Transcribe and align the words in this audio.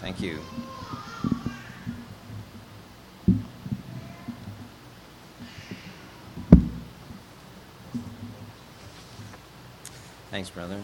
Thank 0.00 0.22
you. 0.22 0.38
Thanks, 10.30 10.48
brother. 10.48 10.80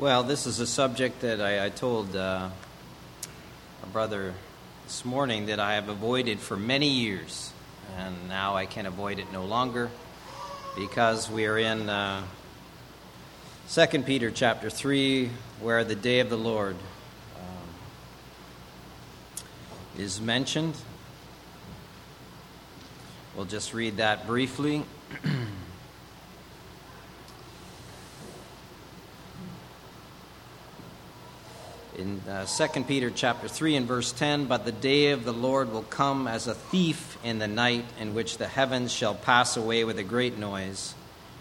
Well, 0.00 0.24
this 0.24 0.46
is 0.46 0.58
a 0.58 0.66
subject 0.66 1.20
that 1.20 1.40
I, 1.40 1.66
I 1.66 1.68
told 1.68 2.16
uh, 2.16 2.48
a 3.84 3.86
brother 3.86 4.34
this 4.82 5.04
morning 5.04 5.46
that 5.46 5.60
I 5.60 5.74
have 5.74 5.88
avoided 5.88 6.40
for 6.40 6.56
many 6.56 6.88
years, 6.88 7.52
and 7.96 8.28
now 8.28 8.56
I 8.56 8.66
can 8.66 8.84
avoid 8.84 9.20
it 9.20 9.32
no 9.32 9.44
longer 9.44 9.92
because 10.76 11.30
we 11.30 11.46
are 11.46 11.56
in 11.56 11.88
uh, 11.88 12.24
2 13.68 13.86
Peter 14.02 14.30
chapter 14.30 14.70
3, 14.70 15.28
where 15.60 15.82
the 15.82 15.96
day 15.96 16.20
of 16.20 16.30
the 16.30 16.38
Lord 16.38 16.76
um, 17.36 17.68
is 19.98 20.20
mentioned. 20.20 20.76
We'll 23.34 23.44
just 23.44 23.74
read 23.74 23.96
that 23.96 24.28
briefly. 24.28 24.84
in 31.98 32.20
uh, 32.28 32.46
2 32.46 32.84
Peter 32.84 33.10
chapter 33.10 33.48
3 33.48 33.74
and 33.74 33.88
verse 33.88 34.12
10, 34.12 34.44
but 34.44 34.64
the 34.64 34.70
day 34.70 35.10
of 35.10 35.24
the 35.24 35.32
Lord 35.32 35.72
will 35.72 35.82
come 35.82 36.28
as 36.28 36.46
a 36.46 36.54
thief 36.54 37.18
in 37.24 37.40
the 37.40 37.48
night, 37.48 37.84
in 37.98 38.14
which 38.14 38.38
the 38.38 38.46
heavens 38.46 38.92
shall 38.92 39.16
pass 39.16 39.56
away 39.56 39.82
with 39.82 39.98
a 39.98 40.04
great 40.04 40.38
noise, 40.38 40.94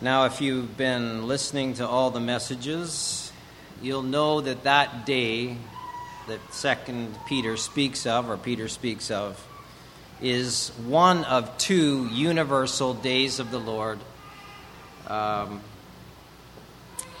Now, 0.00 0.26
if 0.26 0.40
you've 0.40 0.76
been 0.76 1.26
listening 1.26 1.74
to 1.74 1.88
all 1.88 2.12
the 2.12 2.20
messages, 2.20 3.32
you'll 3.82 4.04
know 4.04 4.40
that 4.40 4.62
that 4.62 5.06
day 5.06 5.56
that 6.28 6.38
Second 6.54 7.18
Peter 7.26 7.56
speaks 7.56 8.06
of, 8.06 8.30
or 8.30 8.36
Peter 8.36 8.68
speaks 8.68 9.10
of, 9.10 9.44
is 10.22 10.68
one 10.86 11.24
of 11.24 11.58
two 11.58 12.06
universal 12.12 12.94
days 12.94 13.40
of 13.40 13.50
the 13.50 13.58
Lord. 13.58 13.98
Um, 15.08 15.62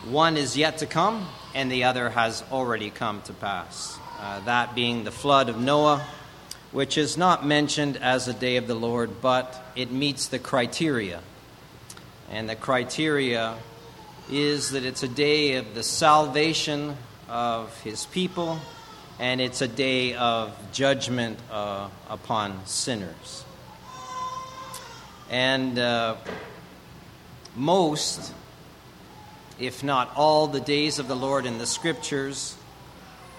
one 0.08 0.36
is 0.36 0.56
yet 0.56 0.78
to 0.78 0.86
come, 0.86 1.26
and 1.56 1.72
the 1.72 1.82
other 1.82 2.10
has 2.10 2.44
already 2.52 2.90
come 2.90 3.22
to 3.22 3.32
pass. 3.32 3.98
Uh, 4.20 4.38
that 4.44 4.76
being 4.76 5.02
the 5.02 5.10
flood 5.10 5.48
of 5.48 5.58
Noah, 5.58 6.06
which 6.70 6.96
is 6.96 7.16
not 7.16 7.44
mentioned 7.44 7.96
as 7.96 8.28
a 8.28 8.32
day 8.32 8.54
of 8.54 8.68
the 8.68 8.76
Lord, 8.76 9.20
but 9.20 9.60
it 9.74 9.90
meets 9.90 10.28
the 10.28 10.38
criteria. 10.38 11.22
And 12.30 12.48
the 12.48 12.56
criteria 12.56 13.56
is 14.30 14.70
that 14.72 14.84
it's 14.84 15.02
a 15.02 15.08
day 15.08 15.54
of 15.54 15.74
the 15.74 15.82
salvation 15.82 16.96
of 17.28 17.78
his 17.82 18.06
people, 18.06 18.58
and 19.18 19.40
it's 19.40 19.62
a 19.62 19.68
day 19.68 20.14
of 20.14 20.52
judgment 20.72 21.38
uh, 21.50 21.88
upon 22.08 22.66
sinners. 22.66 23.44
And 25.30 25.78
uh, 25.78 26.16
most 27.56 28.32
if 29.58 29.82
not 29.82 30.12
all, 30.14 30.46
the 30.46 30.60
days 30.60 31.00
of 31.00 31.08
the 31.08 31.16
Lord 31.16 31.44
in 31.44 31.58
the 31.58 31.66
Scriptures 31.66 32.54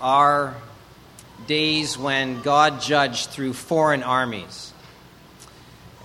are 0.01 0.55
days 1.47 1.97
when 1.97 2.41
God 2.41 2.81
judged 2.81 3.29
through 3.29 3.53
foreign 3.53 4.03
armies. 4.03 4.73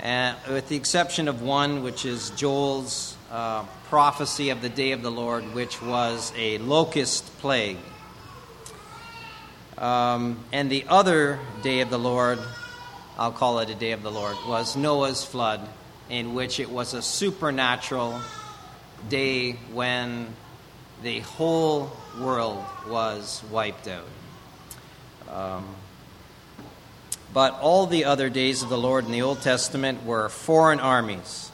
Uh, 0.05 0.35
with 0.51 0.69
the 0.69 0.77
exception 0.77 1.29
of 1.29 1.41
one, 1.41 1.83
which 1.83 2.05
is 2.05 2.29
Joel's 2.33 3.17
uh, 3.31 3.65
prophecy 3.89 4.51
of 4.51 4.61
the 4.61 4.69
day 4.69 4.93
of 4.93 5.01
the 5.01 5.11
Lord, 5.11 5.55
which 5.55 5.81
was 5.81 6.31
a 6.37 6.59
locust 6.59 7.25
plague. 7.39 7.79
Um, 9.79 10.45
and 10.53 10.71
the 10.71 10.85
other 10.89 11.39
day 11.63 11.81
of 11.81 11.89
the 11.89 11.99
Lord, 11.99 12.39
I'll 13.17 13.33
call 13.33 13.61
it 13.61 13.71
a 13.71 13.75
day 13.75 13.93
of 13.93 14.03
the 14.03 14.11
Lord, 14.11 14.37
was 14.47 14.77
Noah's 14.77 15.25
flood, 15.25 15.67
in 16.11 16.35
which 16.35 16.61
it 16.61 16.69
was 16.69 16.93
a 16.93 17.01
supernatural 17.01 18.21
day 19.09 19.53
when 19.73 20.35
the 21.03 21.21
whole 21.21 21.91
world 22.21 22.63
was 22.87 23.43
wiped 23.51 23.89
out. 23.89 24.05
Um, 25.31 25.65
but 27.35 27.59
all 27.61 27.87
the 27.87 28.05
other 28.05 28.31
days 28.31 28.63
of 28.63 28.69
the 28.69 28.79
Lord 28.79 29.05
in 29.05 29.11
the 29.11 29.23
Old 29.23 29.43
Testament 29.43 30.07
were 30.07 30.29
foreign 30.29 30.79
armies. 30.79 31.51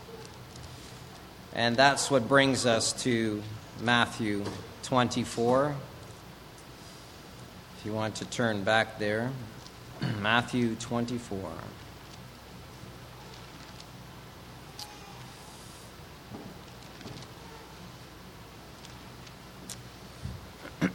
And 1.54 1.74
that's 1.74 2.10
what 2.10 2.28
brings 2.28 2.66
us 2.66 2.92
to 3.04 3.42
Matthew 3.80 4.44
24. 4.82 5.74
If 7.78 7.86
you 7.86 7.94
want 7.94 8.16
to 8.16 8.26
turn 8.26 8.62
back 8.62 8.98
there, 8.98 9.32
Matthew 10.20 10.74
24. 10.74 11.50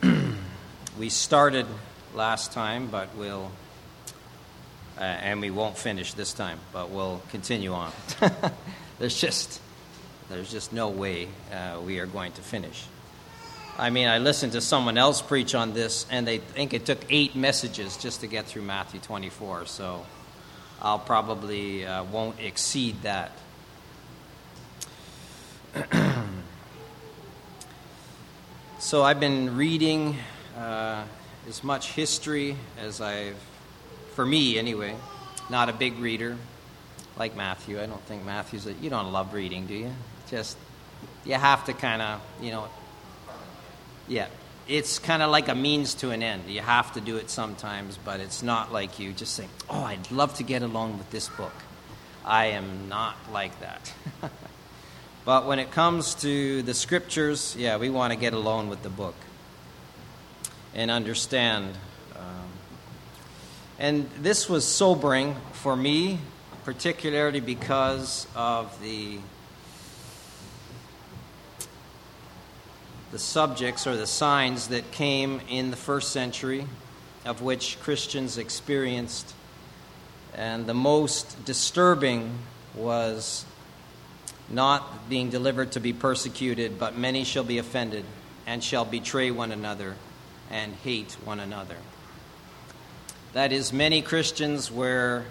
we 0.99 1.09
started 1.09 1.65
last 2.13 2.51
time, 2.51 2.85
but 2.85 3.15
we'll, 3.15 3.49
uh, 4.97 5.01
and 5.01 5.41
we 5.41 5.51
won't 5.51 5.77
finish 5.77 6.13
this 6.13 6.33
time, 6.33 6.59
but 6.71 6.89
we'll 6.89 7.21
continue 7.29 7.73
on. 7.73 7.91
there's 8.99 9.19
just, 9.19 9.61
there's 10.29 10.51
just 10.51 10.71
no 10.71 10.89
way 10.89 11.27
uh, 11.51 11.79
we 11.85 11.99
are 11.99 12.05
going 12.05 12.31
to 12.33 12.41
finish. 12.41 12.85
I 13.77 13.89
mean, 13.89 14.07
I 14.07 14.19
listened 14.19 14.53
to 14.53 14.61
someone 14.61 14.97
else 14.97 15.21
preach 15.21 15.53
on 15.53 15.73
this, 15.73 16.05
and 16.09 16.25
they 16.25 16.37
think 16.37 16.73
it 16.73 16.85
took 16.85 16.99
eight 17.09 17.35
messages 17.35 17.97
just 17.97 18.21
to 18.21 18.27
get 18.27 18.45
through 18.45 18.61
Matthew 18.61 19.01
24. 19.01 19.65
So 19.65 20.05
I'll 20.81 20.99
probably 20.99 21.85
uh, 21.85 22.05
won't 22.05 22.39
exceed 22.39 23.01
that. 23.01 23.31
so 28.79 29.03
I've 29.03 29.19
been 29.19 29.57
reading 29.57 30.15
uh, 30.57 31.03
as 31.49 31.61
much 31.61 31.91
history 31.91 32.55
as 32.79 33.01
I've, 33.01 33.35
for 34.15 34.25
me 34.25 34.57
anyway, 34.57 34.95
not 35.49 35.69
a 35.69 35.73
big 35.73 35.99
reader 35.99 36.37
like 37.17 37.35
Matthew. 37.35 37.79
I 37.79 37.85
don't 37.85 38.01
think 38.03 38.25
Matthew's 38.25 38.65
a, 38.65 38.73
you 38.73 38.89
don't 38.89 39.11
love 39.11 39.33
reading, 39.33 39.67
do 39.67 39.73
you? 39.73 39.91
Just, 40.29 40.57
you 41.25 41.33
have 41.33 41.65
to 41.65 41.73
kind 41.73 42.01
of, 42.01 42.21
you 42.41 42.51
know, 42.51 42.67
yeah. 44.07 44.27
It's 44.67 44.97
kind 44.97 45.21
of 45.21 45.29
like 45.29 45.47
a 45.47 45.53
means 45.53 45.93
to 45.95 46.09
an 46.09 46.23
end. 46.23 46.49
You 46.49 46.61
have 46.61 46.93
to 46.93 47.01
do 47.01 47.17
it 47.17 47.29
sometimes, 47.29 47.99
but 48.03 48.19
it's 48.19 48.41
not 48.41 48.73
like 48.73 48.97
you 48.97 49.13
just 49.13 49.35
say, 49.35 49.47
oh, 49.69 49.83
I'd 49.83 50.09
love 50.09 50.33
to 50.35 50.43
get 50.43 50.63
along 50.63 50.97
with 50.97 51.11
this 51.11 51.27
book. 51.29 51.53
I 52.25 52.47
am 52.47 52.89
not 52.89 53.15
like 53.31 53.59
that. 53.59 53.93
but 55.25 55.45
when 55.45 55.59
it 55.59 55.69
comes 55.71 56.15
to 56.15 56.63
the 56.63 56.73
scriptures, 56.73 57.55
yeah, 57.59 57.77
we 57.77 57.91
want 57.91 58.11
to 58.13 58.17
get 58.17 58.33
along 58.33 58.69
with 58.69 58.81
the 58.81 58.89
book 58.89 59.15
and 60.73 60.89
understand. 60.89 61.77
And 63.77 64.09
this 64.19 64.47
was 64.47 64.65
sobering 64.65 65.35
for 65.51 65.75
me, 65.75 66.19
particularly 66.63 67.41
because 67.41 68.27
of 68.35 68.81
the 68.81 69.19
the 73.11 73.19
subjects 73.19 73.87
or 73.87 73.95
the 73.95 74.07
signs 74.07 74.69
that 74.69 74.91
came 74.91 75.39
in 75.47 75.71
the 75.71 75.77
first 75.77 76.11
century 76.11 76.65
of 77.25 77.41
which 77.41 77.79
Christians 77.81 78.37
experienced. 78.37 79.33
And 80.33 80.65
the 80.65 80.73
most 80.73 81.45
disturbing 81.45 82.37
was 82.75 83.45
not 84.49 85.09
being 85.09 85.29
delivered 85.29 85.71
to 85.73 85.79
be 85.79 85.93
persecuted, 85.93 86.77
but 86.77 86.97
many 86.97 87.23
shall 87.23 87.43
be 87.43 87.57
offended 87.57 88.03
and 88.45 88.63
shall 88.63 88.85
betray 88.85 89.31
one 89.31 89.51
another 89.51 89.95
and 90.51 90.73
hate 90.75 91.13
one 91.23 91.39
another. 91.39 91.77
That 93.35 93.51
is, 93.51 93.73
many 93.73 94.01
Christians 94.01 94.71
were 94.71 95.25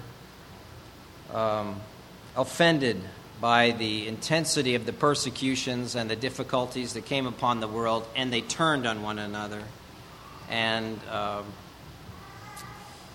um, 1.32 1.80
offended 2.36 3.00
by 3.40 3.70
the 3.70 4.06
intensity 4.06 4.74
of 4.74 4.84
the 4.84 4.92
persecutions 4.92 5.94
and 5.94 6.10
the 6.10 6.14
difficulties 6.14 6.92
that 6.92 7.06
came 7.06 7.26
upon 7.26 7.60
the 7.60 7.66
world, 7.66 8.06
and 8.14 8.30
they 8.30 8.42
turned 8.42 8.86
on 8.86 9.00
one 9.00 9.18
another. 9.18 9.62
And 10.50 11.00
um, 11.10 11.46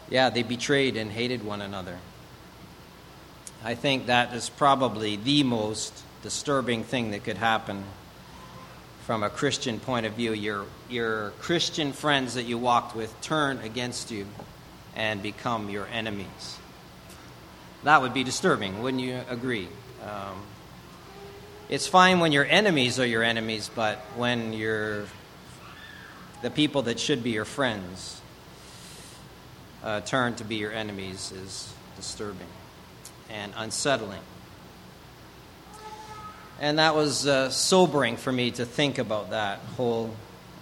yeah, 0.10 0.32
they 0.32 0.42
betrayed 0.42 0.98
and 0.98 1.12
hated 1.12 1.46
one 1.46 1.62
another. 1.62 2.00
I 3.64 3.76
think 3.76 4.08
that 4.08 4.34
is 4.34 4.50
probably 4.50 5.18
the 5.18 5.44
most 5.44 5.94
disturbing 6.24 6.84
thing 6.84 7.12
that 7.12 7.24
could 7.24 7.38
happen 7.38 7.84
from 9.06 9.22
a 9.22 9.30
Christian 9.30 9.80
point 9.80 10.08
of 10.08 10.14
view. 10.14 10.34
Your, 10.34 10.66
your 10.90 11.30
Christian 11.42 11.94
friends 11.94 12.34
that 12.34 12.46
you 12.46 12.58
walked 12.58 12.96
with 12.96 13.14
turn 13.22 13.60
against 13.60 14.10
you 14.10 14.26
and 15.00 15.24
become 15.24 15.70
your 15.70 15.88
enemies. 15.88 16.60
That 17.84 18.02
would 18.02 18.14
be 18.14 18.26
disturbing, 18.26 18.84
wouldn't 18.84 19.02
you 19.02 19.22
agree? 19.30 19.70
Um, 20.04 20.42
it's 21.70 21.88
fine 21.88 22.20
when 22.20 22.34
your 22.34 22.44
enemies 22.44 23.00
are 23.00 23.06
your 23.06 23.24
enemies, 23.24 23.72
but 23.74 24.00
when 24.18 24.52
you're 24.52 25.06
the 26.42 26.50
people 26.50 26.82
that 26.84 27.00
should 27.00 27.24
be 27.24 27.32
your 27.32 27.46
friends 27.46 28.20
uh, 29.84 30.02
turn 30.02 30.36
to 30.36 30.44
be 30.44 30.56
your 30.56 30.74
enemies 30.74 31.32
is 31.32 31.74
disturbing 31.96 32.48
and 33.30 33.54
unsettling. 33.56 34.20
And 36.60 36.78
that 36.78 36.94
was 36.94 37.26
uh, 37.26 37.52
sobering 37.52 38.18
for 38.18 38.34
me 38.34 38.52
to 38.52 38.66
think 38.66 38.98
about 38.98 39.30
that 39.30 39.60
whole 39.78 40.14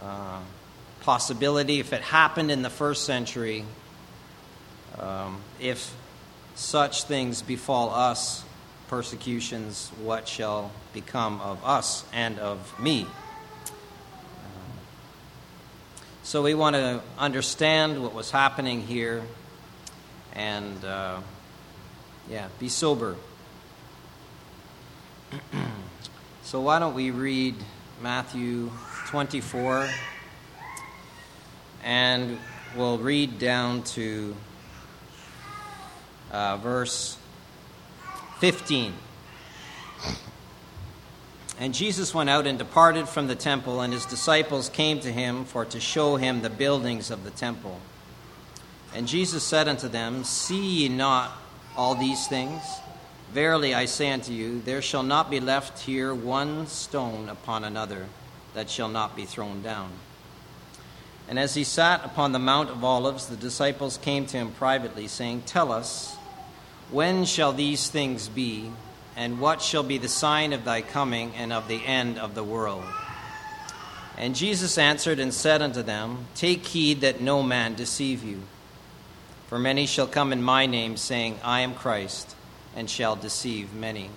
uh, 0.03 0.41
possibility. 1.01 1.79
If 1.79 1.91
it 1.91 2.01
happened 2.01 2.51
in 2.51 2.61
the 2.61 2.69
first 2.69 3.05
century, 3.05 3.65
um, 4.99 5.41
if 5.59 5.95
such 6.55 7.03
things 7.03 7.41
befall 7.41 7.91
us, 7.91 8.43
persecutions, 8.87 9.91
what 10.03 10.27
shall 10.27 10.71
become 10.93 11.39
of 11.41 11.63
us 11.63 12.05
and 12.13 12.39
of 12.39 12.79
me? 12.79 13.05
So 16.23 16.41
we 16.41 16.55
want 16.55 16.75
to 16.75 17.01
understand 17.17 18.03
what 18.03 18.13
was 18.13 18.31
happening 18.31 18.81
here 18.81 19.23
and, 20.33 20.83
uh, 20.83 21.21
yeah, 22.29 22.49
be 22.59 22.67
sober. 22.67 23.15
so 26.43 26.59
why 26.59 26.79
don't 26.79 26.95
we 26.95 27.11
read 27.11 27.55
Matthew 28.01 28.71
24 29.07 29.89
and 31.83 32.37
we'll 32.75 32.97
read 32.97 33.39
down 33.39 33.83
to 33.83 34.35
uh, 36.31 36.57
verse 36.57 37.17
15. 38.39 38.93
And 41.59 41.73
Jesus 41.73 42.13
went 42.13 42.29
out 42.29 42.45
and 42.45 42.59
departed 42.59 43.09
from 43.09 43.27
the 43.27 43.35
temple, 43.35 43.81
and 43.81 43.91
his 43.91 44.05
disciples 44.05 44.69
came 44.69 44.99
to 44.99 45.11
him 45.11 45.45
for 45.45 45.65
to 45.65 45.79
show 45.79 46.15
him 46.17 46.41
the 46.41 46.49
buildings 46.49 47.09
of 47.09 47.23
the 47.23 47.31
temple. 47.31 47.79
And 48.93 49.07
Jesus 49.07 49.43
said 49.43 49.67
unto 49.67 49.87
them, 49.87 50.23
See 50.23 50.83
ye 50.83 50.89
not 50.89 51.31
all 51.75 51.95
these 51.95 52.27
things? 52.27 52.61
Verily 53.31 53.73
I 53.73 53.85
say 53.85 54.11
unto 54.11 54.31
you, 54.31 54.61
there 54.61 54.81
shall 54.81 55.03
not 55.03 55.29
be 55.29 55.39
left 55.39 55.79
here 55.79 56.13
one 56.13 56.67
stone 56.67 57.27
upon 57.27 57.63
another 57.63 58.05
that 58.53 58.69
shall 58.69 58.87
not 58.89 59.15
be 59.15 59.25
thrown 59.25 59.61
down. 59.61 59.91
And 61.27 61.37
as 61.37 61.55
he 61.55 61.63
sat 61.63 62.05
upon 62.05 62.31
the 62.31 62.39
Mount 62.39 62.69
of 62.69 62.83
Olives, 62.83 63.27
the 63.27 63.35
disciples 63.35 63.97
came 63.97 64.25
to 64.27 64.37
him 64.37 64.51
privately, 64.51 65.07
saying, 65.07 65.43
Tell 65.45 65.71
us, 65.71 66.16
when 66.91 67.25
shall 67.25 67.53
these 67.53 67.89
things 67.89 68.29
be? 68.29 68.71
And 69.15 69.39
what 69.39 69.61
shall 69.63 69.83
be 69.83 69.97
the 69.97 70.07
sign 70.07 70.53
of 70.53 70.63
thy 70.63 70.81
coming 70.81 71.33
and 71.35 71.51
of 71.51 71.67
the 71.67 71.83
end 71.83 72.19
of 72.19 72.35
the 72.35 72.43
world? 72.43 72.83
And 74.15 74.35
Jesus 74.35 74.77
answered 74.77 75.19
and 75.19 75.33
said 75.33 75.61
unto 75.61 75.81
them, 75.81 76.25
Take 76.35 76.65
heed 76.65 77.01
that 77.01 77.19
no 77.19 77.43
man 77.43 77.75
deceive 77.75 78.23
you. 78.23 78.41
For 79.47 79.57
many 79.57 79.85
shall 79.85 80.07
come 80.07 80.33
in 80.33 80.43
my 80.43 80.65
name, 80.65 80.97
saying, 80.97 81.39
I 81.43 81.61
am 81.61 81.73
Christ, 81.73 82.35
and 82.75 82.89
shall 82.89 83.15
deceive 83.15 83.73
many. 83.73 84.09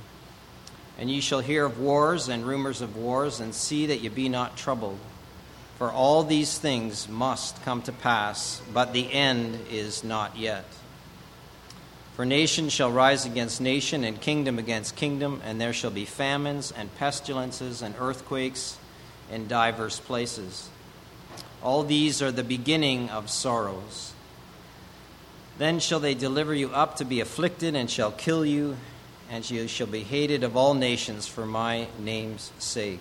And 0.98 1.10
ye 1.10 1.20
shall 1.20 1.40
hear 1.40 1.64
of 1.64 1.78
wars 1.78 2.28
and 2.28 2.46
rumors 2.46 2.80
of 2.80 2.96
wars, 2.96 3.40
and 3.40 3.54
see 3.54 3.86
that 3.86 4.00
ye 4.00 4.08
be 4.08 4.28
not 4.28 4.56
troubled. 4.56 4.98
For 5.78 5.90
all 5.90 6.24
these 6.24 6.58
things 6.58 7.08
must 7.08 7.62
come 7.62 7.80
to 7.82 7.92
pass, 7.92 8.60
but 8.74 8.92
the 8.92 9.10
end 9.12 9.58
is 9.70 10.04
not 10.04 10.36
yet. 10.36 10.66
For 12.20 12.26
nation 12.26 12.68
shall 12.68 12.92
rise 12.92 13.24
against 13.24 13.62
nation, 13.62 14.04
and 14.04 14.20
kingdom 14.20 14.58
against 14.58 14.94
kingdom, 14.94 15.40
and 15.42 15.58
there 15.58 15.72
shall 15.72 15.90
be 15.90 16.04
famines 16.04 16.70
and 16.70 16.94
pestilences 16.96 17.80
and 17.80 17.94
earthquakes 17.98 18.76
in 19.32 19.48
divers 19.48 20.00
places. 20.00 20.68
All 21.62 21.82
these 21.82 22.20
are 22.20 22.30
the 22.30 22.44
beginning 22.44 23.08
of 23.08 23.30
sorrows. 23.30 24.12
Then 25.56 25.80
shall 25.80 25.98
they 25.98 26.12
deliver 26.12 26.54
you 26.54 26.68
up 26.68 26.96
to 26.96 27.06
be 27.06 27.20
afflicted, 27.20 27.74
and 27.74 27.90
shall 27.90 28.12
kill 28.12 28.44
you, 28.44 28.76
and 29.30 29.50
you 29.50 29.66
shall 29.66 29.86
be 29.86 30.02
hated 30.02 30.44
of 30.44 30.58
all 30.58 30.74
nations 30.74 31.26
for 31.26 31.46
my 31.46 31.86
name's 31.98 32.52
sake. 32.58 33.00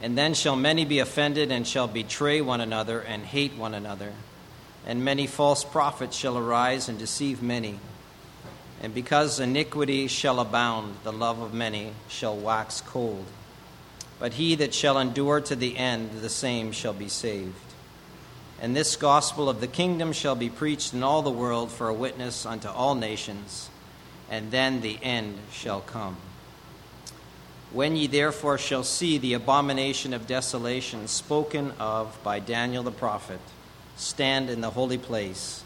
And 0.00 0.16
then 0.16 0.34
shall 0.34 0.54
many 0.54 0.84
be 0.84 1.00
offended, 1.00 1.50
and 1.50 1.66
shall 1.66 1.88
betray 1.88 2.40
one 2.40 2.60
another, 2.60 3.00
and 3.00 3.24
hate 3.24 3.56
one 3.56 3.74
another 3.74 4.12
and 4.86 5.04
many 5.04 5.26
false 5.26 5.64
prophets 5.64 6.16
shall 6.16 6.38
arise 6.38 6.88
and 6.88 6.98
deceive 6.98 7.42
many. 7.42 7.78
And 8.82 8.94
because 8.94 9.40
iniquity 9.40 10.06
shall 10.06 10.40
abound, 10.40 10.96
the 11.02 11.12
love 11.12 11.40
of 11.40 11.52
many 11.52 11.92
shall 12.08 12.36
wax 12.36 12.80
cold. 12.80 13.26
But 14.18 14.34
he 14.34 14.54
that 14.56 14.74
shall 14.74 14.98
endure 14.98 15.40
to 15.42 15.56
the 15.56 15.76
end, 15.76 16.10
the 16.20 16.28
same 16.28 16.72
shall 16.72 16.92
be 16.92 17.08
saved. 17.08 17.54
And 18.60 18.74
this 18.74 18.96
gospel 18.96 19.48
of 19.48 19.60
the 19.60 19.66
kingdom 19.68 20.12
shall 20.12 20.34
be 20.34 20.50
preached 20.50 20.92
in 20.92 21.02
all 21.02 21.22
the 21.22 21.30
world 21.30 21.70
for 21.70 21.88
a 21.88 21.94
witness 21.94 22.44
unto 22.44 22.68
all 22.68 22.94
nations, 22.96 23.70
and 24.28 24.50
then 24.50 24.80
the 24.80 24.98
end 25.02 25.38
shall 25.52 25.80
come. 25.80 26.16
When 27.70 27.96
ye 27.96 28.06
therefore 28.06 28.58
shall 28.58 28.82
see 28.82 29.18
the 29.18 29.34
abomination 29.34 30.14
of 30.14 30.26
desolation 30.26 31.06
spoken 31.06 31.72
of 31.78 32.18
by 32.24 32.40
Daniel 32.40 32.82
the 32.82 32.90
prophet, 32.90 33.40
stand 33.98 34.48
in 34.48 34.60
the 34.60 34.70
holy 34.70 34.96
place. 34.96 35.62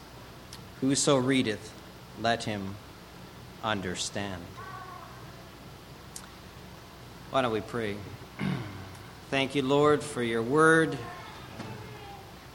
Whoso 0.80 1.16
readeth, 1.16 1.72
let 2.20 2.44
him 2.44 2.74
understand. 3.62 4.42
Why 7.30 7.42
don't 7.42 7.52
we 7.52 7.60
pray? 7.60 7.96
Thank 9.30 9.54
you, 9.54 9.62
Lord, 9.62 10.02
for 10.02 10.22
your 10.22 10.42
word. 10.42 10.98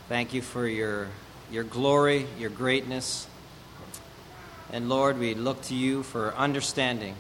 Thank 0.09 0.33
you 0.33 0.41
for 0.41 0.67
your, 0.67 1.07
your 1.51 1.63
glory, 1.63 2.27
your 2.37 2.49
greatness. 2.49 3.27
And 4.71 4.89
Lord, 4.89 5.17
we 5.17 5.33
look 5.33 5.61
to 5.63 5.75
you 5.75 6.03
for 6.03 6.35
understanding. 6.35 7.15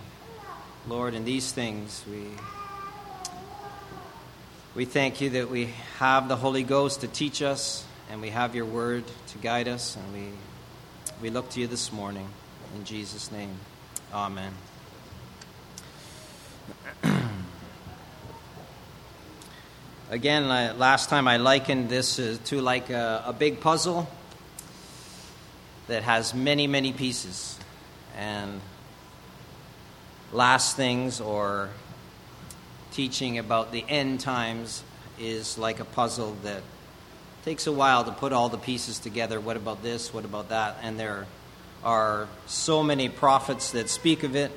Lord, 0.87 1.13
in 1.13 1.25
these 1.25 1.51
things, 1.51 2.03
we, 2.09 2.23
we 4.75 4.85
thank 4.85 5.21
you 5.21 5.29
that 5.31 5.49
we 5.49 5.69
have 5.99 6.27
the 6.27 6.35
Holy 6.35 6.63
Ghost 6.63 7.01
to 7.01 7.07
teach 7.07 7.41
us 7.41 7.86
and 8.09 8.21
we 8.21 8.29
have 8.29 8.55
your 8.55 8.65
word 8.65 9.03
to 9.27 9.37
guide 9.39 9.67
us, 9.67 9.95
and 9.97 10.13
we, 10.13 10.29
we 11.21 11.29
look 11.29 11.49
to 11.51 11.59
you 11.59 11.67
this 11.67 11.91
morning. 11.91 12.27
In 12.75 12.85
Jesus' 12.85 13.31
name, 13.31 13.51
amen. 14.13 14.53
Again, 20.09 20.47
last 20.77 21.09
time 21.09 21.27
I 21.27 21.35
likened 21.37 21.89
this 21.89 22.17
uh, 22.17 22.37
to 22.45 22.61
like 22.61 22.89
a, 22.89 23.23
a 23.25 23.33
big 23.33 23.59
puzzle 23.59 24.07
that 25.87 26.03
has 26.03 26.33
many, 26.33 26.65
many 26.67 26.93
pieces. 26.93 27.59
And 28.17 28.61
last 30.31 30.77
things 30.77 31.19
or 31.19 31.69
teaching 32.91 33.37
about 33.37 33.71
the 33.71 33.83
end 33.87 34.21
times 34.21 34.83
is 35.19 35.57
like 35.57 35.79
a 35.79 35.85
puzzle 35.85 36.37
that 36.43 36.61
takes 37.43 37.67
a 37.67 37.71
while 37.71 38.03
to 38.03 38.11
put 38.11 38.33
all 38.33 38.49
the 38.49 38.57
pieces 38.57 38.99
together. 38.99 39.39
What 39.39 39.57
about 39.57 39.83
this? 39.83 40.13
What 40.13 40.25
about 40.25 40.49
that? 40.49 40.77
And 40.81 40.99
there 40.99 41.25
are 41.83 42.27
so 42.45 42.83
many 42.83 43.09
prophets 43.09 43.71
that 43.71 43.89
speak 43.89 44.23
of 44.23 44.35
it, 44.35 44.51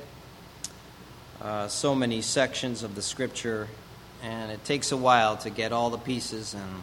uh, 1.41 1.67
so 1.67 1.95
many 1.95 2.21
sections 2.21 2.83
of 2.83 2.95
the 2.95 3.01
scripture, 3.01 3.67
and 4.23 4.51
it 4.51 4.63
takes 4.65 4.91
a 4.91 4.97
while 4.97 5.37
to 5.37 5.49
get 5.49 5.71
all 5.71 5.89
the 5.89 5.97
pieces 5.97 6.53
and 6.53 6.81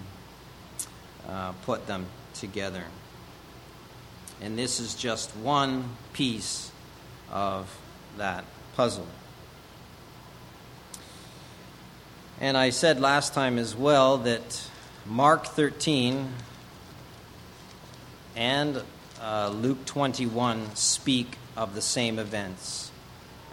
uh, 1.28 1.52
put 1.64 1.86
them 1.86 2.06
together. 2.34 2.84
And 4.40 4.56
this 4.56 4.80
is 4.80 4.94
just 4.94 5.30
one 5.36 5.96
piece 6.12 6.70
of 7.30 7.76
that 8.16 8.44
puzzle. 8.76 9.06
And 12.40 12.56
I 12.56 12.70
said 12.70 13.00
last 13.00 13.34
time 13.34 13.58
as 13.58 13.74
well 13.74 14.18
that 14.18 14.62
Mark 15.08 15.46
13 15.46 16.28
and 18.36 18.82
uh, 19.22 19.48
Luke 19.48 19.86
21 19.86 20.76
speak 20.76 21.38
of 21.56 21.74
the 21.74 21.80
same 21.80 22.18
events. 22.18 22.90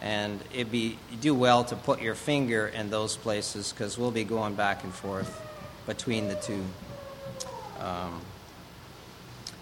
And 0.02 0.42
it'd 0.54 0.72
be 0.72 1.00
do 1.22 1.34
well 1.34 1.64
to 1.64 1.78
put 1.78 2.02
your 2.02 2.14
finger 2.14 2.68
in 2.68 2.90
those 2.90 3.16
places 3.16 3.72
because 3.72 3.98
we'll 3.98 4.12
be 4.12 4.26
going 4.26 4.56
back 4.56 4.84
and 4.84 4.94
forth 4.94 5.42
between 5.86 6.28
the 6.28 6.36
two. 6.36 6.64
Um, 7.80 8.20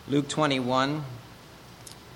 Luke 0.07 0.27
21, 0.27 1.03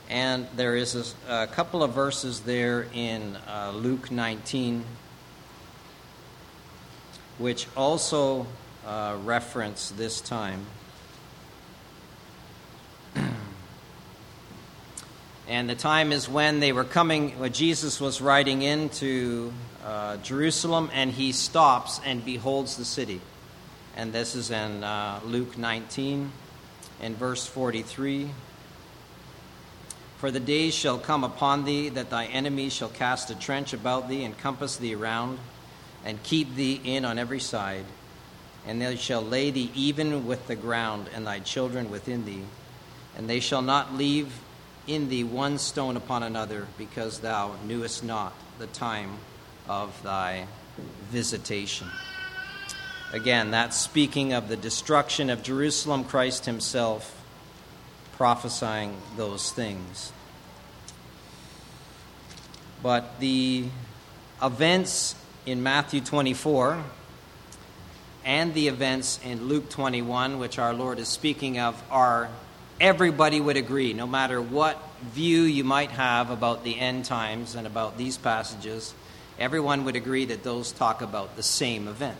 and 0.10 0.48
there 0.56 0.76
is 0.76 1.16
a, 1.30 1.44
a 1.44 1.48
couple 1.48 1.84
of 1.84 1.94
verses 1.94 2.42
there 2.42 2.88
in 2.94 3.38
uh, 3.48 3.72
Luke 3.76 4.10
19 4.10 4.84
which 7.38 7.68
also 7.76 8.48
uh, 8.88 9.17
reference 9.25 9.89
this 9.91 10.22
time. 10.22 10.65
and 15.48 15.70
the 15.70 15.75
time 15.75 16.13
is 16.13 16.29
when 16.29 16.62
they 16.62 16.72
were 16.72 16.86
coming, 16.86 17.38
when 17.38 17.51
Jesus 17.51 18.00
was 18.00 18.22
riding 18.22 18.62
into 18.62 19.51
uh, 19.86 20.15
Jerusalem, 20.17 20.89
and 20.94 21.12
he 21.12 21.34
stops 21.34 22.00
and 22.06 22.24
beholds 22.24 22.77
the 22.77 22.86
city. 22.86 23.20
And 23.98 24.13
this 24.13 24.36
is 24.36 24.51
in 24.51 24.86
uh, 24.86 25.20
Luke 25.25 25.58
19, 25.58 26.32
in 27.01 27.15
verse 27.15 27.46
43. 27.46 28.29
For 30.17 30.32
the 30.32 30.39
days 30.39 30.74
shall 30.74 30.98
come 30.98 31.25
upon 31.25 31.65
thee 31.65 31.89
that 31.89 32.10
thy 32.10 32.27
enemies 32.27 32.74
shall 32.74 32.89
cast 32.89 33.29
a 33.29 33.36
trench 33.36 33.74
about 33.74 34.08
thee 34.08 34.24
and 34.24 34.38
compass 34.38 34.77
thee 34.77 34.96
around 34.96 35.39
and 36.06 36.24
keep 36.24 36.56
thee 36.56 36.79
in 36.84 37.03
on 37.03 37.20
every 37.20 37.39
side. 37.39 37.84
And 38.68 38.82
they 38.82 38.96
shall 38.98 39.22
lay 39.22 39.50
thee 39.50 39.72
even 39.74 40.28
with 40.28 40.48
the 40.48 40.56
ground, 40.56 41.10
and 41.14 41.26
thy 41.26 41.40
children 41.40 41.90
within 41.90 42.26
thee. 42.26 42.44
And 43.18 43.30
they 43.30 43.40
shall 43.40 43.62
not 43.62 43.96
leave 43.96 44.40
in 44.86 45.10
thee 45.10 45.24
one 45.24 45.58
stone 45.58 45.96
upon 45.96 46.24
another, 46.24 46.68
because 46.78 47.20
thou 47.20 47.56
knewest 47.66 48.04
not 48.04 48.34
the 48.60 48.68
time 48.68 49.20
of 49.68 50.02
thy 50.04 50.48
visitation. 51.10 51.88
Again, 53.14 53.52
that's 53.52 53.78
speaking 53.78 54.34
of 54.34 54.50
the 54.50 54.58
destruction 54.58 55.30
of 55.30 55.42
Jerusalem, 55.42 56.04
Christ 56.04 56.46
Himself 56.46 57.14
prophesying 58.18 58.98
those 59.16 59.52
things. 59.52 60.12
But 62.84 63.20
the 63.20 63.66
events 64.42 65.16
in 65.46 65.64
Matthew 65.64 66.02
24 66.02 66.84
and 68.28 68.54
the 68.54 68.68
events 68.68 69.22
in 69.24 69.46
Luke 69.46 69.70
21, 69.70 70.38
which 70.38 70.60
our 70.60 70.74
Lord 70.74 71.00
is 71.00 71.08
speaking 71.08 71.60
of, 71.60 71.82
are 71.90 72.30
everybody 72.80 73.40
would 73.40 73.56
agree, 73.56 73.94
no 73.94 74.06
matter 74.06 74.42
what 74.42 74.78
view 75.02 75.44
you 75.44 75.64
might 75.64 75.92
have 75.92 76.30
about 76.30 76.66
the 76.66 76.78
end 76.78 77.06
times 77.06 77.56
and 77.56 77.66
about 77.66 77.98
these 77.98 78.18
passages, 78.18 78.94
everyone 79.40 79.86
would 79.86 79.96
agree 79.96 80.26
that 80.26 80.44
those 80.44 80.74
talk 80.74 81.02
about 81.02 81.38
the 81.38 81.42
same 81.42 81.88
event. 81.88 82.18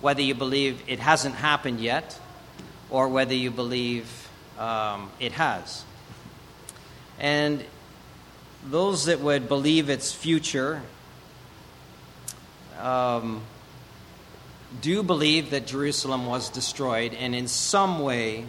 Whether 0.00 0.22
you 0.22 0.34
believe 0.34 0.82
it 0.86 0.98
hasn't 0.98 1.34
happened 1.34 1.80
yet 1.80 2.18
or 2.88 3.06
whether 3.06 3.34
you 3.34 3.50
believe 3.50 4.30
um, 4.58 5.10
it 5.20 5.32
has. 5.32 5.84
And 7.18 7.62
those 8.66 9.04
that 9.04 9.20
would 9.20 9.46
believe 9.46 9.90
it's 9.90 10.10
future 10.10 10.80
um, 12.80 13.42
do 14.80 15.02
believe 15.02 15.50
that 15.50 15.66
Jerusalem 15.66 16.26
was 16.26 16.48
destroyed 16.48 17.14
and 17.14 17.34
in 17.34 17.48
some 17.48 18.00
way 18.00 18.44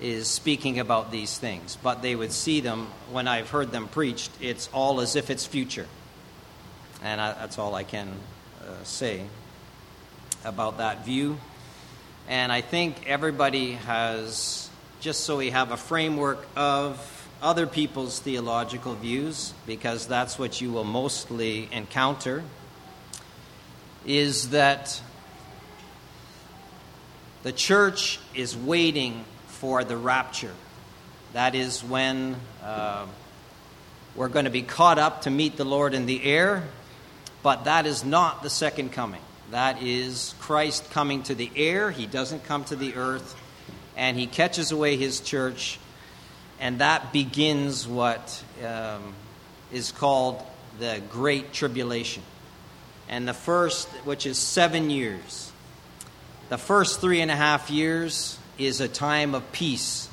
is 0.00 0.26
speaking 0.26 0.80
about 0.80 1.12
these 1.12 1.38
things, 1.38 1.78
but 1.82 2.02
they 2.02 2.16
would 2.16 2.32
see 2.32 2.60
them 2.60 2.88
when 3.10 3.28
I've 3.28 3.50
heard 3.50 3.70
them 3.70 3.88
preached, 3.88 4.30
it's 4.40 4.68
all 4.72 5.00
as 5.00 5.14
if 5.16 5.30
it's 5.30 5.46
future. 5.46 5.86
And 7.02 7.20
I, 7.20 7.32
that's 7.32 7.58
all 7.58 7.74
I 7.74 7.84
can 7.84 8.08
uh, 8.60 8.84
say 8.84 9.22
about 10.44 10.78
that 10.78 11.04
view. 11.04 11.38
And 12.28 12.50
I 12.50 12.60
think 12.60 13.08
everybody 13.08 13.72
has, 13.72 14.68
just 15.00 15.20
so 15.20 15.38
we 15.38 15.50
have 15.50 15.70
a 15.70 15.76
framework 15.76 16.46
of 16.56 17.28
other 17.40 17.66
people's 17.66 18.20
theological 18.20 18.94
views, 18.94 19.52
because 19.66 20.06
that's 20.06 20.38
what 20.38 20.60
you 20.60 20.72
will 20.72 20.84
mostly 20.84 21.68
encounter 21.72 22.42
is 24.06 24.50
that 24.50 25.00
the 27.42 27.52
church 27.52 28.18
is 28.34 28.56
waiting 28.56 29.24
for 29.46 29.84
the 29.84 29.96
rapture. 29.96 30.54
That 31.32 31.54
is 31.54 31.82
when 31.82 32.36
uh, 32.62 33.06
we're 34.14 34.28
going 34.28 34.44
to 34.44 34.50
be 34.50 34.62
caught 34.62 34.98
up 34.98 35.22
to 35.22 35.30
meet 35.30 35.56
the 35.56 35.64
Lord 35.64 35.94
in 35.94 36.06
the 36.06 36.22
air, 36.24 36.64
but 37.42 37.64
that 37.64 37.86
is 37.86 38.04
not 38.04 38.42
the 38.42 38.50
second 38.50 38.92
coming. 38.92 39.20
That 39.50 39.82
is 39.82 40.34
Christ 40.40 40.90
coming 40.90 41.22
to 41.24 41.34
the 41.34 41.50
air. 41.56 41.90
He 41.90 42.06
doesn't 42.06 42.44
come 42.44 42.64
to 42.64 42.76
the 42.76 42.94
earth, 42.94 43.36
and 43.96 44.16
he 44.16 44.26
catches 44.26 44.72
away 44.72 44.96
his 44.96 45.20
church, 45.20 45.78
and 46.60 46.78
that 46.78 47.12
begins 47.12 47.86
what 47.86 48.42
um, 48.64 49.14
is 49.72 49.92
called 49.92 50.42
the 50.78 51.02
Great 51.10 51.52
Tribulation 51.52 52.22
and 53.12 53.28
the 53.28 53.34
first, 53.34 53.88
which 54.06 54.24
is 54.24 54.38
seven 54.38 54.88
years. 54.88 55.52
The 56.48 56.56
first 56.56 57.02
three 57.02 57.20
and 57.20 57.30
a 57.30 57.36
half 57.36 57.68
years 57.68 58.38
is 58.56 58.80
a 58.80 58.88
time 58.88 59.34
of 59.34 59.52
peace. 59.52 60.08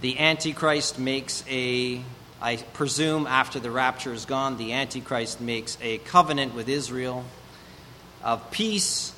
The 0.00 0.18
Antichrist 0.18 0.98
makes 0.98 1.44
a, 1.48 2.02
I 2.42 2.56
presume 2.56 3.28
after 3.28 3.60
the 3.60 3.70
rapture 3.70 4.12
is 4.12 4.24
gone, 4.24 4.56
the 4.56 4.72
Antichrist 4.72 5.40
makes 5.40 5.78
a 5.80 5.98
covenant 5.98 6.56
with 6.56 6.68
Israel 6.68 7.24
of 8.20 8.50
peace. 8.50 9.12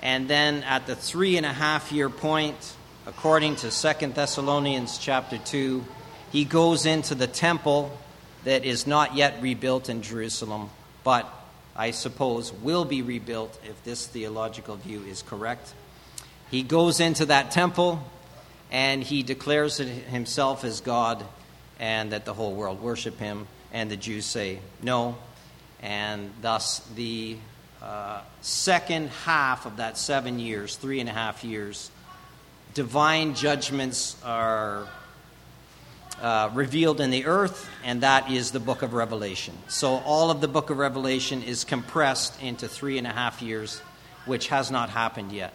And 0.00 0.28
then 0.28 0.62
at 0.62 0.86
the 0.86 0.94
three 0.94 1.36
and 1.36 1.44
a 1.44 1.52
half 1.52 1.90
year 1.90 2.08
point, 2.08 2.76
according 3.04 3.56
to 3.56 3.72
Second 3.72 4.14
Thessalonians 4.14 4.96
chapter 4.96 5.38
2, 5.38 5.84
he 6.30 6.44
goes 6.44 6.86
into 6.86 7.16
the 7.16 7.26
temple 7.26 7.98
that 8.44 8.64
is 8.64 8.86
not 8.86 9.16
yet 9.16 9.42
rebuilt 9.42 9.88
in 9.88 10.02
Jerusalem, 10.02 10.70
but 11.02 11.28
I 11.74 11.92
suppose, 11.92 12.52
will 12.52 12.84
be 12.84 13.02
rebuilt 13.02 13.58
if 13.64 13.82
this 13.84 14.06
theological 14.06 14.76
view 14.76 15.02
is 15.04 15.22
correct. 15.22 15.72
He 16.50 16.62
goes 16.62 17.00
into 17.00 17.26
that 17.26 17.50
temple 17.50 18.02
and 18.70 19.02
he 19.02 19.22
declares 19.22 19.78
himself 19.78 20.64
as 20.64 20.80
God 20.80 21.24
and 21.78 22.12
that 22.12 22.24
the 22.24 22.34
whole 22.34 22.54
world 22.54 22.80
worship 22.82 23.18
him. 23.18 23.46
And 23.72 23.90
the 23.90 23.96
Jews 23.96 24.26
say 24.26 24.58
no. 24.82 25.16
And 25.80 26.30
thus, 26.42 26.80
the 26.94 27.38
uh, 27.82 28.20
second 28.42 29.08
half 29.24 29.66
of 29.66 29.78
that 29.78 29.96
seven 29.96 30.38
years, 30.38 30.76
three 30.76 31.00
and 31.00 31.08
a 31.08 31.12
half 31.12 31.42
years, 31.42 31.90
divine 32.74 33.34
judgments 33.34 34.16
are 34.24 34.86
uh, 36.22 36.50
revealed 36.54 37.00
in 37.00 37.10
the 37.10 37.26
earth, 37.26 37.68
and 37.84 38.02
that 38.02 38.30
is 38.30 38.52
the 38.52 38.60
book 38.60 38.82
of 38.82 38.94
Revelation. 38.94 39.54
So 39.66 39.94
all 39.94 40.30
of 40.30 40.40
the 40.40 40.46
book 40.46 40.70
of 40.70 40.78
Revelation 40.78 41.42
is 41.42 41.64
compressed 41.64 42.40
into 42.40 42.68
three 42.68 42.96
and 42.96 43.08
a 43.08 43.10
half 43.10 43.42
years, 43.42 43.80
which 44.24 44.46
has 44.48 44.70
not 44.70 44.88
happened 44.88 45.32
yet. 45.32 45.52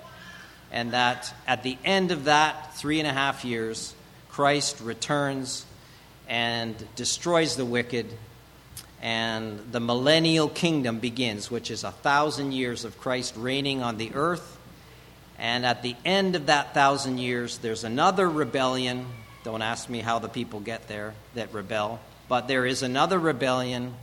And 0.69 0.91
that 0.91 1.33
at 1.47 1.63
the 1.63 1.77
end 1.85 2.11
of 2.11 2.25
that 2.25 2.75
three 2.75 2.99
and 2.99 3.07
a 3.07 3.13
half 3.13 3.45
years, 3.45 3.95
Christ 4.29 4.81
returns 4.81 5.65
and 6.27 6.75
destroys 6.97 7.55
the 7.55 7.63
wicked, 7.63 8.07
and 9.01 9.71
the 9.71 9.79
millennial 9.79 10.49
kingdom 10.49 10.99
begins, 10.99 11.49
which 11.49 11.71
is 11.71 11.85
a 11.85 11.91
thousand 11.91 12.51
years 12.51 12.83
of 12.83 12.99
Christ 12.99 13.35
reigning 13.37 13.81
on 13.81 13.97
the 13.97 14.11
earth. 14.13 14.57
And 15.39 15.65
at 15.65 15.81
the 15.81 15.95
end 16.03 16.35
of 16.35 16.47
that 16.47 16.73
thousand 16.73 17.19
years, 17.19 17.59
there's 17.59 17.85
another 17.85 18.29
rebellion 18.29 19.05
don't 19.43 19.61
ask 19.61 19.89
me 19.89 19.99
how 19.99 20.19
the 20.19 20.29
people 20.29 20.59
get 20.59 20.87
there 20.87 21.13
that 21.35 21.53
rebel. 21.53 21.99
But 22.27 22.47
there 22.47 22.65
is 22.65 22.83
another 22.83 23.17
rebellion, 23.17 23.95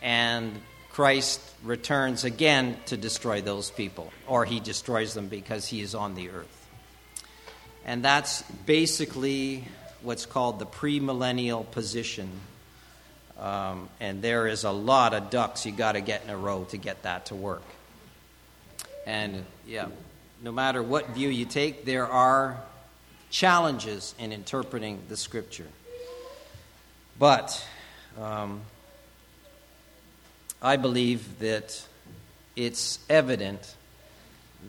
and 0.00 0.60
Christ 0.90 1.40
returns 1.64 2.24
again 2.24 2.76
to 2.86 2.96
destroy 2.96 3.42
those 3.42 3.70
people, 3.70 4.12
or 4.26 4.44
he 4.44 4.60
destroys 4.60 5.14
them 5.14 5.28
because 5.28 5.66
he 5.66 5.80
is 5.80 5.94
on 5.94 6.14
the 6.14 6.30
earth. 6.30 6.66
And 7.84 8.04
that's 8.04 8.42
basically 8.64 9.64
what's 10.02 10.26
called 10.26 10.58
the 10.58 10.66
premillennial 10.66 11.70
position. 11.70 12.30
Um, 13.38 13.88
and 14.00 14.22
there 14.22 14.46
is 14.46 14.64
a 14.64 14.70
lot 14.70 15.12
of 15.12 15.30
ducks 15.30 15.66
you 15.66 15.72
got 15.72 15.92
to 15.92 16.00
get 16.00 16.24
in 16.24 16.30
a 16.30 16.36
row 16.36 16.64
to 16.70 16.76
get 16.76 17.02
that 17.02 17.26
to 17.26 17.34
work. 17.34 17.62
And 19.06 19.44
yeah, 19.66 19.88
no 20.42 20.52
matter 20.52 20.82
what 20.82 21.10
view 21.10 21.28
you 21.28 21.44
take, 21.44 21.84
there 21.84 22.06
are 22.06 22.58
challenges 23.36 24.14
in 24.18 24.32
interpreting 24.32 24.98
the 25.10 25.16
scripture. 25.16 25.66
But 27.18 27.62
um, 28.18 28.62
I 30.62 30.76
believe 30.78 31.38
that 31.40 31.84
it's 32.56 32.98
evident 33.10 33.74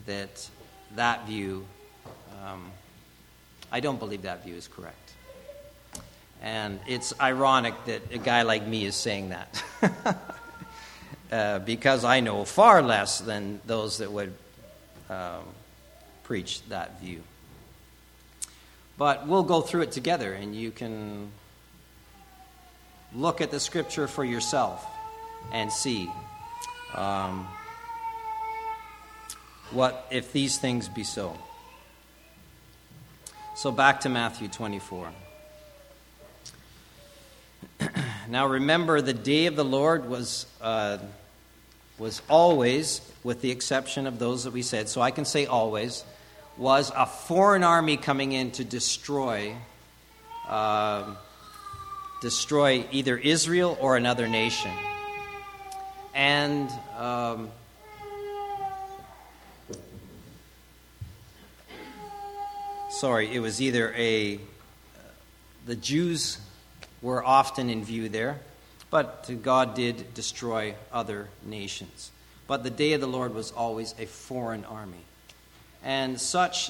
that 0.05 0.49
that 0.97 1.25
view, 1.27 1.65
um, 2.43 2.69
I 3.71 3.79
don't 3.79 3.99
believe 3.99 4.23
that 4.23 4.43
view 4.43 4.55
is 4.55 4.67
correct. 4.67 5.13
And 6.41 6.81
it's 6.87 7.13
ironic 7.21 7.73
that 7.85 8.01
a 8.11 8.17
guy 8.17 8.41
like 8.41 8.67
me 8.67 8.85
is 8.85 8.97
saying 8.97 9.29
that. 9.29 9.63
uh, 11.31 11.59
because 11.59 12.03
I 12.03 12.19
know 12.19 12.43
far 12.43 12.81
less 12.81 13.21
than 13.21 13.61
those 13.65 13.99
that 13.99 14.11
would 14.11 14.33
um, 15.09 15.43
preach 16.23 16.61
that 16.67 16.99
view. 16.99 17.23
But 18.97 19.27
we'll 19.27 19.43
go 19.43 19.61
through 19.61 19.81
it 19.81 19.91
together, 19.91 20.33
and 20.33 20.55
you 20.55 20.71
can 20.71 21.31
look 23.13 23.41
at 23.41 23.51
the 23.51 23.59
scripture 23.59 24.07
for 24.07 24.25
yourself 24.25 24.85
and 25.51 25.71
see 25.71 26.09
um, 26.95 27.47
what 29.71 30.07
if 30.09 30.33
these 30.33 30.57
things 30.57 30.89
be 30.89 31.03
so. 31.03 31.37
So 33.55 33.71
back 33.71 34.01
to 34.01 34.09
Matthew 34.09 34.47
24. 34.47 35.09
now 38.29 38.47
remember, 38.47 39.01
the 39.01 39.13
day 39.13 39.45
of 39.45 39.55
the 39.55 39.65
Lord 39.65 40.09
was, 40.09 40.47
uh, 40.59 40.97
was 41.99 42.21
always, 42.29 43.01
with 43.23 43.41
the 43.41 43.51
exception 43.51 44.07
of 44.07 44.17
those 44.17 44.43
that 44.45 44.53
we 44.53 44.63
said, 44.63 44.89
so 44.89 45.01
I 45.01 45.11
can 45.11 45.25
say 45.25 45.45
always 45.45 46.03
was 46.57 46.91
a 46.95 47.05
foreign 47.05 47.63
army 47.63 47.97
coming 47.97 48.31
in 48.31 48.51
to 48.51 48.63
destroy, 48.63 49.55
uh, 50.47 51.15
destroy 52.21 52.85
either 52.91 53.17
Israel 53.17 53.77
or 53.79 53.95
another 53.95 54.27
nation. 54.27 54.71
And 56.15 56.71
um, 56.97 57.49
sorry, 62.89 63.33
it 63.33 63.39
was 63.39 63.61
either 63.61 63.93
a 63.95 64.39
the 65.67 65.75
Jews 65.75 66.39
were 67.01 67.23
often 67.23 67.69
in 67.69 67.83
view 67.83 68.07
there, 68.09 68.39
but 68.89 69.29
God 69.43 69.75
did 69.75 70.13
destroy 70.13 70.75
other 70.93 71.27
nations. 71.45 72.09
But 72.47 72.63
the 72.63 72.69
day 72.69 72.93
of 72.93 73.01
the 73.01 73.07
Lord 73.07 73.35
was 73.35 73.51
always 73.51 73.93
a 73.99 74.05
foreign 74.05 74.63
army. 74.63 75.03
And 75.87 76.19
such, 76.19 76.69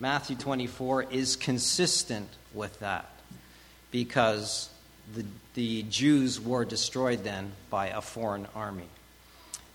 Matthew 0.00 0.34
24, 0.34 1.04
is 1.12 1.36
consistent 1.36 2.28
with 2.52 2.80
that 2.80 3.08
because 3.92 4.68
the, 5.14 5.24
the 5.54 5.84
Jews 5.84 6.40
were 6.40 6.64
destroyed 6.64 7.22
then 7.22 7.52
by 7.70 7.86
a 7.90 8.00
foreign 8.00 8.48
army. 8.56 8.88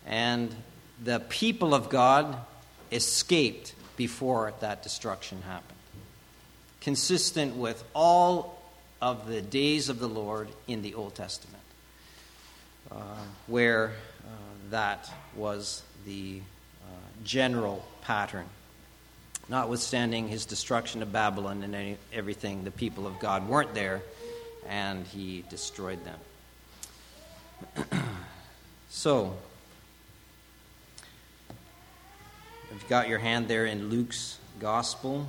And 0.05 0.53
the 1.01 1.21
people 1.21 1.73
of 1.73 1.87
God 1.87 2.35
escaped 2.91 3.73
before 3.95 4.53
that 4.59 4.83
destruction 4.83 5.41
happened. 5.43 5.79
Consistent 6.81 7.55
with 7.55 7.81
all 7.95 8.61
of 9.01 9.29
the 9.29 9.41
days 9.41 9.87
of 9.87 9.99
the 9.99 10.09
Lord 10.09 10.49
in 10.67 10.81
the 10.81 10.93
Old 10.95 11.15
Testament, 11.15 11.63
uh, 12.91 12.95
where 13.47 13.93
uh, 14.25 14.29
that 14.71 15.09
was 15.37 15.83
the 16.05 16.41
uh, 16.83 16.87
general 17.23 17.85
pattern 18.01 18.45
notwithstanding 19.49 20.27
his 20.27 20.45
destruction 20.45 21.01
of 21.01 21.11
Babylon 21.11 21.63
and 21.63 21.75
any, 21.75 21.97
everything, 22.11 22.63
the 22.63 22.71
people 22.71 23.05
of 23.07 23.19
God 23.19 23.47
weren't 23.47 23.73
there, 23.73 24.01
and 24.67 25.05
he 25.07 25.43
destroyed 25.49 25.99
them. 26.05 26.19
so, 28.89 29.33
if 32.65 32.71
you've 32.71 32.89
got 32.89 33.07
your 33.07 33.19
hand 33.19 33.47
there 33.47 33.65
in 33.65 33.89
Luke's 33.89 34.39
Gospel. 34.59 35.27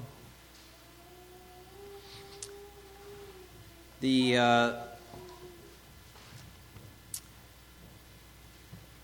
The 4.00 4.36
uh, 4.36 4.72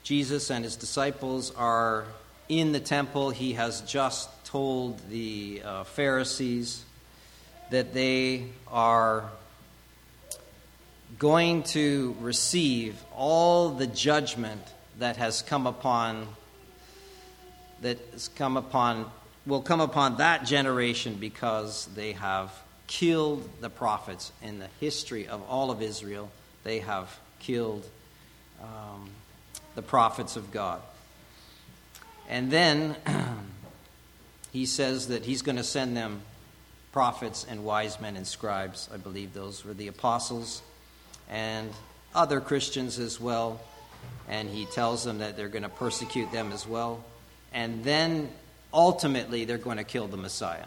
Jesus 0.03 0.51
and 0.51 0.64
his 0.64 0.77
disciples 0.77 1.53
are 1.57 2.05
in 2.49 2.73
the 2.73 2.81
temple. 2.81 3.31
He 3.31 3.55
has 3.55 3.81
just 3.83 4.29
told 4.51 4.99
the 5.09 5.63
uh, 5.65 5.85
Pharisees 5.85 6.85
that 7.71 7.95
they 7.95 8.47
are 8.67 9.31
going 11.21 11.63
to 11.63 12.17
receive 12.21 13.01
all 13.15 13.71
the 13.71 13.87
judgment 13.87 14.61
that 14.99 15.17
has 15.19 15.43
come 15.43 15.69
upon 15.69 16.27
that 17.81 17.99
has 18.13 18.29
come 18.29 18.57
upon 18.57 19.11
will 19.47 19.63
come 19.63 19.81
upon 19.81 20.17
that 20.17 20.45
generation 20.45 21.15
because 21.15 21.87
they 21.95 22.13
have 22.13 22.53
killed 22.89 23.49
the 23.61 23.71
prophets 23.71 24.33
in 24.43 24.59
the 24.59 24.69
history 24.81 25.29
of 25.29 25.43
all 25.49 25.71
of 25.71 25.81
Israel. 25.81 26.29
They 26.65 26.81
have 26.81 27.19
killed 27.39 27.87
um, 28.61 29.11
the 29.77 29.83
prophets 29.83 30.35
of 30.35 30.51
God. 30.51 30.81
And 32.29 32.51
then 32.51 32.97
he 34.53 34.67
says 34.67 35.09
that 35.09 35.25
he's 35.25 35.43
going 35.43 35.57
to 35.57 35.65
send 35.65 35.97
them 35.97 36.23
prophets 36.93 37.47
and 37.49 37.65
wise 37.65 38.01
men 38.01 38.17
and 38.17 38.27
scribes. 38.27 38.89
I 38.93 38.97
believe 38.97 39.33
those 39.33 39.65
were 39.65 39.75
the 39.75 39.89
apostles 39.89 40.63
and 41.29 41.71
other 42.15 42.41
Christians 42.41 42.99
as 42.99 43.21
well. 43.21 43.61
And 44.29 44.49
he 44.49 44.65
tells 44.67 45.05
them 45.05 45.19
that 45.19 45.37
they're 45.37 45.49
going 45.49 45.63
to 45.63 45.69
persecute 45.69 46.33
them 46.33 46.53
as 46.53 46.67
well. 46.67 47.05
And 47.53 47.85
then 47.85 48.31
ultimately, 48.73 49.45
they're 49.45 49.59
going 49.59 49.77
to 49.79 49.85
kill 49.85 50.09
the 50.09 50.17
Messiah. 50.17 50.67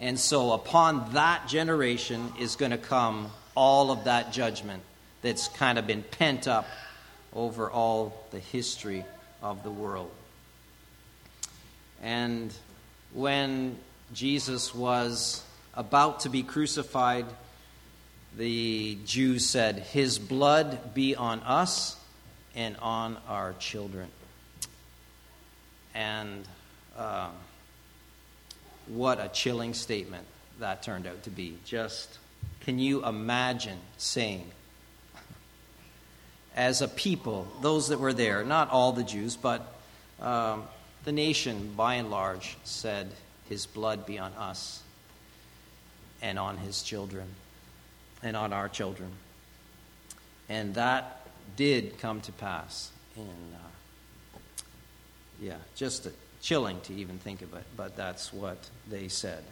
And 0.00 0.18
so, 0.18 0.52
upon 0.52 1.12
that 1.12 1.46
generation 1.46 2.32
is 2.40 2.56
going 2.56 2.72
to 2.72 2.78
come 2.78 3.30
all 3.54 3.92
of 3.92 4.04
that 4.04 4.32
judgment 4.32 4.82
that's 5.22 5.46
kind 5.48 5.78
of 5.78 5.86
been 5.86 6.02
pent 6.02 6.48
up 6.48 6.66
over 7.32 7.70
all 7.70 8.26
the 8.32 8.40
history 8.40 9.04
of 9.42 9.62
the 9.62 9.70
world. 9.70 10.10
And 12.02 12.52
when 13.12 13.76
Jesus 14.12 14.74
was 14.74 15.44
about 15.74 16.20
to 16.20 16.28
be 16.28 16.42
crucified, 16.42 17.26
the 18.36 18.98
Jews 19.04 19.48
said, 19.48 19.78
His 19.78 20.18
blood 20.18 20.94
be 20.94 21.14
on 21.14 21.40
us 21.40 21.96
and 22.54 22.76
on 22.78 23.18
our 23.28 23.54
children. 23.54 24.08
And 25.94 26.44
uh, 26.96 27.28
what 28.88 29.20
a 29.20 29.28
chilling 29.28 29.74
statement 29.74 30.26
that 30.58 30.82
turned 30.82 31.06
out 31.06 31.22
to 31.24 31.30
be. 31.30 31.58
Just 31.64 32.18
can 32.60 32.78
you 32.78 33.04
imagine 33.04 33.78
saying, 33.98 34.50
as 36.54 36.82
a 36.82 36.88
people, 36.88 37.46
those 37.60 37.88
that 37.88 37.98
were 37.98 38.12
there, 38.12 38.44
not 38.44 38.70
all 38.70 38.92
the 38.92 39.02
Jews, 39.02 39.36
but 39.36 39.74
um, 40.20 40.64
the 41.04 41.12
nation, 41.12 41.72
by 41.76 41.94
and 41.94 42.10
large, 42.10 42.56
said, 42.64 43.10
His 43.48 43.66
blood 43.66 44.06
be 44.06 44.18
on 44.18 44.32
us 44.34 44.82
and 46.20 46.38
on 46.38 46.58
His 46.58 46.82
children 46.82 47.26
and 48.22 48.36
on 48.36 48.52
our 48.52 48.68
children. 48.68 49.10
And 50.48 50.74
that 50.74 51.26
did 51.56 51.98
come 51.98 52.20
to 52.22 52.32
pass. 52.32 52.90
And 53.16 53.54
uh, 53.54 54.38
yeah, 55.40 55.56
just 55.74 56.06
a, 56.06 56.12
chilling 56.40 56.80
to 56.82 56.94
even 56.94 57.18
think 57.18 57.42
of 57.42 57.52
it, 57.54 57.64
but 57.76 57.96
that's 57.96 58.32
what 58.32 58.58
they 58.88 59.08
said. 59.08 59.42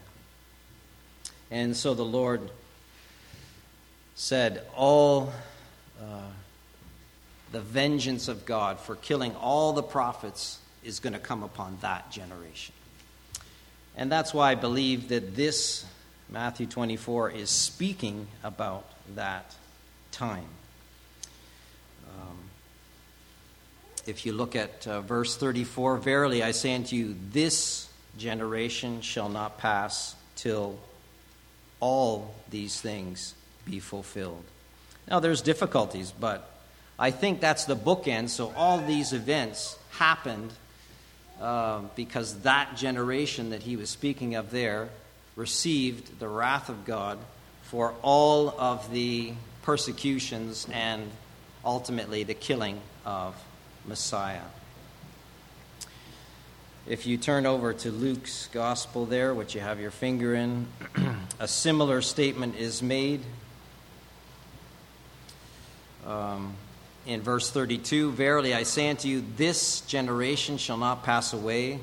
And 1.50 1.76
so 1.76 1.94
the 1.94 2.04
Lord 2.04 2.50
said, 4.14 4.64
All 4.76 5.32
uh, 6.00 6.30
the 7.50 7.60
vengeance 7.60 8.28
of 8.28 8.46
God 8.46 8.78
for 8.78 8.94
killing 8.94 9.34
all 9.34 9.72
the 9.72 9.82
prophets 9.82 10.59
is 10.84 11.00
going 11.00 11.12
to 11.12 11.18
come 11.18 11.42
upon 11.42 11.78
that 11.82 12.10
generation. 12.10 12.74
And 13.96 14.10
that's 14.10 14.32
why 14.32 14.52
I 14.52 14.54
believe 14.54 15.08
that 15.08 15.36
this 15.36 15.84
Matthew 16.28 16.66
24 16.66 17.32
is 17.32 17.50
speaking 17.50 18.28
about 18.44 18.84
that 19.16 19.54
time. 20.12 20.46
Um, 22.08 22.38
if 24.06 24.24
you 24.24 24.32
look 24.32 24.54
at 24.54 24.86
uh, 24.86 25.00
verse 25.00 25.36
34, 25.36 25.98
verily 25.98 26.42
I 26.42 26.52
say 26.52 26.74
unto 26.74 26.94
you, 26.94 27.16
this 27.32 27.88
generation 28.16 29.00
shall 29.00 29.28
not 29.28 29.58
pass 29.58 30.14
till 30.36 30.78
all 31.80 32.34
these 32.50 32.80
things 32.80 33.34
be 33.64 33.80
fulfilled. 33.80 34.44
Now, 35.08 35.20
there's 35.20 35.42
difficulties, 35.42 36.12
but 36.12 36.48
I 36.98 37.10
think 37.10 37.40
that's 37.40 37.64
the 37.64 37.76
bookend. 37.76 38.28
So, 38.28 38.52
all 38.56 38.78
these 38.78 39.12
events 39.12 39.76
happened 39.90 40.52
uh, 41.40 41.80
because 41.96 42.40
that 42.40 42.76
generation 42.76 43.50
that 43.50 43.62
he 43.62 43.76
was 43.76 43.88
speaking 43.88 44.34
of 44.34 44.50
there 44.50 44.88
received 45.36 46.18
the 46.18 46.28
wrath 46.28 46.68
of 46.68 46.84
God 46.84 47.18
for 47.62 47.94
all 48.02 48.50
of 48.60 48.90
the 48.90 49.32
persecutions 49.62 50.66
and 50.72 51.10
ultimately 51.64 52.24
the 52.24 52.34
killing 52.34 52.80
of 53.04 53.34
Messiah. 53.86 54.42
If 56.86 57.06
you 57.06 57.16
turn 57.16 57.46
over 57.46 57.72
to 57.72 57.90
Luke's 57.90 58.48
gospel 58.52 59.06
there, 59.06 59.32
which 59.32 59.54
you 59.54 59.60
have 59.60 59.80
your 59.80 59.90
finger 59.90 60.34
in, 60.34 60.66
a 61.38 61.46
similar 61.46 62.02
statement 62.02 62.56
is 62.56 62.82
made. 62.82 63.20
Um, 66.06 66.54
in 67.10 67.20
verse 67.20 67.50
32 67.50 68.12
Verily 68.12 68.54
I 68.54 68.62
say 68.62 68.88
unto 68.88 69.08
you, 69.08 69.24
this 69.36 69.80
generation 69.82 70.58
shall 70.58 70.76
not 70.76 71.02
pass 71.02 71.32
away 71.32 71.80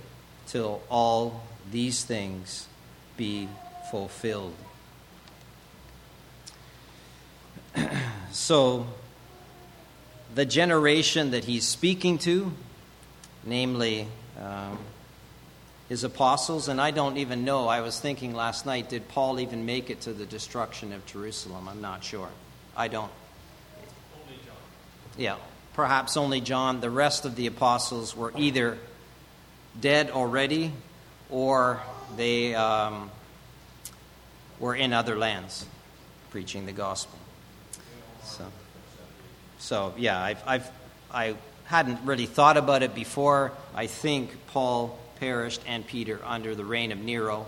till 0.47 0.81
all 0.89 1.43
these 1.69 2.05
things 2.05 2.67
be 3.17 3.49
fulfilled. 3.91 4.55
so, 8.31 8.87
the 10.33 10.45
generation 10.45 11.31
that 11.31 11.43
he's 11.43 11.67
speaking 11.67 12.17
to, 12.19 12.53
namely 13.43 14.07
um, 14.41 14.77
his 15.89 16.05
apostles, 16.05 16.69
and 16.69 16.79
I 16.79 16.91
don't 16.91 17.17
even 17.17 17.43
know, 17.43 17.67
I 17.67 17.81
was 17.81 17.99
thinking 17.99 18.33
last 18.33 18.65
night, 18.65 18.89
did 18.89 19.09
Paul 19.09 19.41
even 19.41 19.65
make 19.65 19.89
it 19.89 20.01
to 20.01 20.13
the 20.13 20.25
destruction 20.25 20.93
of 20.93 21.05
Jerusalem? 21.05 21.67
I'm 21.67 21.81
not 21.81 22.03
sure. 22.03 22.29
I 22.77 22.87
don't. 22.87 23.11
Yeah, 25.17 25.37
perhaps 25.73 26.15
only 26.15 26.41
John. 26.41 26.79
The 26.79 26.89
rest 26.89 27.25
of 27.25 27.35
the 27.35 27.47
apostles 27.47 28.15
were 28.15 28.31
either 28.37 28.77
dead 29.79 30.11
already 30.11 30.71
or 31.29 31.81
they 32.15 32.53
um, 32.55 33.09
were 34.59 34.75
in 34.75 34.93
other 34.93 35.15
lands 35.15 35.65
preaching 36.29 36.65
the 36.65 36.71
gospel. 36.71 37.17
So, 38.23 38.45
so 39.59 39.93
yeah, 39.97 40.21
I've, 40.21 40.43
I've, 40.45 40.71
I 41.11 41.35
hadn't 41.65 42.05
really 42.05 42.27
thought 42.27 42.57
about 42.57 42.83
it 42.83 42.93
before. 42.93 43.51
I 43.73 43.87
think 43.87 44.31
Paul 44.47 44.97
perished 45.19 45.61
and 45.67 45.85
Peter 45.85 46.19
under 46.23 46.53
the 46.53 46.63
reign 46.63 46.91
of 46.91 46.99
Nero, 46.99 47.47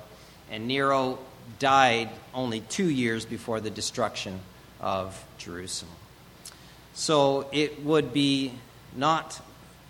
and 0.49 0.67
Nero 0.67 1.19
died 1.59 2.09
only 2.33 2.61
two 2.61 2.89
years 2.89 3.25
before 3.25 3.59
the 3.59 3.69
destruction 3.69 4.39
of 4.81 5.23
Jerusalem. 5.37 5.91
So 6.99 7.47
it 7.53 7.85
would 7.85 8.11
be 8.11 8.51
not, 8.93 9.39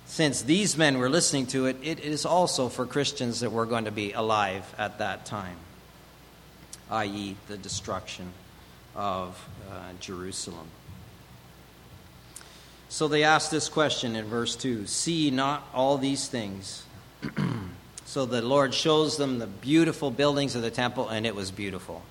since 0.06 0.44
these 0.44 0.78
men 0.78 1.00
were 1.00 1.10
listening 1.10 1.48
to 1.48 1.66
it, 1.66 1.78
it 1.82 2.02
is 2.02 2.24
also 2.24 2.70
for 2.70 2.86
Christians 2.86 3.40
that 3.40 3.52
were 3.52 3.66
going 3.66 3.86
to 3.86 3.92
be 3.92 4.12
alive 4.14 4.76
at 4.78 5.00
that 5.00 5.26
time, 5.26 5.58
i.e., 6.92 7.36
the 7.48 7.58
destruction 7.58 8.32
of 8.96 9.44
uh, 9.72 9.74
Jerusalem. 10.00 10.68
So 12.90 13.08
they 13.08 13.24
ask 13.24 13.50
this 13.50 13.70
question 13.70 14.16
in 14.16 14.26
verse 14.26 14.56
2 14.56 14.86
See 14.86 15.32
not 15.32 15.68
all 15.74 15.98
these 15.98 16.28
things. 16.28 16.84
so 18.06 18.28
the 18.28 18.44
Lord 18.44 18.72
shows 18.76 19.18
them 19.18 19.40
the 19.40 19.48
beautiful 19.48 20.12
buildings 20.12 20.56
of 20.56 20.62
the 20.62 20.70
temple, 20.70 21.10
and 21.10 21.26
it 21.26 21.34
was 21.34 21.50
beautiful. 21.50 22.04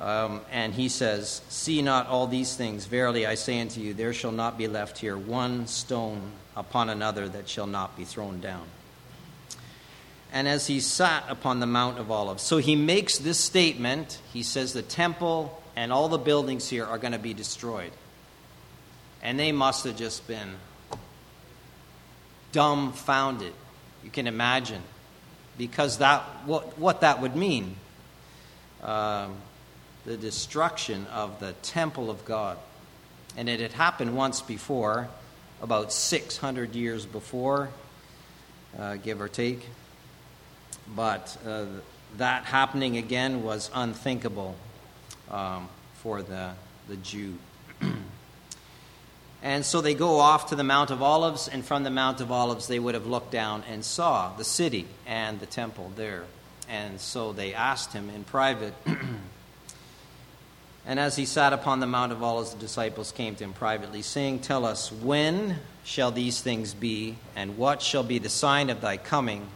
Um, 0.00 0.40
and 0.50 0.74
he 0.74 0.88
says, 0.88 1.42
See 1.48 1.82
not 1.82 2.06
all 2.06 2.26
these 2.26 2.56
things. 2.56 2.86
Verily 2.86 3.26
I 3.26 3.34
say 3.34 3.60
unto 3.60 3.80
you, 3.80 3.94
there 3.94 4.12
shall 4.12 4.32
not 4.32 4.58
be 4.58 4.68
left 4.68 4.98
here 4.98 5.16
one 5.16 5.66
stone 5.66 6.32
upon 6.56 6.90
another 6.90 7.28
that 7.28 7.48
shall 7.48 7.66
not 7.66 7.96
be 7.96 8.04
thrown 8.04 8.40
down. 8.40 8.64
And 10.32 10.48
as 10.48 10.66
he 10.66 10.80
sat 10.80 11.24
upon 11.28 11.60
the 11.60 11.66
Mount 11.66 11.98
of 11.98 12.10
Olives, 12.10 12.42
so 12.42 12.56
he 12.56 12.74
makes 12.74 13.18
this 13.18 13.38
statement. 13.38 14.18
He 14.32 14.42
says, 14.42 14.72
The 14.72 14.82
temple 14.82 15.62
and 15.76 15.92
all 15.92 16.08
the 16.08 16.18
buildings 16.18 16.68
here 16.68 16.86
are 16.86 16.98
going 16.98 17.12
to 17.12 17.18
be 17.18 17.34
destroyed. 17.34 17.92
And 19.22 19.38
they 19.38 19.52
must 19.52 19.84
have 19.84 19.96
just 19.96 20.26
been 20.26 20.54
dumbfounded. 22.52 23.52
You 24.02 24.10
can 24.10 24.26
imagine. 24.26 24.82
Because 25.58 25.98
that, 25.98 26.22
what, 26.46 26.78
what 26.78 27.02
that 27.02 27.20
would 27.20 27.36
mean 27.36 27.76
um, 28.82 29.36
the 30.04 30.16
destruction 30.16 31.06
of 31.12 31.40
the 31.40 31.52
temple 31.62 32.10
of 32.10 32.24
God. 32.24 32.58
And 33.36 33.48
it 33.48 33.60
had 33.60 33.72
happened 33.72 34.16
once 34.16 34.42
before, 34.42 35.08
about 35.62 35.92
600 35.92 36.74
years 36.74 37.06
before, 37.06 37.70
uh, 38.78 38.96
give 38.96 39.20
or 39.20 39.28
take. 39.28 39.66
But 40.94 41.36
uh, 41.46 41.66
that 42.18 42.44
happening 42.44 42.96
again 42.96 43.42
was 43.42 43.70
unthinkable 43.74 44.56
um, 45.30 45.68
for 45.94 46.22
the, 46.22 46.50
the 46.88 46.96
Jew. 46.96 47.38
And 49.44 49.66
so 49.66 49.80
they 49.80 49.94
go 49.94 50.20
off 50.20 50.50
to 50.50 50.54
the 50.54 50.62
Mount 50.62 50.92
of 50.92 51.02
Olives, 51.02 51.48
and 51.48 51.64
from 51.64 51.82
the 51.82 51.90
Mount 51.90 52.20
of 52.20 52.30
Olives, 52.30 52.68
they 52.68 52.78
would 52.78 52.94
have 52.94 53.08
looked 53.08 53.32
down 53.32 53.64
and 53.68 53.84
saw 53.84 54.32
the 54.36 54.44
city 54.44 54.86
and 55.04 55.40
the 55.40 55.46
temple 55.46 55.90
there. 55.96 56.26
And 56.68 57.00
so 57.00 57.32
they 57.32 57.52
asked 57.52 57.92
him 57.92 58.08
in 58.08 58.22
private. 58.22 58.72
and 60.84 60.98
as 60.98 61.14
he 61.16 61.26
sat 61.26 61.52
upon 61.52 61.80
the 61.80 61.86
Mount 61.86 62.10
of 62.10 62.22
Olives, 62.22 62.52
the 62.52 62.58
disciples 62.58 63.12
came 63.12 63.36
to 63.36 63.44
him 63.44 63.52
privately, 63.52 64.02
saying, 64.02 64.40
Tell 64.40 64.66
us, 64.66 64.90
when 64.90 65.58
shall 65.84 66.10
these 66.10 66.40
things 66.40 66.74
be, 66.74 67.16
and 67.36 67.56
what 67.56 67.82
shall 67.82 68.02
be 68.02 68.18
the 68.18 68.28
sign 68.28 68.68
of 68.68 68.80
thy 68.80 68.96
coming 68.96 69.46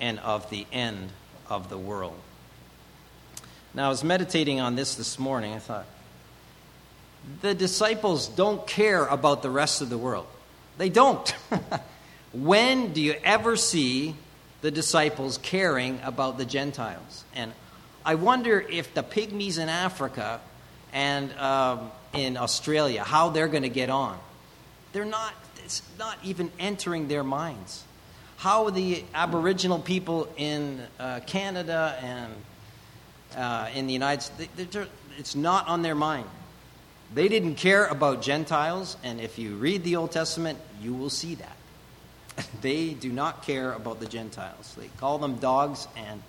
and 0.00 0.18
of 0.20 0.48
the 0.48 0.66
end 0.72 1.10
of 1.48 1.68
the 1.68 1.76
world? 1.76 2.18
Now, 3.74 3.86
I 3.86 3.88
was 3.90 4.02
meditating 4.02 4.60
on 4.60 4.76
this 4.76 4.94
this 4.94 5.18
morning. 5.18 5.52
I 5.52 5.58
thought, 5.58 5.86
the 7.42 7.54
disciples 7.54 8.26
don't 8.26 8.66
care 8.66 9.04
about 9.04 9.42
the 9.42 9.50
rest 9.50 9.82
of 9.82 9.90
the 9.90 9.98
world. 9.98 10.26
They 10.78 10.88
don't. 10.88 11.28
when 12.32 12.94
do 12.94 13.02
you 13.02 13.14
ever 13.22 13.56
see 13.56 14.14
the 14.62 14.70
disciples 14.70 15.38
caring 15.38 16.00
about 16.02 16.38
the 16.38 16.46
Gentiles? 16.46 17.24
And 17.34 17.52
I 18.04 18.14
wonder 18.14 18.60
if 18.60 18.94
the 18.94 19.02
pygmies 19.02 19.58
in 19.58 19.68
Africa 19.68 20.40
and 20.92 21.32
um, 21.34 21.90
in 22.14 22.36
Australia, 22.36 23.04
how 23.04 23.30
they're 23.30 23.48
going 23.48 23.62
to 23.62 23.68
get 23.68 23.90
on. 23.90 24.18
They're 24.92 25.04
not, 25.04 25.34
it's 25.64 25.82
not 25.98 26.18
even 26.24 26.50
entering 26.58 27.08
their 27.08 27.22
minds. 27.22 27.84
How 28.38 28.70
the 28.70 29.04
Aboriginal 29.14 29.78
people 29.78 30.28
in 30.36 30.82
uh, 30.98 31.20
Canada 31.26 31.96
and 32.02 32.32
uh, 33.36 33.68
in 33.74 33.86
the 33.86 33.92
United 33.92 34.22
States, 34.22 34.76
it's 35.18 35.36
not 35.36 35.68
on 35.68 35.82
their 35.82 35.94
mind. 35.94 36.26
They 37.14 37.28
didn't 37.28 37.56
care 37.56 37.86
about 37.86 38.22
Gentiles, 38.22 38.96
and 39.02 39.20
if 39.20 39.38
you 39.38 39.56
read 39.56 39.84
the 39.84 39.96
Old 39.96 40.12
Testament, 40.12 40.58
you 40.80 40.94
will 40.94 41.10
see 41.10 41.34
that. 41.36 41.56
they 42.60 42.94
do 42.94 43.10
not 43.12 43.42
care 43.42 43.72
about 43.72 44.00
the 44.00 44.06
Gentiles. 44.06 44.74
They 44.78 44.88
call 44.96 45.18
them 45.18 45.36
dogs, 45.36 45.86
and 45.96 46.22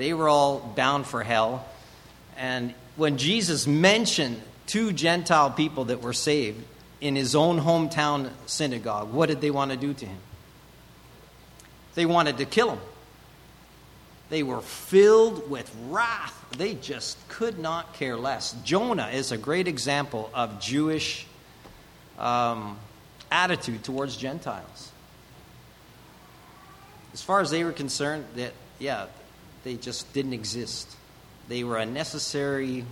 they 0.00 0.14
were 0.14 0.30
all 0.30 0.60
bound 0.60 1.06
for 1.06 1.22
hell. 1.22 1.62
And 2.38 2.72
when 2.96 3.18
Jesus 3.18 3.66
mentioned 3.66 4.40
two 4.66 4.92
Gentile 4.92 5.50
people 5.50 5.84
that 5.86 6.00
were 6.00 6.14
saved 6.14 6.64
in 7.02 7.16
his 7.16 7.34
own 7.34 7.60
hometown 7.60 8.30
synagogue, 8.46 9.12
what 9.12 9.28
did 9.28 9.42
they 9.42 9.50
want 9.50 9.72
to 9.72 9.76
do 9.76 9.92
to 9.92 10.06
him? 10.06 10.16
They 11.96 12.06
wanted 12.06 12.38
to 12.38 12.46
kill 12.46 12.70
him. 12.70 12.78
They 14.30 14.42
were 14.42 14.62
filled 14.62 15.50
with 15.50 15.70
wrath. 15.88 16.46
They 16.56 16.76
just 16.76 17.18
could 17.28 17.58
not 17.58 17.92
care 17.92 18.16
less. 18.16 18.52
Jonah 18.64 19.08
is 19.08 19.32
a 19.32 19.36
great 19.36 19.68
example 19.68 20.30
of 20.32 20.60
Jewish 20.60 21.26
um, 22.18 22.78
attitude 23.30 23.84
towards 23.84 24.16
Gentiles. 24.16 24.92
As 27.12 27.20
far 27.22 27.42
as 27.42 27.50
they 27.50 27.64
were 27.64 27.72
concerned, 27.72 28.24
that 28.36 28.54
yeah, 28.78 29.06
they 29.64 29.74
just 29.74 30.12
didn't 30.12 30.32
exist. 30.32 30.96
They 31.48 31.64
were 31.64 31.78
a 31.78 31.86
necessary. 31.86 32.84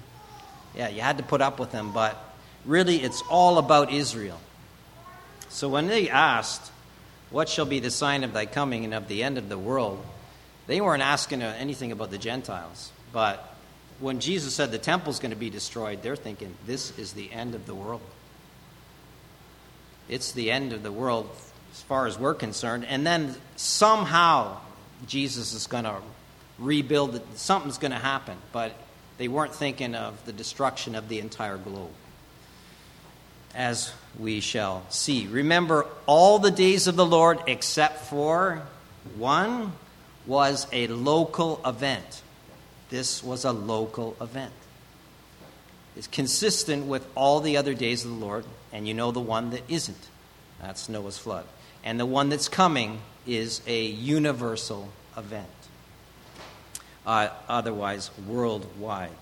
Yeah, 0.76 0.88
you 0.88 1.00
had 1.00 1.18
to 1.18 1.24
put 1.24 1.40
up 1.40 1.58
with 1.58 1.72
them, 1.72 1.92
but 1.92 2.16
really, 2.64 2.96
it's 2.96 3.22
all 3.30 3.58
about 3.58 3.92
Israel. 3.92 4.38
So 5.48 5.68
when 5.68 5.86
they 5.86 6.10
asked, 6.10 6.70
"What 7.30 7.48
shall 7.48 7.66
be 7.66 7.80
the 7.80 7.90
sign 7.90 8.24
of 8.24 8.32
thy 8.32 8.46
coming 8.46 8.84
and 8.84 8.94
of 8.94 9.08
the 9.08 9.22
end 9.22 9.38
of 9.38 9.48
the 9.48 9.58
world?" 9.58 10.04
They 10.66 10.82
weren't 10.82 11.02
asking 11.02 11.40
anything 11.42 11.92
about 11.92 12.10
the 12.10 12.18
Gentiles. 12.18 12.92
But 13.10 13.54
when 14.00 14.20
Jesus 14.20 14.54
said 14.54 14.70
the 14.70 14.78
temple's 14.78 15.18
going 15.18 15.30
to 15.30 15.36
be 15.36 15.48
destroyed, 15.48 16.02
they're 16.02 16.14
thinking, 16.14 16.54
this 16.66 16.96
is 16.98 17.14
the 17.14 17.32
end 17.32 17.54
of 17.54 17.64
the 17.64 17.74
world. 17.74 18.02
It's 20.10 20.32
the 20.32 20.50
end 20.50 20.74
of 20.74 20.82
the 20.82 20.92
world 20.92 21.30
as 21.72 21.80
far 21.82 22.06
as 22.06 22.18
we're 22.18 22.34
concerned. 22.34 22.84
And 22.84 23.06
then 23.06 23.34
somehow 23.56 24.58
Jesus 25.06 25.54
is 25.54 25.66
going 25.66 25.84
to 25.84 25.96
rebuild. 26.58 27.20
Something's 27.36 27.78
going 27.78 27.92
to 27.92 27.98
happen. 27.98 28.36
But 28.52 28.72
they 29.18 29.28
weren't 29.28 29.54
thinking 29.54 29.94
of 29.94 30.24
the 30.24 30.32
destruction 30.32 30.94
of 30.94 31.08
the 31.08 31.18
entire 31.18 31.56
globe. 31.56 31.90
As 33.54 33.92
we 34.18 34.40
shall 34.40 34.84
see. 34.90 35.26
Remember 35.26 35.86
all 36.06 36.38
the 36.38 36.50
days 36.50 36.86
of 36.86 36.96
the 36.96 37.06
Lord 37.06 37.40
except 37.46 38.06
for 38.06 38.62
one 39.16 39.72
was 40.26 40.66
a 40.72 40.86
local 40.88 41.60
event. 41.64 42.22
This 42.90 43.22
was 43.22 43.44
a 43.44 43.52
local 43.52 44.16
event. 44.20 44.52
It's 45.96 46.06
consistent 46.06 46.86
with 46.86 47.04
all 47.14 47.40
the 47.40 47.56
other 47.56 47.74
days 47.74 48.04
of 48.04 48.10
the 48.12 48.16
Lord, 48.16 48.44
and 48.72 48.86
you 48.86 48.94
know 48.94 49.10
the 49.10 49.20
one 49.20 49.50
that 49.50 49.62
isn't. 49.68 50.08
That's 50.62 50.88
Noah's 50.88 51.18
flood. 51.18 51.44
And 51.82 51.98
the 51.98 52.06
one 52.06 52.28
that's 52.28 52.48
coming 52.48 53.00
is 53.26 53.60
a 53.66 53.84
universal 53.84 54.90
event. 55.16 55.48
Uh, 57.08 57.30
otherwise 57.48 58.10
worldwide. 58.26 59.16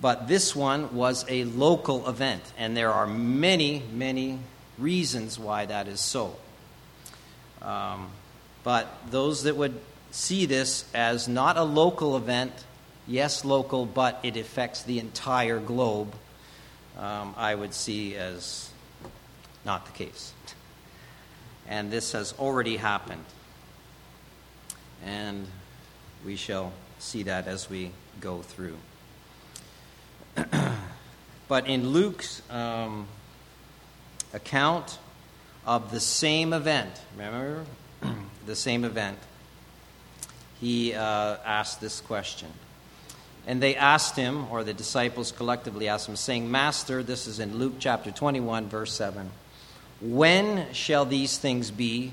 But 0.00 0.28
this 0.28 0.54
one 0.54 0.94
was 0.94 1.26
a 1.28 1.42
local 1.44 2.08
event, 2.08 2.42
and 2.56 2.76
there 2.76 2.92
are 2.92 3.08
many, 3.08 3.82
many 3.92 4.38
reasons 4.78 5.36
why 5.36 5.66
that 5.66 5.88
is 5.88 6.00
so. 6.00 6.36
Um, 7.60 8.08
but 8.62 8.86
those 9.10 9.42
that 9.42 9.56
would 9.56 9.78
see 10.12 10.46
this 10.46 10.84
as 10.94 11.26
not 11.26 11.56
a 11.56 11.64
local 11.64 12.16
event, 12.16 12.52
yes, 13.08 13.44
local, 13.44 13.84
but 13.84 14.20
it 14.22 14.36
affects 14.36 14.84
the 14.84 15.00
entire 15.00 15.58
globe, 15.58 16.14
um, 16.98 17.34
I 17.36 17.54
would 17.54 17.74
see 17.74 18.14
as 18.14 18.70
not 19.64 19.86
the 19.86 19.92
case. 19.92 20.32
And 21.68 21.90
this 21.90 22.12
has 22.12 22.32
already 22.38 22.76
happened. 22.76 23.24
And 25.04 25.46
we 26.24 26.36
shall 26.36 26.72
see 26.98 27.22
that 27.24 27.46
as 27.46 27.70
we 27.70 27.90
go 28.20 28.42
through. 28.42 28.76
but 31.48 31.66
in 31.66 31.88
Luke's 31.88 32.42
um, 32.50 33.06
account 34.32 34.98
of 35.66 35.90
the 35.90 36.00
same 36.00 36.52
event, 36.52 36.90
remember? 37.16 37.64
the 38.46 38.56
same 38.56 38.84
event, 38.84 39.18
he 40.60 40.94
uh, 40.94 41.36
asked 41.44 41.80
this 41.80 42.00
question. 42.00 42.48
And 43.46 43.62
they 43.62 43.74
asked 43.74 44.16
him, 44.16 44.50
or 44.50 44.62
the 44.62 44.74
disciples 44.74 45.32
collectively 45.32 45.88
asked 45.88 46.08
him, 46.08 46.16
saying, 46.16 46.50
Master, 46.50 47.02
this 47.02 47.26
is 47.26 47.40
in 47.40 47.56
Luke 47.56 47.74
chapter 47.78 48.10
21, 48.10 48.68
verse 48.68 48.92
7, 48.92 49.30
when 50.00 50.72
shall 50.72 51.04
these 51.04 51.38
things 51.38 51.70
be? 51.70 52.12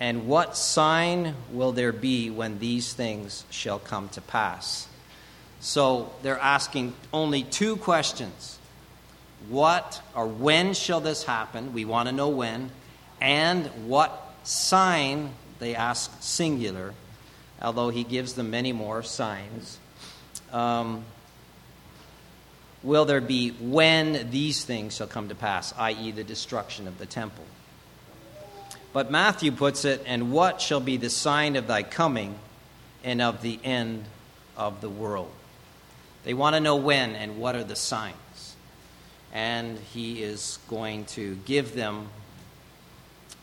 And 0.00 0.26
what 0.26 0.56
sign 0.56 1.34
will 1.52 1.72
there 1.72 1.92
be 1.92 2.30
when 2.30 2.58
these 2.58 2.92
things 2.92 3.44
shall 3.50 3.78
come 3.78 4.08
to 4.10 4.20
pass? 4.20 4.88
So 5.60 6.12
they're 6.22 6.38
asking 6.38 6.94
only 7.12 7.42
two 7.42 7.76
questions. 7.76 8.58
What 9.48 10.02
or 10.14 10.26
when 10.26 10.74
shall 10.74 11.00
this 11.00 11.24
happen? 11.24 11.72
We 11.72 11.84
want 11.84 12.08
to 12.08 12.14
know 12.14 12.28
when. 12.28 12.70
And 13.20 13.66
what 13.88 14.34
sign, 14.42 15.30
they 15.60 15.74
ask 15.74 16.10
singular, 16.20 16.92
although 17.62 17.90
he 17.90 18.04
gives 18.04 18.34
them 18.34 18.50
many 18.50 18.72
more 18.72 19.02
signs. 19.02 19.78
Um, 20.52 21.04
will 22.82 23.04
there 23.04 23.20
be 23.20 23.50
when 23.50 24.30
these 24.30 24.64
things 24.64 24.96
shall 24.96 25.06
come 25.06 25.28
to 25.28 25.34
pass, 25.34 25.72
i.e., 25.78 26.10
the 26.10 26.24
destruction 26.24 26.86
of 26.86 26.98
the 26.98 27.06
temple? 27.06 27.44
But 28.94 29.10
Matthew 29.10 29.50
puts 29.50 29.84
it, 29.84 30.04
and 30.06 30.30
what 30.30 30.60
shall 30.60 30.78
be 30.78 30.96
the 30.96 31.10
sign 31.10 31.56
of 31.56 31.66
thy 31.66 31.82
coming 31.82 32.38
and 33.02 33.20
of 33.20 33.42
the 33.42 33.58
end 33.64 34.04
of 34.56 34.80
the 34.80 34.88
world? 34.88 35.32
They 36.22 36.32
want 36.32 36.54
to 36.54 36.60
know 36.60 36.76
when 36.76 37.16
and 37.16 37.38
what 37.38 37.56
are 37.56 37.64
the 37.64 37.74
signs. 37.74 38.54
And 39.32 39.78
he 39.78 40.22
is 40.22 40.60
going 40.70 41.06
to 41.06 41.34
give 41.44 41.74
them 41.74 42.08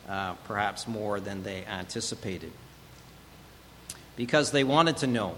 uh, 0.07 0.35
perhaps 0.45 0.87
more 0.87 1.19
than 1.19 1.43
they 1.43 1.65
anticipated. 1.65 2.53
Because 4.15 4.51
they 4.51 4.63
wanted 4.63 4.95
to 4.97 5.07
know, 5.07 5.35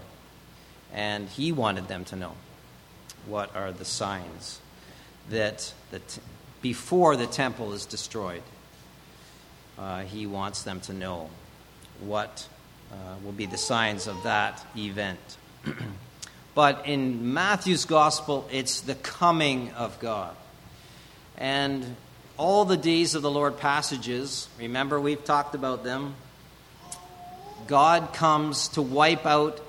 and 0.92 1.28
he 1.28 1.50
wanted 1.50 1.88
them 1.88 2.04
to 2.04 2.16
know 2.16 2.34
what 3.26 3.54
are 3.56 3.72
the 3.72 3.84
signs 3.84 4.60
that 5.28 5.74
the 5.90 5.98
t- 5.98 6.20
before 6.62 7.16
the 7.16 7.26
temple 7.26 7.72
is 7.72 7.84
destroyed, 7.84 8.42
uh, 9.78 10.02
he 10.02 10.26
wants 10.26 10.62
them 10.62 10.80
to 10.82 10.92
know 10.92 11.30
what 12.00 12.46
uh, 12.92 12.96
will 13.24 13.32
be 13.32 13.46
the 13.46 13.58
signs 13.58 14.06
of 14.06 14.22
that 14.22 14.64
event. 14.76 15.18
But 16.54 16.86
in 16.86 17.34
Matthew's 17.34 17.84
gospel, 17.84 18.48
it's 18.50 18.82
the 18.82 18.94
coming 18.94 19.72
of 19.72 19.98
God. 19.98 20.36
And 21.36 21.96
all 22.36 22.64
the 22.64 22.76
days 22.76 23.16
of 23.16 23.22
the 23.22 23.30
Lord 23.30 23.58
passages, 23.58 24.48
remember 24.58 25.00
we've 25.00 25.24
talked 25.24 25.56
about 25.56 25.82
them. 25.82 26.14
God 27.66 28.12
comes 28.12 28.68
to 28.68 28.82
wipe 28.82 29.26
out 29.26 29.60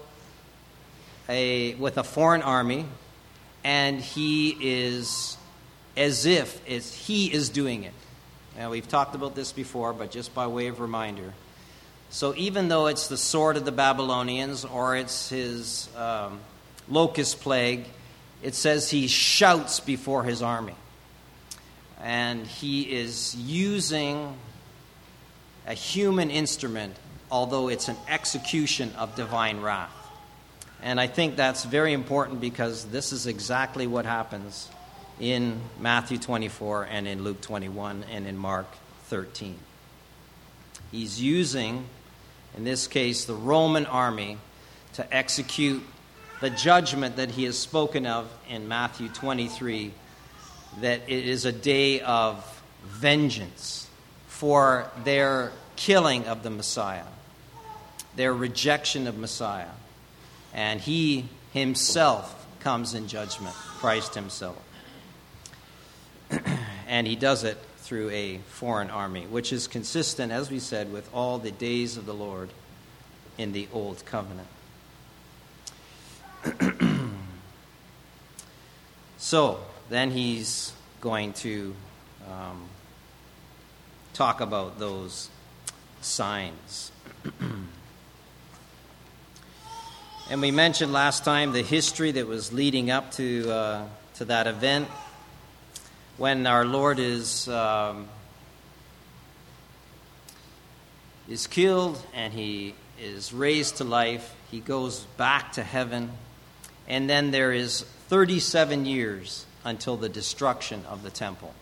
a, 1.28 1.74
with 1.76 1.98
a 1.98 2.04
foreign 2.04 2.44
army, 2.44 2.86
and 3.64 4.00
he 4.00 4.56
is 4.60 5.38
as 5.98 6.28
if 6.28 6.62
it's, 6.68 6.94
he 6.94 7.34
is 7.34 7.50
doing 7.50 7.84
it. 7.84 7.94
Now, 8.58 8.72
we've 8.72 8.88
talked 8.88 9.16
about 9.16 9.36
this 9.36 9.52
before, 9.52 9.92
but 9.92 10.12
just 10.12 10.34
by 10.34 10.48
way 10.48 10.68
of 10.68 10.80
reminder. 10.80 11.34
So, 12.10 12.34
even 12.38 12.70
though 12.70 12.88
it's 12.88 13.08
the 13.08 13.18
sword 13.18 13.58
of 13.58 13.66
the 13.66 13.72
Babylonians 13.72 14.64
or 14.64 14.96
it's 14.96 15.30
his 15.30 15.90
um, 15.98 16.40
locust 16.88 17.42
plague, 17.42 17.86
it 18.42 18.56
says 18.56 18.90
he 18.90 19.08
shouts 19.08 19.82
before 19.82 20.24
his 20.24 20.42
army. 20.42 20.76
And 22.02 22.48
he 22.48 22.84
is 22.84 23.36
using 23.36 24.38
a 25.68 25.74
human 25.74 26.30
instrument, 26.30 26.96
although 27.30 27.68
it's 27.68 27.90
an 27.90 27.98
execution 28.08 28.94
of 28.98 29.16
divine 29.16 29.60
wrath. 29.60 29.92
And 30.82 31.00
I 31.00 31.08
think 31.08 31.36
that's 31.36 31.66
very 31.66 31.92
important 31.92 32.40
because 32.40 32.86
this 32.86 33.12
is 33.12 33.28
exactly 33.28 33.88
what 33.88 34.06
happens 34.06 34.70
in 35.20 35.62
Matthew 35.80 36.18
24 36.18 36.88
and 36.90 37.08
in 37.08 37.24
Luke 37.24 37.42
21 37.42 38.06
and 38.12 38.28
in 38.28 38.38
Mark 38.38 38.68
13. 39.06 39.58
He's 40.92 41.22
using, 41.22 41.86
in 42.56 42.64
this 42.64 42.88
case, 42.88 43.26
the 43.26 43.36
Roman 43.36 43.86
army 43.86 44.38
to 44.94 45.14
execute 45.14 45.84
the 46.42 46.50
judgment 46.50 47.16
that 47.16 47.32
he 47.32 47.46
has 47.46 47.58
spoken 47.58 48.06
of 48.06 48.30
in 48.50 48.68
Matthew 48.68 49.10
23 49.10 49.92
that 50.82 51.02
it 51.08 51.26
is 51.26 51.46
a 51.46 51.52
day 51.52 52.02
of 52.02 52.64
vengeance 52.84 53.88
for 54.28 54.90
their 55.04 55.52
killing 55.76 56.26
of 56.28 56.44
the 56.44 56.50
Messiah, 56.50 57.06
their 58.16 58.34
rejection 58.34 59.08
of 59.08 59.18
Messiah. 59.18 59.70
And 60.54 60.80
he 60.80 61.26
himself 61.54 62.46
comes 62.60 62.94
in 62.94 63.08
judgment, 63.08 63.56
Christ 63.56 64.16
himself. 64.16 64.62
and 66.88 67.08
he 67.08 67.16
does 67.16 67.44
it 67.44 67.58
through 67.78 68.10
a 68.10 68.40
foreign 68.48 68.90
army, 68.90 69.26
which 69.28 69.54
is 69.54 69.68
consistent, 69.68 70.32
as 70.32 70.50
we 70.50 70.58
said, 70.60 70.92
with 70.92 71.08
all 71.14 71.38
the 71.38 71.52
days 71.52 71.98
of 71.98 72.06
the 72.06 72.14
Lord 72.14 72.50
in 73.38 73.52
the 73.52 73.68
Old 73.72 74.04
Covenant. 74.06 74.48
so 79.18 79.60
then 79.90 80.12
he's 80.12 80.74
going 81.02 81.34
to 81.34 81.76
um, 82.28 82.64
talk 84.14 84.42
about 84.42 84.80
those 84.80 85.30
signs. 86.02 86.92
and 90.30 90.42
we 90.42 90.50
mentioned 90.50 90.92
last 90.92 91.24
time 91.24 91.52
the 91.52 91.62
history 91.62 92.12
that 92.12 92.26
was 92.26 92.52
leading 92.52 92.90
up 92.90 93.12
to, 93.12 93.52
uh, 93.52 93.86
to 94.16 94.26
that 94.26 94.48
event 94.48 94.88
when 96.18 96.48
our 96.48 96.66
Lord 96.66 97.00
is. 97.00 97.48
Um, 97.48 98.08
is 101.28 101.48
killed 101.48 102.00
and 102.14 102.34
he 102.34 102.76
is 103.02 103.34
raised 103.34 103.78
to 103.78 103.84
life. 103.84 104.36
He 104.52 104.60
goes 104.60 105.02
back 105.18 105.54
to 105.54 105.64
heaven 105.64 106.12
and 106.88 107.10
then 107.10 107.32
there 107.32 107.52
is 107.52 107.82
37 108.10 108.86
years 108.86 109.46
until 109.64 109.98
the 109.98 110.10
destruction 110.10 110.84
of 110.88 111.02
the 111.02 111.10
temple. 111.10 111.54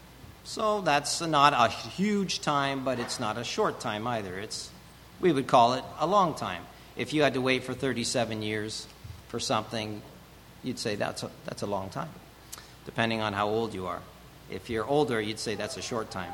So 0.43 0.81
that's 0.81 1.21
not 1.21 1.53
a 1.53 1.69
huge 1.69 2.41
time, 2.41 2.83
but 2.83 2.99
it's 2.99 3.19
not 3.19 3.37
a 3.37 3.45
short 3.45 3.79
time 3.79 4.05
either. 4.07 4.37
It's, 4.37 4.69
we 5.21 5.31
would 5.31 5.47
call 5.47 5.73
it 5.73 5.85
a 5.99 6.05
long 6.05 6.35
time. 6.35 6.63
If 6.97 7.13
you 7.13 7.21
had 7.21 7.35
to 7.35 7.41
wait 7.41 7.63
for 7.63 7.73
37 7.73 8.41
years 8.41 8.85
for 9.29 9.39
something, 9.39 10.01
you'd 10.61 10.79
say 10.79 10.95
that's 10.95 11.23
a, 11.23 11.31
that's 11.45 11.61
a 11.61 11.67
long 11.67 11.89
time, 11.89 12.09
depending 12.83 13.21
on 13.21 13.31
how 13.31 13.47
old 13.47 13.73
you 13.73 13.87
are. 13.87 14.01
If 14.53 14.69
you're 14.69 14.85
older, 14.85 15.19
you'd 15.19 15.39
say 15.39 15.55
that's 15.55 15.77
a 15.77 15.81
short 15.81 16.11
time. 16.11 16.33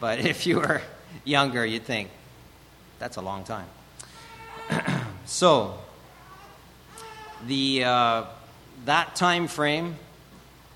But 0.00 0.18
if 0.24 0.46
you 0.46 0.56
were 0.56 0.82
younger, 1.24 1.64
you'd 1.64 1.84
think 1.84 2.10
that's 2.98 3.16
a 3.16 3.22
long 3.22 3.44
time. 3.44 3.66
so, 5.24 5.78
the, 7.46 7.84
uh, 7.84 8.24
that 8.84 9.16
time 9.16 9.48
frame 9.48 9.96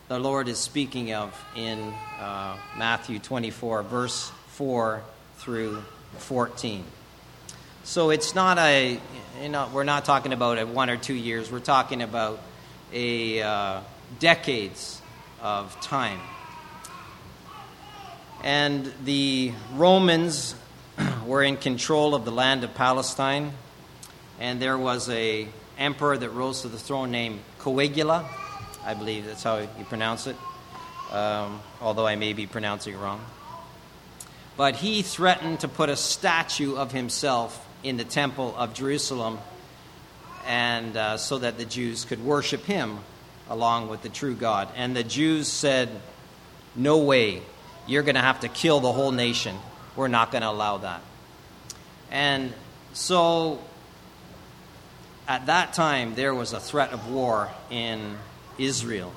the 0.08 0.18
Lord 0.18 0.48
is 0.48 0.58
speaking 0.58 1.14
of 1.14 1.34
in 1.56 1.78
uh, 2.20 2.56
Matthew 2.76 3.18
24, 3.18 3.82
verse 3.84 4.30
4 4.48 5.02
through 5.38 5.82
14. 6.18 6.84
So 7.84 8.10
it's 8.10 8.34
not 8.34 8.58
a, 8.58 9.00
you 9.42 9.48
know, 9.48 9.70
we're 9.72 9.84
not 9.84 10.04
talking 10.04 10.34
about 10.34 10.58
a 10.58 10.66
one 10.66 10.90
or 10.90 10.98
two 10.98 11.14
years, 11.14 11.50
we're 11.50 11.60
talking 11.60 12.02
about 12.02 12.38
a 12.92 13.42
uh, 13.42 13.80
decades 14.20 15.00
of 15.42 15.78
time. 15.80 16.20
And 18.44 18.92
the 19.04 19.52
Romans 19.74 20.54
were 21.26 21.42
in 21.42 21.56
control 21.56 22.14
of 22.14 22.24
the 22.24 22.30
land 22.30 22.62
of 22.62 22.74
Palestine 22.74 23.52
and 24.40 24.60
there 24.60 24.76
was 24.76 25.08
a 25.10 25.48
emperor 25.78 26.16
that 26.16 26.30
rose 26.30 26.62
to 26.62 26.68
the 26.68 26.78
throne 26.78 27.10
named 27.10 27.40
Coagula. 27.60 28.24
I 28.84 28.94
believe 28.94 29.26
that's 29.26 29.42
how 29.42 29.58
you 29.58 29.84
pronounce 29.88 30.26
it, 30.26 30.36
um, 31.10 31.60
although 31.80 32.06
I 32.06 32.16
may 32.16 32.32
be 32.32 32.46
pronouncing 32.46 32.94
it 32.94 32.98
wrong. 32.98 33.24
But 34.56 34.76
he 34.76 35.02
threatened 35.02 35.60
to 35.60 35.68
put 35.68 35.88
a 35.88 35.96
statue 35.96 36.76
of 36.76 36.92
himself 36.92 37.66
in 37.82 37.96
the 37.96 38.04
temple 38.04 38.54
of 38.56 38.74
Jerusalem, 38.74 39.38
and 40.46 40.96
uh, 40.96 41.16
so 41.16 41.38
that 41.38 41.58
the 41.58 41.64
Jews 41.64 42.04
could 42.04 42.24
worship 42.24 42.64
him 42.64 42.98
along 43.48 43.88
with 43.88 44.02
the 44.02 44.08
true 44.08 44.34
God. 44.34 44.68
And 44.76 44.94
the 44.94 45.04
Jews 45.04 45.48
said, 45.48 45.88
"No 46.76 46.98
way! 46.98 47.42
You're 47.86 48.02
going 48.02 48.14
to 48.14 48.20
have 48.20 48.40
to 48.40 48.48
kill 48.48 48.80
the 48.80 48.92
whole 48.92 49.12
nation. 49.12 49.56
We're 49.96 50.08
not 50.08 50.30
going 50.30 50.42
to 50.42 50.50
allow 50.50 50.78
that." 50.78 51.00
And 52.10 52.52
so 52.92 53.60
at 55.26 55.46
that 55.46 55.72
time, 55.72 56.14
there 56.14 56.34
was 56.34 56.52
a 56.52 56.60
threat 56.60 56.92
of 56.92 57.10
war 57.10 57.50
in 57.70 58.16
Israel. 58.58 59.12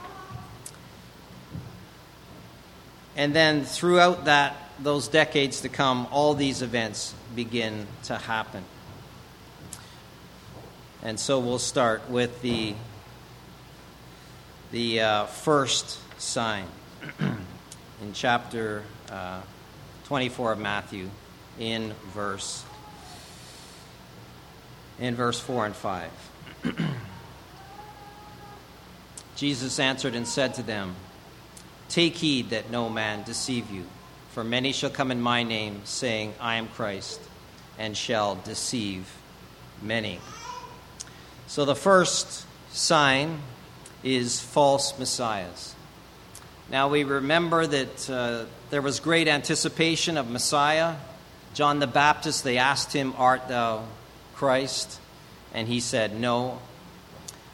And 3.15 3.33
then 3.33 3.65
throughout 3.65 4.25
that, 4.25 4.55
those 4.79 5.07
decades 5.07 5.61
to 5.61 5.69
come, 5.69 6.07
all 6.11 6.33
these 6.33 6.61
events 6.61 7.13
begin 7.35 7.87
to 8.03 8.15
happen. 8.15 8.63
And 11.01 11.19
so 11.19 11.39
we'll 11.39 11.59
start 11.59 12.09
with 12.09 12.41
the, 12.41 12.75
the 14.71 15.01
uh, 15.01 15.25
first 15.25 15.99
sign 16.19 16.65
in 18.01 18.13
chapter 18.13 18.83
uh, 19.11 19.41
24 20.05 20.53
of 20.53 20.59
Matthew 20.59 21.09
in 21.59 21.93
verse 22.13 22.63
in 24.99 25.15
verse 25.15 25.39
4 25.39 25.67
and 25.67 25.75
5. 25.75 26.11
Jesus 29.35 29.79
answered 29.79 30.15
and 30.15 30.27
said 30.27 30.55
to 30.55 30.63
them, 30.63 30.95
Take 31.89 32.15
heed 32.15 32.49
that 32.49 32.71
no 32.71 32.89
man 32.89 33.23
deceive 33.23 33.69
you, 33.69 33.85
for 34.31 34.43
many 34.43 34.71
shall 34.71 34.89
come 34.89 35.11
in 35.11 35.21
my 35.21 35.43
name, 35.43 35.81
saying, 35.83 36.33
I 36.39 36.55
am 36.55 36.67
Christ, 36.67 37.21
and 37.77 37.95
shall 37.95 38.35
deceive 38.35 39.07
many. 39.81 40.19
So 41.45 41.63
the 41.65 41.75
first 41.75 42.45
sign 42.71 43.39
is 44.03 44.39
false 44.39 44.97
messiahs. 44.97 45.75
Now 46.69 46.89
we 46.89 47.05
remember 47.05 47.65
that 47.65 48.09
uh, 48.09 48.45
there 48.71 48.81
was 48.81 48.99
great 48.99 49.29
anticipation 49.29 50.17
of 50.17 50.29
Messiah. 50.29 50.95
John 51.53 51.79
the 51.79 51.87
Baptist, 51.87 52.43
they 52.43 52.57
asked 52.57 52.91
him, 52.91 53.13
Art 53.17 53.47
thou 53.47 53.85
Christ? 54.35 54.99
And 55.53 55.67
he 55.67 55.79
said, 55.79 56.19
No. 56.19 56.59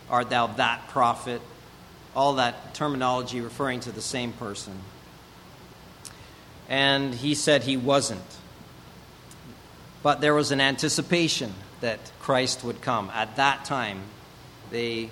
Art 0.09 0.31
thou 0.31 0.47
that 0.47 0.87
prophet? 0.89 1.41
All 2.15 2.35
that 2.35 2.73
terminology 2.73 3.39
referring 3.39 3.81
to 3.81 3.91
the 3.91 4.01
same 4.01 4.33
person. 4.33 4.73
And 6.67 7.13
he 7.13 7.35
said 7.35 7.63
he 7.63 7.77
wasn't. 7.77 8.21
But 10.01 10.21
there 10.21 10.33
was 10.33 10.51
an 10.51 10.59
anticipation 10.59 11.53
that 11.81 11.99
Christ 12.19 12.63
would 12.63 12.81
come. 12.81 13.11
At 13.13 13.35
that 13.35 13.65
time, 13.65 14.01
they 14.71 15.11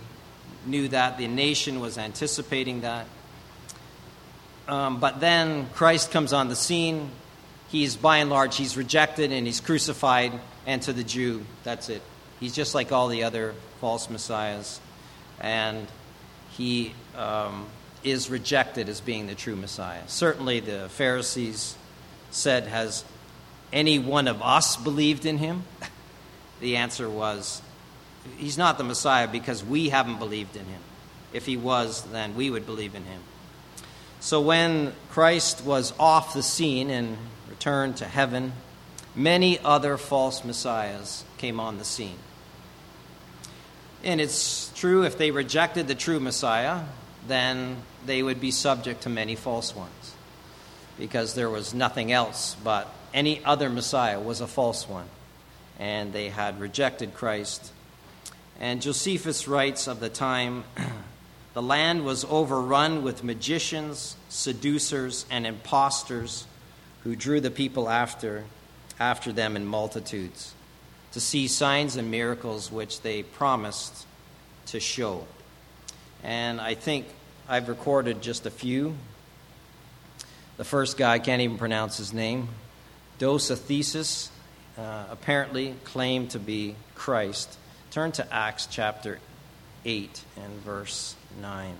knew 0.66 0.88
that, 0.88 1.18
the 1.18 1.28
nation 1.28 1.80
was 1.80 1.98
anticipating 1.98 2.82
that. 2.82 3.06
Um, 4.68 5.00
but 5.00 5.20
then 5.20 5.68
Christ 5.74 6.12
comes 6.12 6.34
on 6.34 6.50
the 6.50 6.56
scene. 6.56 7.10
He's 7.70 7.96
by 7.96 8.18
and 8.18 8.30
large, 8.30 8.58
he's 8.58 8.76
rejected 8.76 9.32
and 9.32 9.46
he's 9.46 9.62
crucified 9.62 10.34
and 10.66 10.82
to 10.84 10.94
the 10.94 11.04
Jew, 11.04 11.46
that's 11.64 11.90
it. 11.90 12.02
He's 12.40 12.54
just 12.54 12.76
like 12.76 12.92
all 12.92 13.08
the 13.08 13.24
other 13.24 13.54
false 13.80 14.10
messiahs. 14.10 14.80
And 15.40 15.88
he 16.52 16.94
um, 17.18 17.68
is 18.04 18.30
rejected 18.30 18.90
as 18.90 19.02
being 19.02 19.28
the 19.28 19.36
true 19.36 19.56
Messiah. 19.56 20.02
Certainly, 20.08 20.62
the 20.62 20.90
Pharisees 20.90 21.76
said, 22.30 22.68
Has 22.68 23.04
any 23.72 24.00
one 24.00 24.28
of 24.28 24.42
us 24.42 24.76
believed 24.78 25.26
in 25.26 25.38
him? 25.38 25.64
The 26.60 26.78
answer 26.78 27.10
was, 27.10 27.60
He's 28.38 28.56
not 28.56 28.78
the 28.78 28.84
Messiah 28.84 29.28
because 29.28 29.64
we 29.64 29.90
haven't 29.90 30.20
believed 30.20 30.56
in 30.56 30.66
him. 30.66 30.82
If 31.34 31.48
he 31.48 31.58
was, 31.58 32.04
then 32.12 32.36
we 32.36 32.52
would 32.52 32.68
believe 32.68 32.94
in 32.94 33.04
him. 33.04 33.20
So 34.22 34.40
when 34.40 34.94
Christ 35.10 35.66
was 35.66 35.94
off 36.00 36.36
the 36.36 36.44
scene 36.44 36.92
and 36.92 37.18
returned 37.50 37.98
to 37.98 38.06
heaven, 38.06 38.54
many 39.16 39.58
other 39.60 39.98
false 39.98 40.46
messiahs 40.46 41.26
came 41.40 41.60
on 41.60 41.80
the 41.80 41.84
scene. 41.84 42.20
And 44.04 44.22
it's 44.22 44.72
true, 44.76 45.04
if 45.06 45.18
they 45.18 45.32
rejected 45.32 45.88
the 45.88 45.96
true 45.96 46.20
Messiah, 46.20 46.84
then 47.28 47.78
they 48.06 48.22
would 48.22 48.40
be 48.40 48.52
subject 48.52 49.02
to 49.02 49.10
many 49.10 49.36
false 49.36 49.76
ones. 49.76 50.14
Because 51.00 51.34
there 51.34 51.50
was 51.50 51.74
nothing 51.74 52.12
else 52.12 52.56
but 52.64 52.94
any 53.16 53.44
other 53.44 53.72
Messiah 53.72 54.20
was 54.20 54.40
a 54.40 54.48
false 54.48 54.88
one. 54.88 55.08
And 55.80 56.14
they 56.14 56.30
had 56.30 56.60
rejected 56.60 57.16
Christ. 57.16 57.72
And 58.60 58.84
Josephus 58.84 59.48
writes 59.48 59.88
of 59.88 60.00
the 60.00 60.10
time 60.10 60.64
the 61.54 61.62
land 61.62 62.06
was 62.06 62.26
overrun 62.26 63.04
with 63.04 63.24
magicians, 63.24 64.16
seducers, 64.30 65.26
and 65.30 65.46
impostors 65.46 66.46
who 67.04 67.16
drew 67.16 67.42
the 67.42 67.52
people 67.52 67.90
after 67.90 68.46
after 69.00 69.32
them 69.32 69.56
in 69.56 69.66
multitudes 69.66 70.54
to 71.12 71.20
see 71.20 71.48
signs 71.48 71.96
and 71.96 72.10
miracles 72.12 72.72
which 72.72 73.02
they 73.02 73.24
promised 73.24 74.06
to 74.68 74.80
show. 74.80 75.26
And 76.24 76.62
I 76.62 76.76
think 76.76 77.08
I've 77.50 77.68
recorded 77.68 78.22
just 78.22 78.46
a 78.46 78.52
few. 78.52 78.96
The 80.58 80.64
first 80.64 80.98
guy, 80.98 81.14
I 81.14 81.20
can't 81.20 81.42
even 81.42 81.58
pronounce 81.58 81.98
his 81.98 82.14
name, 82.14 82.48
Dositheus, 83.20 84.30
uh, 84.78 85.06
apparently 85.10 85.76
claimed 85.84 86.30
to 86.32 86.40
be 86.40 86.76
Christ. 86.96 87.58
Turn 87.90 88.12
to 88.14 88.34
Acts 88.34 88.68
chapter 88.68 89.20
8 89.84 90.24
and 90.38 90.54
verse 90.62 91.16
9. 91.40 91.76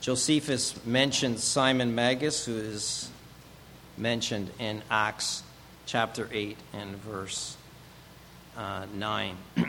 Josephus 0.00 0.84
mentions 0.84 1.44
Simon 1.44 1.94
Magus, 1.94 2.44
who 2.44 2.56
is 2.56 3.08
mentioned 3.96 4.50
in 4.58 4.82
Acts 4.90 5.44
chapter 5.86 6.28
8 6.32 6.56
and 6.72 6.96
verse 6.96 7.56
uh, 8.56 8.86
9. 8.94 9.36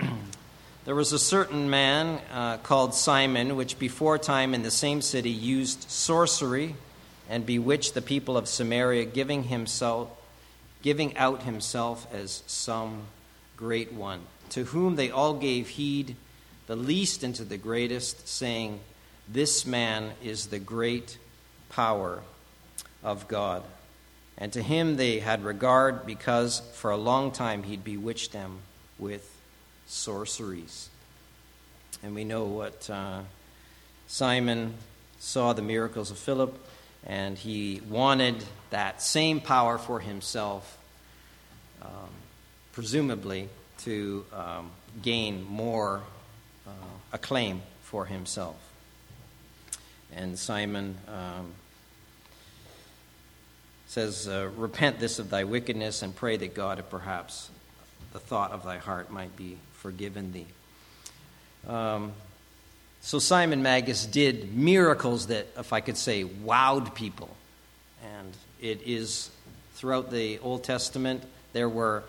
there 0.86 0.96
was 0.96 1.14
a 1.14 1.20
certain 1.20 1.70
man 1.70 2.20
uh, 2.32 2.58
called 2.58 2.96
Simon, 2.96 3.56
which 3.56 3.78
before 3.78 4.18
time 4.18 4.56
in 4.56 4.64
the 4.64 4.72
same 4.72 5.02
city 5.02 5.30
used 5.30 5.90
sorcery 5.90 6.76
and 7.30 7.46
bewitched 7.46 7.94
the 7.94 8.02
people 8.02 8.36
of 8.36 8.48
Samaria, 8.48 9.06
giving 9.06 9.44
himself, 9.44 10.10
giving 10.82 11.16
out 11.16 11.44
himself 11.44 12.08
as 12.12 12.42
some 12.48 13.04
great 13.64 13.94
one, 13.94 14.20
to 14.50 14.66
whom 14.66 14.98
they 14.98 15.10
all 15.10 15.36
gave 15.36 15.70
heed, 15.70 16.18
the 16.68 16.76
least 16.76 17.24
into 17.24 17.46
the 17.46 17.58
greatest, 17.58 18.28
saying, 18.28 18.78
this 19.30 19.66
man 19.66 20.12
is 20.22 20.48
the 20.48 20.60
great 20.60 21.18
power 21.70 22.22
of 23.06 23.26
God. 23.30 23.64
And 24.38 24.52
to 24.52 24.62
him 24.62 24.98
they 24.98 25.20
had 25.20 25.46
regard 25.46 26.06
because 26.06 26.60
for 26.74 26.92
a 26.92 26.98
long 26.98 27.32
time 27.32 27.64
he'd 27.64 27.86
bewitched 27.86 28.34
them 28.34 28.60
with 29.00 29.34
sorceries. 29.88 30.90
And 32.04 32.14
we 32.14 32.26
know 32.26 32.44
what 32.44 32.90
uh, 32.90 33.22
Simon 34.08 34.74
saw 35.20 35.54
the 35.54 35.62
miracles 35.62 36.12
of 36.12 36.18
Philip, 36.18 36.54
and 37.06 37.38
he 37.38 37.82
wanted 37.90 38.44
that 38.72 39.02
same 39.02 39.40
power 39.40 39.78
for 39.78 40.02
himself, 40.02 40.78
um, 41.82 42.10
presumably 42.74 43.48
to 43.80 44.26
um, 44.34 44.72
gain 45.02 45.44
more 45.50 46.02
uh, 46.68 46.72
acclaim 47.14 47.62
for 47.82 48.06
himself 48.06 48.56
and 50.16 50.38
Simon 50.38 50.98
um, 51.08 51.52
says, 53.88 54.28
uh, 54.28 54.50
Repent 54.58 55.00
this 55.00 55.20
of 55.20 55.30
thy 55.30 55.44
wickedness 55.44 56.02
and 56.02 56.16
pray 56.16 56.38
that 56.38 56.54
God, 56.54 56.80
if 56.80 56.90
perhaps 56.90 57.50
the 58.12 58.20
thought 58.20 58.52
of 58.52 58.64
thy 58.64 58.78
heart 58.78 59.12
might 59.12 59.36
be 59.36 59.58
forgiven 59.74 60.32
thee. 60.32 60.48
Um, 61.68 62.14
so 63.02 63.20
Simon 63.20 63.64
Magus 63.64 64.06
did 64.06 64.56
miracles 64.56 65.28
that, 65.28 65.48
if 65.58 65.74
I 65.74 65.82
could 65.82 65.98
say, 65.98 66.24
wowed 66.24 66.94
people. 66.94 67.30
And 68.04 68.34
it 68.62 68.82
is 68.86 69.30
throughout 69.74 70.12
the 70.12 70.40
Old 70.40 70.64
Testament, 70.64 71.24
there 71.54 71.70
were 71.70 72.04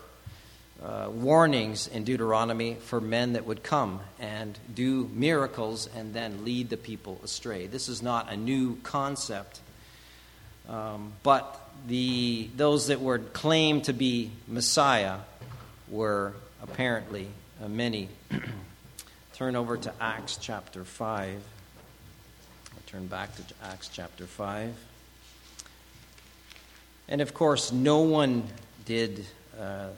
uh, 0.83 1.09
warnings 1.09 1.87
in 1.87 2.03
Deuteronomy 2.03 2.75
for 2.75 2.99
men 2.99 3.33
that 3.33 3.45
would 3.45 3.63
come 3.63 4.01
and 4.19 4.57
do 4.73 5.09
miracles 5.13 5.89
and 5.95 6.13
then 6.13 6.43
lead 6.43 6.69
the 6.69 6.77
people 6.77 7.19
astray. 7.23 7.67
This 7.67 7.87
is 7.89 8.01
not 8.01 8.31
a 8.31 8.37
new 8.37 8.75
concept, 8.83 9.61
um, 10.67 11.13
but 11.23 11.59
the, 11.87 12.49
those 12.55 12.87
that 12.87 13.01
were 13.01 13.19
claimed 13.19 13.85
to 13.85 13.93
be 13.93 14.31
Messiah 14.47 15.19
were 15.89 16.33
apparently 16.61 17.27
uh, 17.63 17.67
many. 17.67 18.09
Turn 19.33 19.55
over 19.55 19.77
to 19.77 19.93
Acts 19.99 20.37
chapter 20.37 20.83
5. 20.83 21.41
I 22.85 22.89
turn 22.89 23.07
back 23.07 23.35
to 23.35 23.43
Acts 23.63 23.89
chapter 23.89 24.25
5. 24.25 24.73
And 27.09 27.21
of 27.21 27.33
course, 27.33 27.71
no 27.73 27.99
one 27.99 28.43
did 28.85 29.25
uh, 29.59 29.89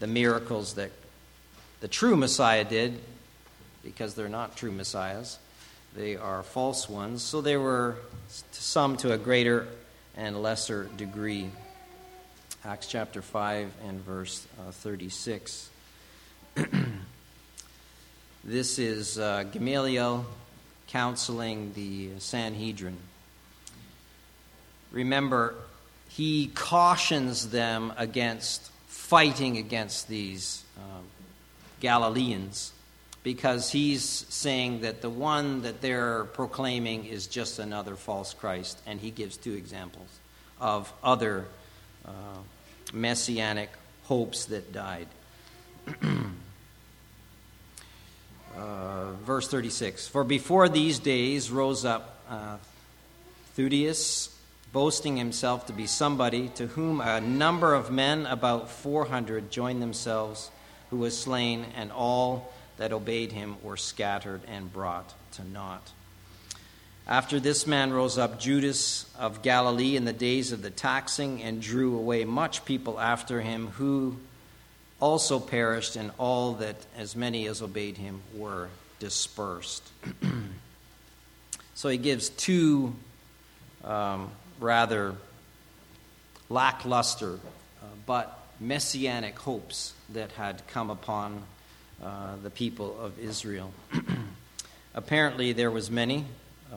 the 0.00 0.06
miracles 0.06 0.74
that 0.74 0.90
the 1.80 1.88
true 1.88 2.16
Messiah 2.16 2.64
did, 2.64 2.98
because 3.84 4.14
they're 4.14 4.28
not 4.28 4.56
true 4.56 4.72
Messiahs. 4.72 5.38
They 5.94 6.16
are 6.16 6.42
false 6.42 6.88
ones. 6.88 7.22
So 7.22 7.40
they 7.40 7.56
were, 7.56 7.96
to 8.52 8.62
some 8.62 8.96
to 8.98 9.12
a 9.12 9.18
greater 9.18 9.66
and 10.16 10.42
lesser 10.42 10.84
degree. 10.96 11.50
Acts 12.64 12.86
chapter 12.86 13.22
5 13.22 13.72
and 13.86 14.00
verse 14.04 14.46
uh, 14.60 14.70
36. 14.70 15.70
this 18.44 18.78
is 18.78 19.18
uh, 19.18 19.44
Gamaliel 19.44 20.26
counseling 20.88 21.72
the 21.74 22.10
Sanhedrin. 22.18 22.98
Remember, 24.92 25.54
he 26.08 26.48
cautions 26.48 27.50
them 27.50 27.92
against 27.96 28.69
fighting 29.10 29.58
against 29.58 30.06
these 30.06 30.62
um, 30.76 31.02
Galileans 31.80 32.70
because 33.24 33.72
he's 33.72 34.04
saying 34.04 34.82
that 34.82 35.02
the 35.02 35.10
one 35.10 35.62
that 35.62 35.80
they're 35.80 36.26
proclaiming 36.26 37.04
is 37.06 37.26
just 37.26 37.58
another 37.58 37.96
false 37.96 38.32
Christ, 38.34 38.80
and 38.86 39.00
he 39.00 39.10
gives 39.10 39.36
two 39.36 39.54
examples 39.54 40.06
of 40.60 40.92
other 41.02 41.46
uh, 42.06 42.10
messianic 42.92 43.70
hopes 44.04 44.44
that 44.44 44.72
died. 44.72 45.08
uh, 48.56 49.10
verse 49.24 49.48
36 49.48 50.06
For 50.06 50.22
before 50.22 50.68
these 50.68 51.00
days 51.00 51.50
rose 51.50 51.84
up 51.84 52.20
uh, 52.28 52.58
boasting 54.72 55.16
himself 55.16 55.66
to 55.66 55.72
be 55.72 55.86
somebody, 55.86 56.48
to 56.50 56.66
whom 56.68 57.00
a 57.00 57.20
number 57.20 57.74
of 57.74 57.90
men, 57.90 58.26
about 58.26 58.70
400, 58.70 59.50
joined 59.50 59.82
themselves, 59.82 60.50
who 60.90 60.96
was 60.96 61.16
slain, 61.16 61.66
and 61.76 61.90
all 61.90 62.52
that 62.76 62.92
obeyed 62.92 63.32
him 63.32 63.56
were 63.62 63.76
scattered 63.76 64.40
and 64.46 64.72
brought 64.72 65.12
to 65.32 65.44
naught. 65.48 65.90
After 67.06 67.40
this 67.40 67.66
man 67.66 67.92
rose 67.92 68.18
up 68.18 68.38
Judas 68.38 69.06
of 69.18 69.42
Galilee 69.42 69.96
in 69.96 70.04
the 70.04 70.12
days 70.12 70.52
of 70.52 70.62
the 70.62 70.70
taxing 70.70 71.42
and 71.42 71.60
drew 71.60 71.96
away 71.96 72.24
much 72.24 72.64
people 72.64 73.00
after 73.00 73.40
him, 73.40 73.68
who 73.68 74.16
also 75.00 75.40
perished, 75.40 75.96
and 75.96 76.12
all 76.18 76.54
that 76.54 76.76
as 76.96 77.16
many 77.16 77.48
as 77.48 77.62
obeyed 77.62 77.96
him 77.96 78.20
were 78.34 78.68
dispersed. 79.00 79.82
so 81.74 81.88
he 81.88 81.98
gives 81.98 82.28
two 82.28 82.94
um, 83.82 84.30
rather 84.60 85.16
lackluster 86.48 87.34
uh, 87.34 87.86
but 88.06 88.46
messianic 88.60 89.38
hopes 89.38 89.94
that 90.12 90.30
had 90.32 90.62
come 90.68 90.90
upon 90.90 91.42
uh, 92.02 92.36
the 92.42 92.50
people 92.50 92.98
of 93.00 93.18
Israel. 93.18 93.72
Apparently, 94.94 95.52
there 95.52 95.70
was 95.70 95.90
many, 95.90 96.24
uh, 96.72 96.76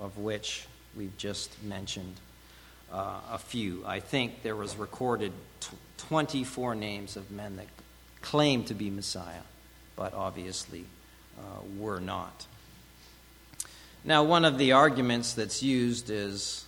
of 0.00 0.18
which 0.18 0.66
we've 0.96 1.16
just 1.16 1.62
mentioned 1.62 2.14
uh, 2.92 3.18
a 3.32 3.38
few. 3.38 3.82
I 3.86 4.00
think 4.00 4.42
there 4.42 4.56
was 4.56 4.76
recorded 4.76 5.32
t- 5.60 5.76
24 5.98 6.74
names 6.74 7.16
of 7.16 7.30
men 7.30 7.56
that 7.56 7.66
claimed 8.20 8.68
to 8.68 8.74
be 8.74 8.90
Messiah, 8.90 9.42
but 9.96 10.14
obviously 10.14 10.84
were 11.78 12.00
not. 12.00 12.46
Now, 14.04 14.22
one 14.22 14.44
of 14.44 14.58
the 14.58 14.72
arguments 14.72 15.32
that's 15.32 15.62
used 15.62 16.10
is, 16.10 16.64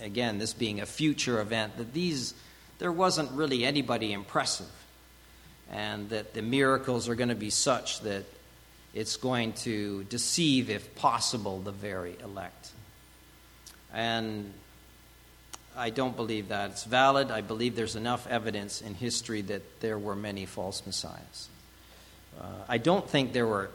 again, 0.00 0.38
this 0.38 0.52
being 0.52 0.80
a 0.80 0.86
future 0.86 1.40
event, 1.40 1.76
that 1.76 1.92
these 1.92 2.34
there 2.78 2.92
wasn't 2.92 3.30
really 3.32 3.64
anybody 3.64 4.12
impressive 4.12 4.66
and 5.70 6.10
that 6.10 6.34
the 6.34 6.42
miracles 6.42 7.08
are 7.08 7.14
going 7.14 7.28
to 7.28 7.34
be 7.34 7.48
such 7.50 8.00
that 8.00 8.24
it's 8.92 9.16
going 9.16 9.52
to 9.52 10.04
deceive, 10.04 10.68
if 10.68 10.94
possible, 10.96 11.60
the 11.60 11.70
very 11.72 12.16
elect. 12.22 12.72
And 13.94 14.52
I 15.76 15.90
don't 15.90 16.14
believe 16.14 16.48
that 16.48 16.72
it's 16.72 16.84
valid. 16.84 17.30
I 17.30 17.40
believe 17.40 17.74
there's 17.74 17.96
enough 17.96 18.26
evidence 18.26 18.82
in 18.82 18.94
history 18.94 19.40
that 19.42 19.80
there 19.80 19.98
were 19.98 20.16
many 20.16 20.44
false 20.44 20.84
messiahs. 20.84 21.48
Uh, 22.38 22.44
I 22.68 22.78
don't 22.78 23.08
think 23.08 23.32
there 23.32 23.46
were 23.46 23.70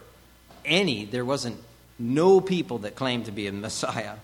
any, 0.66 1.06
there 1.06 1.26
wasn't 1.26 1.58
no 1.98 2.42
people 2.42 2.80
that 2.80 2.96
claimed 2.96 3.26
to 3.26 3.32
be 3.32 3.48
a 3.48 3.52
messiah 3.52 4.18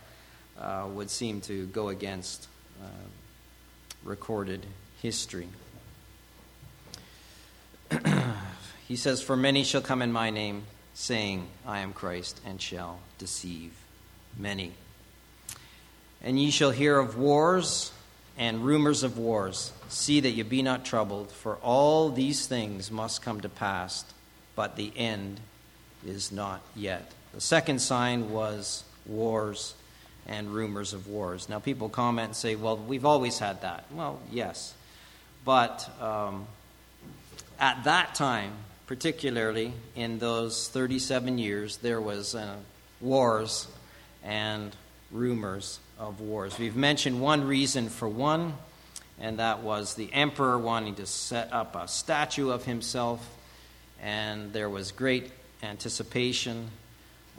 uh, 0.60 0.88
would 0.94 1.10
seem 1.10 1.42
to 1.42 1.66
go 1.68 1.90
against 1.90 2.48
uh, 2.82 2.88
recorded 4.04 4.66
history. 5.02 5.48
he 8.88 8.96
says, 8.96 9.22
For 9.22 9.36
many 9.36 9.64
shall 9.64 9.82
come 9.82 10.02
in 10.02 10.12
my 10.12 10.30
name, 10.30 10.64
saying, 10.94 11.48
I 11.66 11.80
am 11.80 11.94
Christ, 11.94 12.40
and 12.46 12.62
shall 12.62 13.00
deceive 13.18 13.72
many. 14.38 14.74
And 16.22 16.40
ye 16.40 16.52
shall 16.52 16.72
hear 16.72 16.98
of 16.98 17.18
wars 17.18 17.92
and 18.38 18.66
rumors 18.66 19.04
of 19.04 19.18
wars. 19.18 19.72
See 19.90 20.20
that 20.22 20.32
ye 20.32 20.44
be 20.44 20.62
not 20.62 20.86
troubled, 20.86 21.32
for 21.32 21.56
all 21.58 22.10
these 22.10 22.48
things 22.48 22.90
must 22.90 23.22
come 23.22 23.42
to 23.42 23.50
pass, 23.50 24.06
but 24.56 24.76
the 24.76 24.92
end 24.96 25.40
is 26.06 26.32
not 26.32 26.62
yet. 26.76 27.12
The 27.34 27.42
second 27.42 27.80
sign 27.80 28.32
was 28.32 28.84
wars 29.06 29.76
and 30.28 30.54
rumors 30.54 30.94
of 30.94 31.08
wars. 31.08 31.50
Now, 31.50 31.60
people 31.60 31.90
comment 31.90 32.28
and 32.28 32.36
say, 32.36 32.56
well, 32.56 32.78
we've 32.78 33.06
always 33.06 33.40
had 33.40 33.62
that. 33.62 33.86
Well, 33.92 34.20
yes. 34.32 34.74
But 35.46 35.90
um, 36.02 36.48
at 37.60 37.84
that 37.84 38.16
time, 38.16 38.54
particularly 38.88 39.74
in 39.96 40.20
those 40.20 40.68
37 40.70 41.38
years, 41.38 41.78
there 41.78 42.00
was 42.00 42.36
uh, 42.36 42.56
wars 43.02 43.68
and 44.24 44.76
rumors 45.12 45.80
of 46.00 46.22
wars. 46.22 46.58
We've 46.58 46.76
mentioned 46.76 47.22
one 47.22 47.46
reason 47.46 47.90
for 47.90 48.08
one, 48.08 48.54
and 49.20 49.40
that 49.40 49.62
was 49.62 49.96
the 49.96 50.12
emperor 50.14 50.58
wanting 50.58 50.96
to 50.96 51.06
set 51.06 51.52
up 51.52 51.76
a 51.76 51.88
statue 51.88 52.50
of 52.50 52.66
himself, 52.66 53.28
and 54.02 54.54
there 54.54 54.70
was 54.70 54.92
great 54.92 55.32
anticipation 55.62 56.70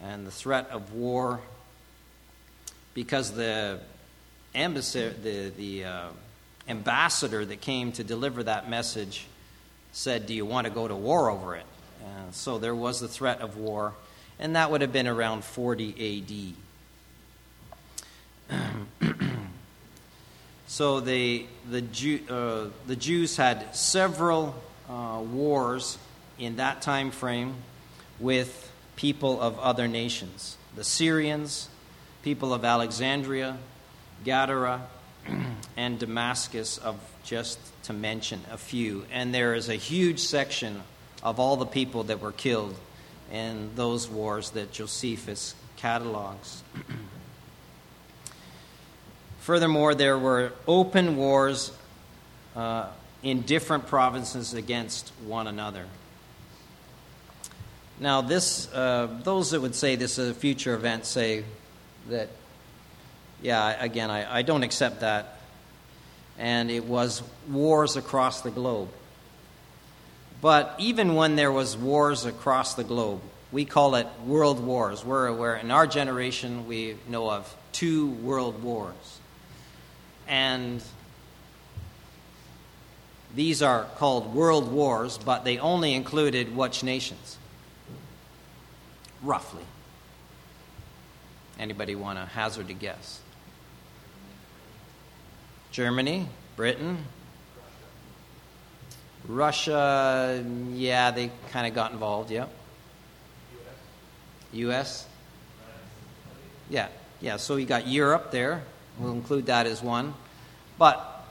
and 0.03 0.27
the 0.27 0.31
threat 0.31 0.69
of 0.71 0.93
war 0.93 1.41
because 2.95 3.33
the 3.33 3.81
embassy, 4.55 5.11
the, 5.23 5.51
the 5.57 5.85
uh, 5.85 6.09
ambassador 6.69 7.45
that 7.45 7.61
came 7.61 7.93
to 7.93 8.05
deliver 8.05 8.43
that 8.45 8.71
message 8.71 9.27
said, 9.93 10.27
Do 10.27 10.35
you 10.35 10.47
want 10.47 10.67
to 10.67 10.73
go 10.73 10.89
to 10.89 10.95
war 10.95 11.31
over 11.31 11.57
it? 11.57 11.67
So 12.33 12.59
there 12.59 12.75
was 12.75 13.01
the 13.01 13.09
threat 13.09 13.41
of 13.41 13.57
war, 13.57 13.95
and 14.39 14.57
that 14.57 14.71
would 14.71 14.81
have 14.81 14.93
been 14.93 15.07
around 15.07 15.45
40 15.45 16.55
AD. 18.51 18.61
so 20.67 21.01
they, 21.01 21.47
the, 21.71 21.81
Jew, 21.81 22.21
uh, 22.29 22.67
the 22.87 22.97
Jews 22.97 23.37
had 23.37 23.75
several 23.75 24.55
uh, 24.89 25.23
wars 25.25 25.97
in 26.39 26.57
that 26.57 26.83
time 26.83 27.11
frame 27.11 27.55
with 28.19 28.71
people 28.97 29.41
of 29.41 29.59
other 29.59 29.89
nations 29.89 30.57
the 30.77 30.85
Syrians, 30.85 31.69
people 32.25 32.55
of 32.55 32.65
Alexandria, 32.65 33.59
Gadara, 34.25 34.81
and 35.77 35.99
Damascus, 35.99 36.79
of 36.79 36.99
just 37.23 37.59
to 37.83 37.93
mention 37.93 38.41
a 38.51 38.57
few. 38.57 39.05
And 39.13 39.35
there 39.35 39.55
is 39.55 39.69
a 39.69 39.75
huge 39.75 40.21
section 40.21 40.83
of 41.23 41.39
all 41.39 41.57
the 41.57 41.67
people 41.67 42.05
that 42.05 42.21
were 42.21 42.33
killed 42.33 42.75
in 43.31 43.71
those 43.75 44.09
wars 44.09 44.51
that 44.51 44.73
Josephus 44.73 45.55
catalogs. 45.77 46.63
Furthermore, 49.41 49.95
there 49.95 50.19
were 50.19 50.55
open 50.67 51.19
wars 51.19 51.73
uh, 52.57 52.87
in 53.23 53.43
different 53.43 53.87
provinces 53.87 54.55
against 54.55 55.13
one 55.27 55.47
another. 55.47 55.85
Now, 58.01 58.23
this, 58.23 58.73
uh, 58.73 59.09
those 59.23 59.51
that 59.51 59.61
would 59.61 59.75
say 59.75 59.97
this 59.97 60.19
is 60.19 60.31
a 60.31 60.35
future 60.35 60.73
event 60.73 61.05
say 61.05 61.45
that, 62.09 62.29
yeah, 63.43 63.83
again, 63.83 64.11
I, 64.11 64.39
I 64.39 64.43
don't 64.43 64.63
accept 64.63 65.01
that 65.01 65.35
and 66.39 66.71
it 66.71 66.85
was 66.85 67.23
wars 67.49 67.97
across 67.97 68.41
the 68.41 68.51
globe. 68.51 68.89
But 70.41 70.75
even 70.79 71.15
when 71.15 71.37
there 71.37 71.53
was 71.53 71.77
wars 71.77 72.25
across 72.25 72.75
the 72.75 72.85
globe, 72.85 73.21
we 73.53 73.65
call 73.65 73.95
it 73.95 74.07
world 74.27 74.61
wars. 74.61 75.05
Where, 75.05 75.33
where 75.33 75.57
in 75.57 75.71
our 75.71 75.87
generation 75.87 76.67
we 76.67 76.97
know 77.09 77.31
of 77.31 77.55
two 77.73 78.09
world 78.11 78.63
wars. 78.63 79.21
And 80.27 80.83
these 83.35 83.63
are 83.63 83.85
called 83.97 84.35
world 84.35 84.71
wars, 84.71 85.19
but 85.19 85.45
they 85.45 85.59
only 85.59 85.95
included 85.95 86.55
which 86.55 86.83
nations? 86.83 87.39
Roughly. 89.23 89.63
Anybody 91.59 91.95
want 91.95 92.19
to 92.19 92.25
hazard 92.25 92.71
a 92.71 92.75
guess? 92.75 93.21
Germany, 95.71 96.29
Britain, 96.57 96.99
Russia, 99.27 100.45
yeah, 100.73 101.11
they 101.11 101.31
kind 101.51 101.67
of 101.67 101.75
got 101.75 101.93
involved, 101.93 102.31
yeah. 102.31 102.47
US? 104.53 104.67
US. 104.69 105.07
Yeah, 106.71 106.89
yeah, 107.21 107.37
so 107.39 107.57
you 107.57 107.67
got 107.67 107.87
Europe 107.87 108.31
there. 108.31 108.63
We'll 108.99 109.13
include 109.13 109.47
that 109.47 109.67
as 109.67 109.83
one. 109.83 110.15
But 110.79 111.25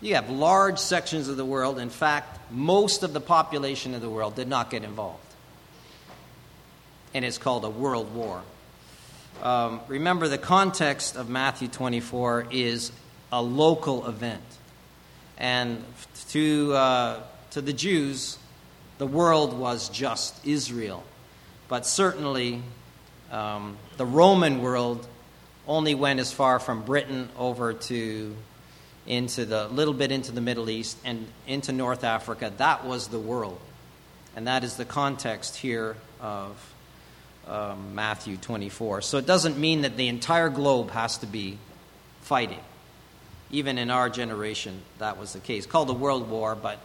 you 0.00 0.14
have 0.14 0.30
large 0.30 0.78
sections 0.78 1.28
of 1.28 1.36
the 1.36 1.44
world. 1.44 1.78
In 1.78 1.90
fact, 1.90 2.50
most 2.50 3.02
of 3.02 3.12
the 3.12 3.20
population 3.20 3.94
of 3.94 4.00
the 4.00 4.10
world 4.10 4.34
did 4.34 4.48
not 4.48 4.70
get 4.70 4.82
involved. 4.82 5.22
And 7.14 7.24
it's 7.24 7.38
called 7.38 7.64
a 7.64 7.70
world 7.70 8.14
war. 8.14 8.42
Um, 9.42 9.80
remember, 9.88 10.28
the 10.28 10.38
context 10.38 11.16
of 11.16 11.28
Matthew 11.28 11.68
24 11.68 12.48
is 12.50 12.92
a 13.30 13.42
local 13.42 14.06
event. 14.06 14.42
And 15.38 15.84
to, 16.28 16.72
uh, 16.72 17.20
to 17.50 17.60
the 17.60 17.72
Jews, 17.72 18.38
the 18.98 19.06
world 19.06 19.52
was 19.52 19.88
just 19.90 20.46
Israel. 20.46 21.04
But 21.68 21.84
certainly, 21.84 22.62
um, 23.30 23.76
the 23.96 24.06
Roman 24.06 24.62
world 24.62 25.06
only 25.68 25.94
went 25.94 26.20
as 26.20 26.32
far 26.32 26.58
from 26.58 26.82
Britain 26.82 27.28
over 27.36 27.72
to 27.72 28.36
into 29.06 29.44
the 29.44 29.68
little 29.68 29.94
bit 29.94 30.10
into 30.10 30.32
the 30.32 30.40
Middle 30.40 30.68
East 30.68 30.96
and 31.04 31.26
into 31.46 31.72
North 31.72 32.04
Africa. 32.04 32.52
That 32.56 32.84
was 32.84 33.08
the 33.08 33.18
world, 33.18 33.60
and 34.34 34.46
that 34.46 34.64
is 34.64 34.76
the 34.76 34.84
context 34.84 35.56
here 35.56 35.96
of 36.20 36.74
um, 37.48 37.94
Matthew 37.94 38.36
24. 38.36 39.02
So 39.02 39.18
it 39.18 39.26
doesn't 39.26 39.58
mean 39.58 39.82
that 39.82 39.96
the 39.96 40.08
entire 40.08 40.48
globe 40.48 40.90
has 40.90 41.18
to 41.18 41.26
be 41.26 41.58
fighting. 42.22 42.60
Even 43.50 43.78
in 43.78 43.90
our 43.90 44.10
generation, 44.10 44.82
that 44.98 45.18
was 45.18 45.32
the 45.32 45.38
case. 45.38 45.66
Called 45.66 45.88
the 45.88 45.94
World 45.94 46.28
War, 46.28 46.56
but 46.56 46.78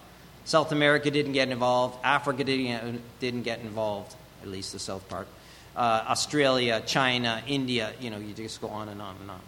South 0.46 0.72
America 0.72 1.10
didn't 1.10 1.34
get 1.34 1.50
involved. 1.50 1.98
Africa 2.04 2.44
didn't, 2.44 3.02
didn't 3.20 3.44
get 3.44 3.60
involved, 3.62 4.16
at 4.42 4.48
least 4.48 4.74
the 4.74 4.80
south 4.80 5.08
part. 5.10 5.28
Uh, 5.76 6.06
Australia, 6.10 6.82
China, 6.86 7.42
India, 7.48 7.94
you 8.00 8.10
know, 8.10 8.18
you 8.18 8.34
just 8.34 8.62
go 8.62 8.68
on 8.68 8.90
and 8.90 9.02
on 9.02 9.16
and 9.22 9.32
on. 9.32 9.40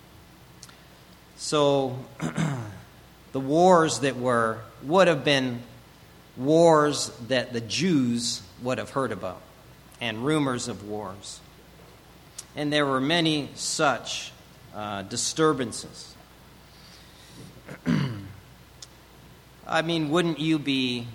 So 1.37 1.99
the 3.33 3.39
wars 3.39 3.99
that 3.99 4.17
were 4.17 4.59
would 4.83 5.07
have 5.07 5.23
been 5.23 5.61
wars 6.37 7.09
that 7.27 7.53
the 7.53 7.61
Jews 7.61 8.41
would 8.63 8.77
have 8.77 8.91
heard 8.91 9.11
about 9.11 9.41
and 10.03 10.25
rumors 10.25 10.67
of 10.67 10.85
wars. 10.85 11.39
And 12.57 12.73
there 12.73 12.85
were 12.85 12.99
many 12.99 13.47
such 13.55 14.33
uh, 14.75 15.03
disturbances. 15.03 16.13
I 19.67 19.81
mean, 19.81 20.09
wouldn't 20.09 20.39
you 20.39 20.59
be 20.59 21.07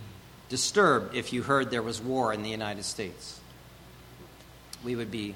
disturbed 0.48 1.14
if 1.14 1.34
you 1.34 1.42
heard 1.42 1.70
there 1.70 1.82
was 1.82 2.00
war 2.00 2.32
in 2.32 2.42
the 2.42 2.48
United 2.48 2.84
States? 2.84 3.38
We 4.82 4.96
would 4.96 5.10
be 5.10 5.34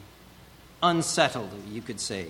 unsettled, 0.82 1.50
you 1.68 1.82
could 1.82 2.00
say. 2.00 2.28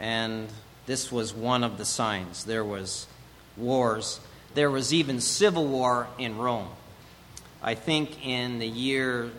And 0.00 0.48
this 0.86 1.12
was 1.12 1.32
one 1.32 1.62
of 1.62 1.78
the 1.78 1.84
signs. 1.84 2.42
There 2.42 2.64
was 2.64 3.06
wars. 3.56 4.18
There 4.54 4.70
was 4.70 4.92
even 4.92 5.20
civil 5.20 5.68
war 5.68 6.08
in 6.18 6.38
Rome. 6.38 6.70
I 7.62 7.76
think 7.76 8.26
in 8.26 8.58
the 8.58 8.66
year 8.66 9.30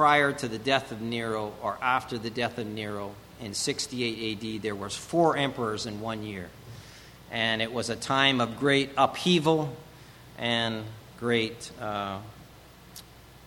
prior 0.00 0.32
to 0.32 0.48
the 0.48 0.56
death 0.56 0.92
of 0.92 1.02
Nero 1.02 1.52
or 1.62 1.76
after 1.82 2.16
the 2.16 2.30
death 2.30 2.56
of 2.56 2.66
Nero 2.66 3.14
in 3.38 3.52
68 3.52 4.56
AD, 4.56 4.62
there 4.62 4.74
was 4.74 4.96
four 4.96 5.36
emperors 5.36 5.84
in 5.84 6.00
one 6.00 6.22
year. 6.22 6.48
And 7.30 7.60
it 7.60 7.70
was 7.70 7.90
a 7.90 7.96
time 7.96 8.40
of 8.40 8.58
great 8.58 8.92
upheaval 8.96 9.76
and 10.38 10.84
great 11.18 11.70
uh, 11.78 12.16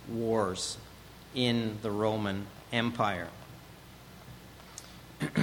wars 0.07 0.77
in 1.33 1.79
the 1.81 1.89
Roman 1.89 2.45
Empire. 2.71 3.29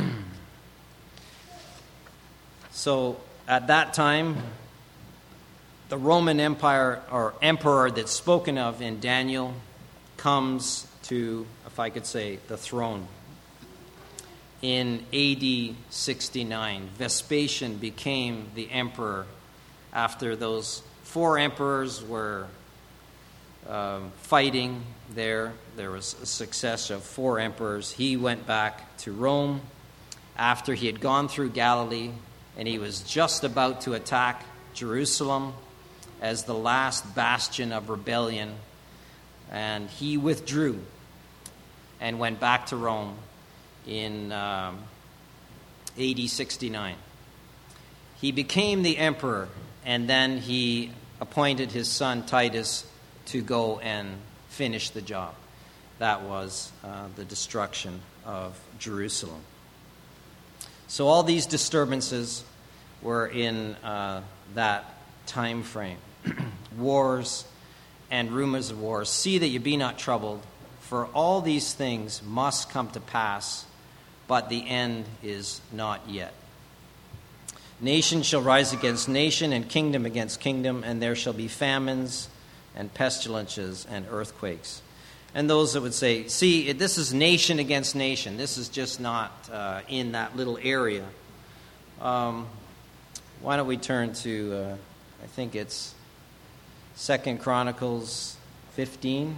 so 2.70 3.16
at 3.48 3.66
that 3.66 3.94
time, 3.94 4.36
the 5.88 5.98
Roman 5.98 6.38
Empire 6.38 7.02
or 7.10 7.34
emperor 7.42 7.90
that's 7.90 8.12
spoken 8.12 8.58
of 8.58 8.80
in 8.80 9.00
Daniel 9.00 9.54
comes 10.16 10.86
to, 11.04 11.46
if 11.66 11.78
I 11.78 11.90
could 11.90 12.06
say, 12.06 12.38
the 12.48 12.56
throne. 12.56 13.06
In 14.62 15.04
AD 15.12 15.76
69, 15.90 16.88
Vespasian 16.98 17.76
became 17.76 18.48
the 18.54 18.70
emperor 18.70 19.26
after 19.92 20.36
those 20.36 20.82
four 21.02 21.38
emperors 21.38 22.04
were 22.04 22.46
um, 23.68 24.12
fighting 24.22 24.82
there. 25.14 25.52
There 25.76 25.90
was 25.90 26.14
a 26.22 26.26
success 26.26 26.90
of 26.90 27.02
four 27.02 27.38
emperors. 27.38 27.90
He 27.90 28.16
went 28.16 28.46
back 28.46 28.96
to 28.98 29.12
Rome 29.12 29.62
after 30.36 30.74
he 30.74 30.86
had 30.86 31.00
gone 31.00 31.28
through 31.28 31.50
Galilee 31.50 32.10
and 32.56 32.68
he 32.68 32.78
was 32.78 33.00
just 33.00 33.44
about 33.44 33.82
to 33.82 33.94
attack 33.94 34.44
Jerusalem 34.74 35.54
as 36.20 36.44
the 36.44 36.54
last 36.54 37.14
bastion 37.14 37.72
of 37.72 37.88
rebellion. 37.88 38.54
And 39.50 39.90
he 39.90 40.16
withdrew 40.16 40.78
and 42.00 42.18
went 42.18 42.40
back 42.40 42.66
to 42.66 42.76
Rome 42.76 43.16
in 43.86 44.32
um, 44.32 44.78
AD 45.98 46.28
69. 46.28 46.96
He 48.20 48.32
became 48.32 48.82
the 48.82 48.96
emperor, 48.96 49.48
and 49.84 50.08
then 50.08 50.38
he 50.38 50.92
appointed 51.20 51.72
his 51.72 51.88
son 51.88 52.24
Titus 52.24 52.86
to 53.26 53.42
go 53.42 53.78
and 53.80 54.08
finish 54.48 54.90
the 54.90 55.02
job. 55.02 55.34
That 55.98 56.22
was 56.22 56.72
uh, 56.82 57.08
the 57.16 57.24
destruction 57.24 58.00
of 58.24 58.58
Jerusalem. 58.78 59.40
So, 60.88 61.06
all 61.06 61.22
these 61.22 61.46
disturbances 61.46 62.44
were 63.02 63.26
in 63.26 63.74
uh, 63.76 64.22
that 64.54 64.84
time 65.26 65.62
frame 65.62 65.98
wars 66.76 67.44
and 68.10 68.30
rumors 68.30 68.70
of 68.70 68.80
wars. 68.80 69.08
See 69.08 69.38
that 69.38 69.48
you 69.48 69.60
be 69.60 69.76
not 69.76 69.98
troubled 69.98 70.42
for 70.90 71.06
all 71.14 71.40
these 71.40 71.72
things 71.72 72.20
must 72.20 72.68
come 72.70 72.90
to 72.90 72.98
pass, 72.98 73.64
but 74.26 74.48
the 74.48 74.68
end 74.68 75.04
is 75.22 75.60
not 75.70 76.00
yet. 76.08 76.34
Nation 77.80 78.24
shall 78.24 78.42
rise 78.42 78.72
against 78.72 79.08
nation, 79.08 79.52
and 79.52 79.68
kingdom 79.68 80.04
against 80.04 80.40
kingdom, 80.40 80.82
and 80.82 81.00
there 81.00 81.14
shall 81.14 81.32
be 81.32 81.46
famines 81.46 82.28
and 82.74 82.92
pestilences 82.92 83.86
and 83.88 84.04
earthquakes. 84.10 84.82
And 85.32 85.48
those 85.48 85.74
that 85.74 85.82
would 85.82 85.94
say, 85.94 86.26
see, 86.26 86.72
this 86.72 86.98
is 86.98 87.14
nation 87.14 87.60
against 87.60 87.94
nation. 87.94 88.36
This 88.36 88.58
is 88.58 88.68
just 88.68 88.98
not 88.98 89.48
uh, 89.52 89.82
in 89.86 90.10
that 90.12 90.36
little 90.36 90.58
area. 90.60 91.06
Um, 92.00 92.48
why 93.40 93.56
don't 93.56 93.68
we 93.68 93.76
turn 93.76 94.12
to, 94.14 94.54
uh, 94.54 94.76
I 95.22 95.26
think 95.28 95.54
it's 95.54 95.94
Second 97.00 97.40
Chronicles 97.40 98.36
15. 98.72 99.34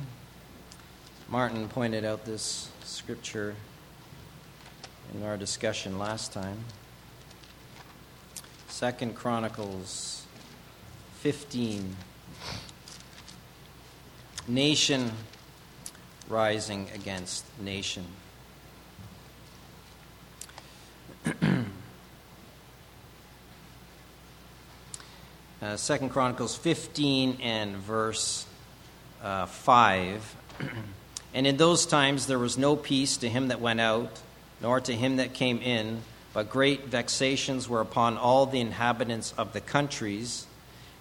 Martin 1.29 1.69
pointed 1.69 2.05
out 2.05 2.25
this 2.25 2.69
scripture 2.83 3.55
in 5.15 5.23
our 5.23 5.37
discussion 5.37 5.97
last 5.97 6.33
time. 6.33 6.59
Second 8.67 9.15
Chronicles 9.15 10.27
15. 11.21 11.97
Nation 14.49 15.13
rising 16.29 16.89
against 16.97 17.45
nation. 17.61 18.07
uh, 25.63 25.77
Second 25.77 26.09
Chronicles 26.09 26.57
15 26.57 27.39
and 27.41 27.77
verse 27.77 28.45
uh, 29.23 29.47
5. 29.47 30.37
And 31.35 31.47
in 31.47 31.57
those 31.57 31.87
times 31.87 32.27
there 32.27 32.39
was 32.39 32.59
no 32.59 32.77
peace 32.77 33.17
to 33.17 33.29
him 33.29 33.49
that 33.49 33.59
went 33.59 33.81
out, 33.81 34.21
nor 34.61 34.81
to 34.81 34.93
him 34.93 35.17
that 35.17 35.33
came 35.33 35.63
in, 35.63 36.03
but 36.35 36.51
great 36.51 36.85
vexations 36.85 37.71
were 37.71 37.81
upon 37.81 38.19
all 38.19 38.45
the 38.45 38.61
inhabitants 38.61 39.33
of 39.39 39.55
the 39.55 39.63
countries, 39.63 40.47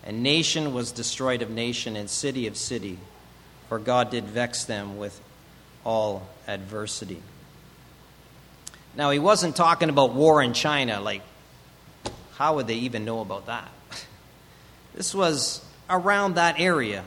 and 0.06 0.24
nation 0.24 0.74
was 0.74 0.94
destroyed 0.94 1.42
of 1.42 1.50
nation, 1.50 1.98
and 1.98 2.10
city 2.10 2.48
of 2.48 2.56
city, 2.56 2.98
for 3.68 3.78
God 3.78 4.10
did 4.10 4.24
vex 4.24 4.64
them 4.64 4.98
with 4.98 5.20
all 5.84 6.30
adversity. 6.48 7.22
Now, 8.96 9.10
he 9.10 9.20
wasn't 9.20 9.58
talking 9.58 9.90
about 9.90 10.14
war 10.14 10.42
in 10.42 10.54
China, 10.54 11.02
like 11.02 11.24
how 12.36 12.56
would 12.56 12.68
they 12.68 12.76
even 12.76 13.04
know 13.04 13.20
about 13.20 13.48
that? 13.48 13.70
This 14.94 15.14
was 15.16 15.64
around 15.90 16.36
that 16.36 16.60
area. 16.60 17.04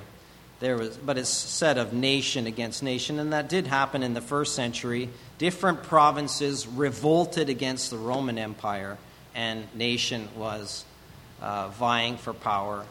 There 0.61 0.77
was, 0.79 0.97
but 0.97 1.19
it's 1.19 1.29
said 1.29 1.79
of 1.79 1.93
nation 1.93 2.47
against 2.47 2.83
nation, 2.83 3.19
and 3.19 3.33
that 3.33 3.49
did 3.49 3.67
happen 3.67 4.03
in 4.03 4.15
the 4.15 4.21
first 4.21 4.55
century. 4.55 5.11
Different 5.39 5.83
provinces 5.83 6.67
revolted 6.67 7.49
against 7.49 7.91
the 7.91 7.99
Roman 7.99 8.39
Empire, 8.39 8.97
and 9.35 9.67
nation 9.75 10.29
was 10.37 10.85
uh, 11.43 11.69
vying 11.69 12.17
for 12.17 12.33
power 12.33 12.85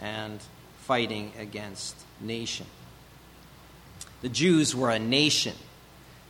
and 0.00 0.40
fighting 0.78 1.32
against 1.38 1.94
nation. 2.20 2.66
The 4.22 4.28
Jews 4.28 4.74
were 4.74 4.90
a 4.90 4.98
nation, 4.98 5.54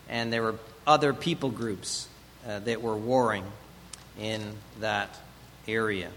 and 0.08 0.32
there 0.32 0.42
were 0.42 0.56
other 0.86 1.14
people 1.14 1.50
groups 1.50 2.08
uh, 2.46 2.58
that 2.60 2.82
were 2.82 2.96
warring 2.96 3.44
in 4.20 4.42
that 4.80 5.16
area. 5.66 6.10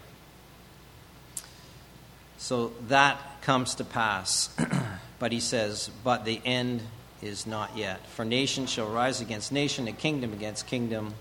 So 2.40 2.72
that 2.88 3.42
comes 3.42 3.76
to 3.76 3.84
pass. 3.84 4.50
but 5.20 5.34
he 5.34 5.42
says, 5.42 5.92
But 6.06 6.24
the 6.24 6.42
end 6.46 6.82
is 7.22 7.46
not 7.46 7.78
yet. 7.78 8.08
For 8.08 8.24
nation 8.24 8.66
shall 8.66 8.88
rise 8.88 9.20
against 9.20 9.52
nation, 9.52 9.90
and 9.90 9.98
kingdom 9.98 10.32
against 10.32 10.66
kingdom, 10.66 11.16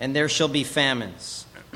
and 0.00 0.16
there 0.16 0.30
shall 0.30 0.48
be 0.48 0.64
famines. 0.64 1.44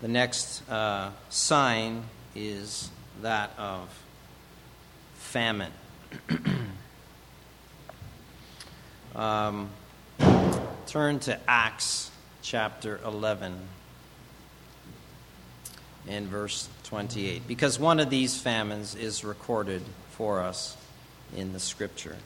the 0.00 0.08
next 0.08 0.66
uh, 0.70 1.10
sign 1.28 2.04
is 2.36 2.88
that 3.20 3.50
of 3.58 3.88
famine. 5.14 5.72
um, 9.16 9.70
turn 10.86 11.18
to 11.18 11.36
Acts 11.48 12.12
chapter 12.42 13.00
11 13.04 13.58
in 16.06 16.26
verse 16.28 16.68
28, 16.84 17.46
because 17.48 17.78
one 17.78 18.00
of 18.00 18.10
these 18.10 18.38
famines 18.38 18.94
is 18.94 19.24
recorded 19.24 19.82
for 20.10 20.40
us 20.40 20.76
in 21.36 21.52
the 21.52 21.60
scripture. 21.60 22.16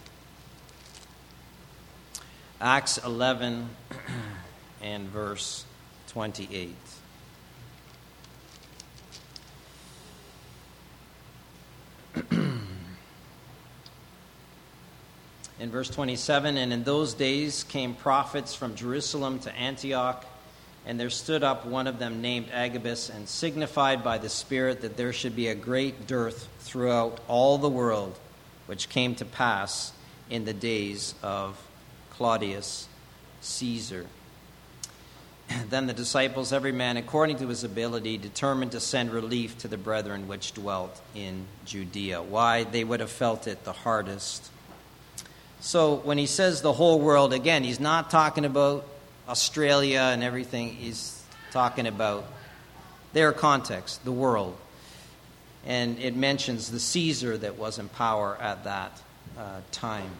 Acts 2.61 2.97
11 2.97 3.69
and 4.81 5.07
verse 5.07 5.65
28. 6.07 6.75
in 15.59 15.71
verse 15.71 15.89
27, 15.89 16.57
and 16.57 16.73
in 16.73 16.83
those 16.83 17.13
days 17.13 17.63
came 17.63 17.93
prophets 17.93 18.53
from 18.55 18.75
Jerusalem 18.75 19.39
to 19.39 19.55
Antioch 19.55 20.25
and 20.89 20.99
there 20.99 21.11
stood 21.11 21.43
up 21.43 21.67
one 21.67 21.85
of 21.85 21.99
them 21.99 22.19
named 22.19 22.47
Agabus, 22.51 23.11
and 23.11 23.29
signified 23.29 24.03
by 24.03 24.17
the 24.17 24.27
Spirit 24.27 24.81
that 24.81 24.97
there 24.97 25.13
should 25.13 25.35
be 25.35 25.47
a 25.47 25.53
great 25.53 26.07
dearth 26.07 26.49
throughout 26.61 27.19
all 27.27 27.59
the 27.59 27.69
world, 27.69 28.17
which 28.65 28.89
came 28.89 29.13
to 29.13 29.23
pass 29.23 29.93
in 30.31 30.45
the 30.45 30.53
days 30.53 31.13
of 31.21 31.61
Claudius 32.09 32.87
Caesar. 33.41 34.07
Then 35.69 35.85
the 35.85 35.93
disciples, 35.93 36.51
every 36.51 36.71
man 36.71 36.97
according 36.97 37.37
to 37.37 37.47
his 37.49 37.63
ability, 37.63 38.17
determined 38.17 38.71
to 38.71 38.79
send 38.79 39.11
relief 39.11 39.59
to 39.59 39.67
the 39.67 39.77
brethren 39.77 40.27
which 40.27 40.55
dwelt 40.55 40.99
in 41.13 41.45
Judea. 41.65 42.23
Why? 42.23 42.63
They 42.63 42.83
would 42.83 42.99
have 42.99 43.11
felt 43.11 43.45
it 43.45 43.63
the 43.63 43.73
hardest. 43.73 44.49
So 45.59 45.97
when 45.97 46.17
he 46.17 46.25
says 46.25 46.63
the 46.63 46.73
whole 46.73 46.99
world, 46.99 47.31
again, 47.31 47.63
he's 47.63 47.79
not 47.79 48.09
talking 48.09 48.43
about 48.43 48.87
Australia 49.29 50.09
and 50.11 50.23
everything, 50.23 50.69
he's 50.69 51.21
talking 51.51 51.85
about 51.85 52.25
their 53.13 53.31
context, 53.31 54.03
the 54.03 54.11
world. 54.11 54.57
And 55.65 55.99
it 55.99 56.15
mentions 56.15 56.71
the 56.71 56.79
Caesar 56.79 57.37
that 57.37 57.57
was 57.57 57.77
in 57.77 57.89
power 57.89 58.37
at 58.41 58.63
that 58.63 59.01
uh, 59.37 59.61
time. 59.71 60.11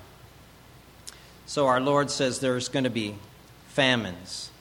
So 1.47 1.65
our 1.65 1.81
Lord 1.81 2.11
says 2.11 2.39
there's 2.39 2.69
going 2.69 2.83
to 2.83 2.91
be 2.91 3.15
famines. 3.69 4.51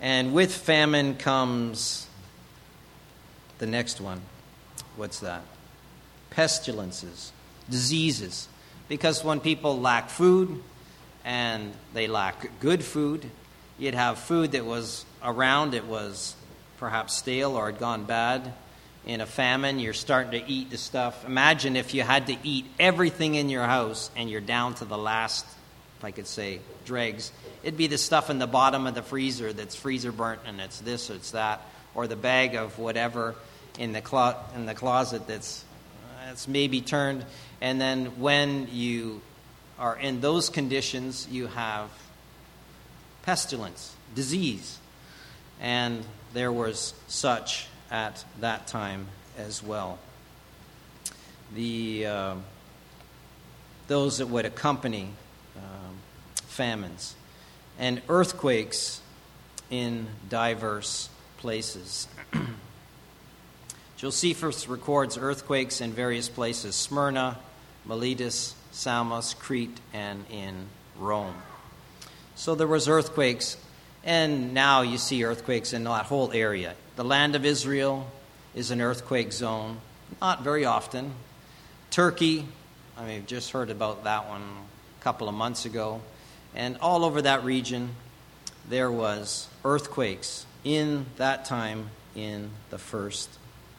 And 0.00 0.34
with 0.34 0.54
famine 0.54 1.16
comes 1.16 2.06
the 3.58 3.66
next 3.66 4.00
one. 4.00 4.20
What's 4.96 5.20
that? 5.20 5.42
Pestilences, 6.30 7.32
diseases. 7.70 8.48
Because 8.88 9.24
when 9.24 9.40
people 9.40 9.80
lack 9.80 10.10
food, 10.10 10.62
and 11.24 11.72
they 11.94 12.06
lack 12.06 12.60
good 12.60 12.82
food. 12.82 13.30
You'd 13.78 13.94
have 13.94 14.18
food 14.18 14.52
that 14.52 14.64
was 14.64 15.04
around, 15.22 15.74
it 15.74 15.84
was 15.84 16.34
perhaps 16.78 17.14
stale 17.14 17.56
or 17.56 17.66
had 17.66 17.78
gone 17.78 18.04
bad. 18.04 18.52
In 19.06 19.20
a 19.20 19.26
famine, 19.26 19.78
you're 19.78 19.94
starting 19.94 20.32
to 20.32 20.50
eat 20.50 20.70
the 20.70 20.76
stuff. 20.76 21.24
Imagine 21.24 21.76
if 21.76 21.94
you 21.94 22.02
had 22.02 22.26
to 22.26 22.36
eat 22.42 22.66
everything 22.78 23.36
in 23.36 23.48
your 23.48 23.64
house 23.64 24.10
and 24.16 24.28
you're 24.28 24.40
down 24.40 24.74
to 24.74 24.84
the 24.84 24.98
last, 24.98 25.46
if 25.98 26.04
I 26.04 26.10
could 26.10 26.26
say, 26.26 26.60
dregs. 26.84 27.32
It'd 27.62 27.78
be 27.78 27.86
the 27.86 27.98
stuff 27.98 28.28
in 28.28 28.38
the 28.38 28.46
bottom 28.46 28.86
of 28.86 28.94
the 28.94 29.02
freezer 29.02 29.52
that's 29.52 29.74
freezer 29.74 30.12
burnt 30.12 30.40
and 30.46 30.60
it's 30.60 30.80
this 30.80 31.10
or 31.10 31.14
it's 31.14 31.30
that, 31.30 31.62
or 31.94 32.06
the 32.06 32.16
bag 32.16 32.54
of 32.54 32.78
whatever 32.78 33.34
in 33.78 33.92
the, 33.92 34.00
clo- 34.00 34.36
in 34.54 34.66
the 34.66 34.74
closet 34.74 35.26
that's, 35.26 35.64
uh, 35.64 36.26
that's 36.26 36.48
maybe 36.48 36.80
turned. 36.80 37.24
And 37.60 37.80
then 37.80 38.20
when 38.20 38.68
you 38.72 39.22
are 39.78 39.96
in 39.96 40.20
those 40.20 40.50
conditions, 40.50 41.28
you 41.30 41.46
have 41.46 41.90
pestilence, 43.22 43.94
disease. 44.14 44.78
And 45.60 46.04
there 46.32 46.52
was 46.52 46.94
such 47.06 47.66
at 47.90 48.24
that 48.40 48.66
time 48.66 49.06
as 49.36 49.62
well. 49.62 49.98
The, 51.54 52.06
uh, 52.06 52.34
those 53.86 54.18
that 54.18 54.26
would 54.26 54.44
accompany 54.44 55.10
um, 55.56 55.96
famines 56.46 57.14
and 57.78 58.02
earthquakes 58.08 59.00
in 59.70 60.06
diverse 60.28 61.08
places. 61.38 62.08
Josephus 63.96 64.68
records 64.68 65.16
earthquakes 65.18 65.80
in 65.80 65.92
various 65.92 66.28
places 66.28 66.74
Smyrna, 66.74 67.38
Miletus, 67.84 68.54
Samos, 68.78 69.34
Crete, 69.34 69.80
and 69.92 70.24
in 70.30 70.68
Rome. 71.00 71.34
So 72.36 72.54
there 72.54 72.68
was 72.68 72.86
earthquakes, 72.86 73.56
and 74.04 74.54
now 74.54 74.82
you 74.82 74.98
see 74.98 75.24
earthquakes 75.24 75.72
in 75.72 75.82
that 75.82 76.06
whole 76.06 76.30
area. 76.30 76.76
The 76.94 77.02
land 77.02 77.34
of 77.34 77.44
Israel 77.44 78.08
is 78.54 78.70
an 78.70 78.80
earthquake 78.80 79.32
zone, 79.32 79.78
not 80.20 80.44
very 80.44 80.64
often. 80.64 81.14
Turkey, 81.90 82.46
I 82.96 83.04
mean, 83.04 83.26
just 83.26 83.50
heard 83.50 83.70
about 83.70 84.04
that 84.04 84.28
one 84.28 84.42
a 84.42 85.02
couple 85.02 85.28
of 85.28 85.34
months 85.34 85.64
ago, 85.64 86.00
and 86.54 86.76
all 86.80 87.04
over 87.04 87.20
that 87.22 87.42
region 87.42 87.90
there 88.68 88.92
was 88.92 89.48
earthquakes 89.64 90.46
in 90.62 91.06
that 91.16 91.44
time 91.44 91.90
in 92.14 92.50
the 92.70 92.78
first 92.78 93.28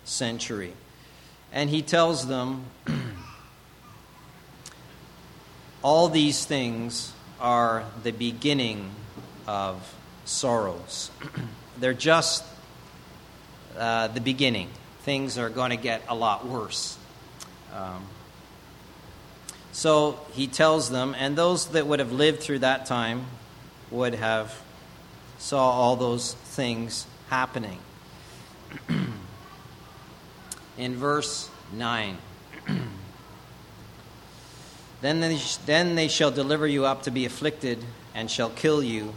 century. 0.04 0.74
And 1.54 1.70
he 1.70 1.82
tells 1.82 2.28
them 2.28 2.66
all 5.82 6.10
these 6.10 6.46
things 6.46 7.14
are 7.40 7.86
the 8.04 8.12
beginning 8.12 8.92
of 9.48 9.96
sorrows. 10.26 11.12
They're 11.80 11.94
just 11.94 12.44
uh, 13.78 14.08
the 14.08 14.22
beginning. 14.22 14.70
Things 15.04 15.38
are 15.38 15.50
going 15.50 15.70
to 15.70 15.78
get 15.78 16.02
a 16.10 16.16
lot 16.16 16.46
worse. 16.46 16.98
Um, 17.74 18.06
so 19.72 20.20
he 20.34 20.48
tells 20.48 20.90
them, 20.90 21.16
and 21.18 21.38
those 21.38 21.68
that 21.68 21.88
would 21.88 22.00
have 22.00 22.12
lived 22.12 22.42
through 22.42 22.60
that 22.60 22.86
time 22.86 23.26
would 23.92 24.16
have 24.16 24.54
saw 25.38 25.72
all 25.72 25.96
those 25.96 26.34
things 26.34 27.08
happening. 27.30 27.80
In 30.78 30.96
verse 30.96 31.50
9. 31.74 32.18
Then 35.02 35.22
they, 35.22 35.40
then 35.66 35.96
they 35.96 36.08
shall 36.08 36.32
deliver 36.32 36.68
you 36.68 36.86
up 36.86 37.04
to 37.04 37.12
be 37.12 37.26
afflicted, 37.26 37.84
and 38.14 38.30
shall 38.30 38.50
kill 38.50 38.84
you, 38.84 39.14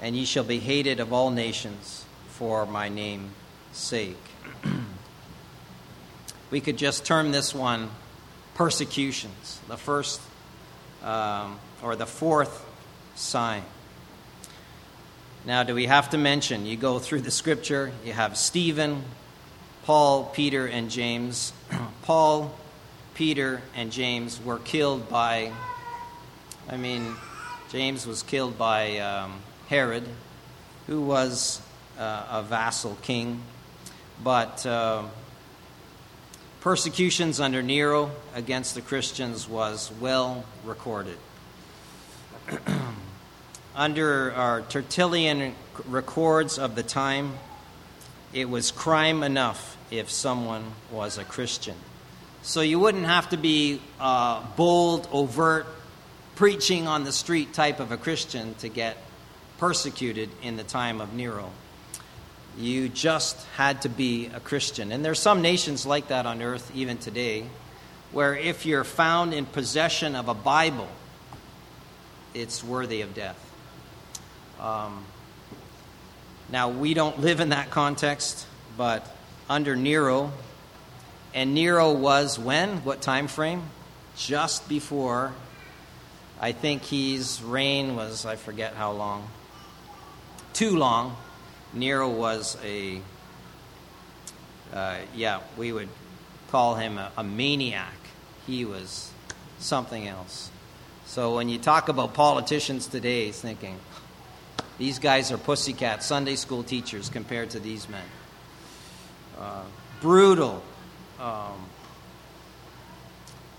and 0.00 0.16
ye 0.16 0.24
shall 0.24 0.44
be 0.44 0.58
hated 0.58 0.98
of 0.98 1.12
all 1.12 1.30
nations 1.30 2.04
for 2.28 2.64
my 2.64 2.88
name's 2.88 3.30
sake. 3.72 4.16
we 6.50 6.60
could 6.60 6.78
just 6.78 7.04
term 7.04 7.32
this 7.32 7.54
one 7.54 7.90
persecutions, 8.54 9.60
the 9.68 9.76
first 9.76 10.20
um, 11.02 11.58
or 11.82 11.96
the 11.96 12.06
fourth 12.06 12.64
sign. 13.14 13.62
Now, 15.44 15.64
do 15.64 15.74
we 15.74 15.86
have 15.86 16.10
to 16.10 16.18
mention? 16.18 16.66
You 16.66 16.76
go 16.76 16.98
through 16.98 17.22
the 17.22 17.30
scripture, 17.30 17.92
you 18.04 18.12
have 18.12 18.36
Stephen, 18.36 19.02
Paul, 19.84 20.26
Peter, 20.26 20.66
and 20.66 20.90
James. 20.90 21.52
Paul 22.02 22.56
Peter 23.14 23.60
and 23.74 23.92
James 23.92 24.42
were 24.42 24.58
killed 24.58 25.08
by, 25.08 25.52
I 26.68 26.76
mean, 26.76 27.14
James 27.70 28.06
was 28.06 28.22
killed 28.22 28.56
by 28.56 28.98
um, 28.98 29.40
Herod, 29.68 30.04
who 30.86 31.02
was 31.02 31.60
uh, 31.98 32.26
a 32.30 32.42
vassal 32.42 32.96
king, 33.02 33.42
but 34.22 34.64
uh, 34.64 35.02
persecutions 36.60 37.38
under 37.38 37.62
Nero 37.62 38.10
against 38.34 38.74
the 38.74 38.80
Christians 38.80 39.48
was 39.48 39.92
well 40.00 40.44
recorded. 40.64 41.18
under 43.74 44.32
our 44.32 44.62
Tertullian 44.62 45.54
records 45.86 46.58
of 46.58 46.74
the 46.74 46.82
time, 46.82 47.34
it 48.32 48.48
was 48.48 48.70
crime 48.70 49.22
enough 49.22 49.76
if 49.90 50.10
someone 50.10 50.64
was 50.90 51.18
a 51.18 51.24
Christian. 51.24 51.76
So 52.44 52.60
you 52.60 52.80
wouldn't 52.80 53.04
have 53.04 53.30
to 53.30 53.36
be 53.36 53.80
uh, 54.00 54.44
bold, 54.56 55.08
overt, 55.12 55.66
preaching 56.34 56.88
on 56.88 57.04
the 57.04 57.12
street 57.12 57.52
type 57.52 57.78
of 57.78 57.92
a 57.92 57.96
Christian 57.96 58.54
to 58.56 58.68
get 58.68 58.96
persecuted 59.58 60.28
in 60.42 60.56
the 60.56 60.64
time 60.64 61.00
of 61.00 61.14
Nero. 61.14 61.50
You 62.58 62.88
just 62.88 63.40
had 63.56 63.82
to 63.82 63.88
be 63.88 64.26
a 64.26 64.40
Christian. 64.40 64.90
And 64.90 65.04
there's 65.04 65.20
some 65.20 65.40
nations 65.40 65.86
like 65.86 66.08
that 66.08 66.26
on 66.26 66.42
earth 66.42 66.72
even 66.74 66.98
today, 66.98 67.46
where 68.10 68.36
if 68.36 68.66
you're 68.66 68.82
found 68.82 69.32
in 69.32 69.46
possession 69.46 70.16
of 70.16 70.28
a 70.28 70.34
Bible, 70.34 70.88
it's 72.34 72.64
worthy 72.64 73.02
of 73.02 73.14
death. 73.14 73.38
Um, 74.60 75.04
now, 76.50 76.70
we 76.70 76.92
don't 76.92 77.20
live 77.20 77.38
in 77.38 77.50
that 77.50 77.70
context, 77.70 78.46
but 78.76 79.06
under 79.48 79.76
Nero, 79.76 80.32
and 81.34 81.54
Nero 81.54 81.92
was 81.92 82.38
when? 82.38 82.84
What 82.84 83.00
time 83.00 83.28
frame? 83.28 83.62
Just 84.16 84.68
before. 84.68 85.32
I 86.40 86.52
think 86.52 86.84
his 86.84 87.42
reign 87.42 87.96
was, 87.96 88.26
I 88.26 88.36
forget 88.36 88.74
how 88.74 88.92
long. 88.92 89.28
Too 90.52 90.76
long. 90.76 91.16
Nero 91.72 92.08
was 92.10 92.58
a, 92.64 93.00
uh, 94.72 94.96
yeah, 95.14 95.40
we 95.56 95.72
would 95.72 95.88
call 96.50 96.74
him 96.74 96.98
a, 96.98 97.10
a 97.16 97.24
maniac. 97.24 97.94
He 98.46 98.64
was 98.64 99.10
something 99.58 100.06
else. 100.06 100.50
So 101.06 101.36
when 101.36 101.48
you 101.48 101.58
talk 101.58 101.88
about 101.88 102.12
politicians 102.12 102.86
today, 102.86 103.30
thinking, 103.30 103.78
these 104.78 104.98
guys 104.98 105.30
are 105.30 105.38
pussycat 105.38 106.02
Sunday 106.02 106.36
school 106.36 106.62
teachers 106.62 107.08
compared 107.08 107.50
to 107.50 107.60
these 107.60 107.88
men. 107.88 108.04
Uh, 109.38 109.62
brutal. 110.00 110.62
Um, 111.22 111.66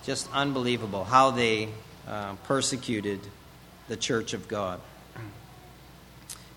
just 0.03 0.30
unbelievable 0.34 1.05
how 1.05 1.32
they 1.32 1.70
uh, 2.05 2.36
persecuted 2.43 3.22
the 3.88 3.95
church 3.95 4.34
of 4.34 4.49
God. 4.49 4.82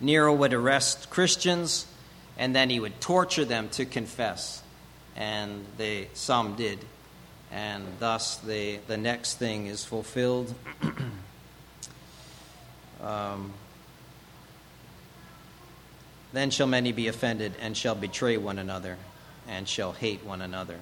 Nero 0.00 0.34
would 0.34 0.52
arrest 0.52 1.08
Christians 1.08 1.86
and 2.36 2.56
then 2.56 2.70
he 2.70 2.80
would 2.80 3.00
torture 3.00 3.44
them 3.44 3.68
to 3.70 3.84
confess. 3.84 4.64
And 5.14 5.64
they, 5.78 6.08
some 6.14 6.56
did. 6.56 6.80
And 7.52 7.84
thus, 8.00 8.38
the, 8.38 8.80
the 8.88 8.96
next 8.96 9.34
thing 9.34 9.68
is 9.68 9.84
fulfilled. 9.84 10.52
um, 13.00 13.52
then 16.32 16.50
shall 16.50 16.66
many 16.66 16.90
be 16.90 17.06
offended 17.06 17.52
and 17.60 17.76
shall 17.76 17.94
betray 17.94 18.38
one 18.38 18.58
another 18.58 18.96
and 19.46 19.68
shall 19.68 19.92
hate 19.92 20.24
one 20.24 20.42
another. 20.42 20.80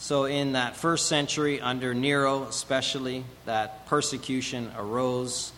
So, 0.00 0.26
in 0.26 0.52
that 0.52 0.76
first 0.76 1.08
century, 1.08 1.60
under 1.60 1.92
Nero 1.92 2.44
especially, 2.44 3.24
that 3.46 3.84
persecution 3.86 4.70
arose, 4.78 5.50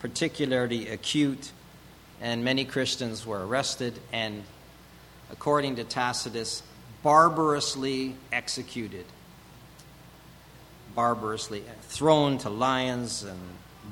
particularly 0.00 0.88
acute, 0.88 1.52
and 2.20 2.42
many 2.42 2.64
Christians 2.64 3.24
were 3.24 3.46
arrested 3.46 3.94
and, 4.12 4.42
according 5.30 5.76
to 5.76 5.84
Tacitus, 5.84 6.64
barbarously 7.04 8.16
executed. 8.32 9.06
Barbarously 10.96 11.62
thrown 11.82 12.38
to 12.38 12.50
lions 12.50 13.22
and 13.22 13.38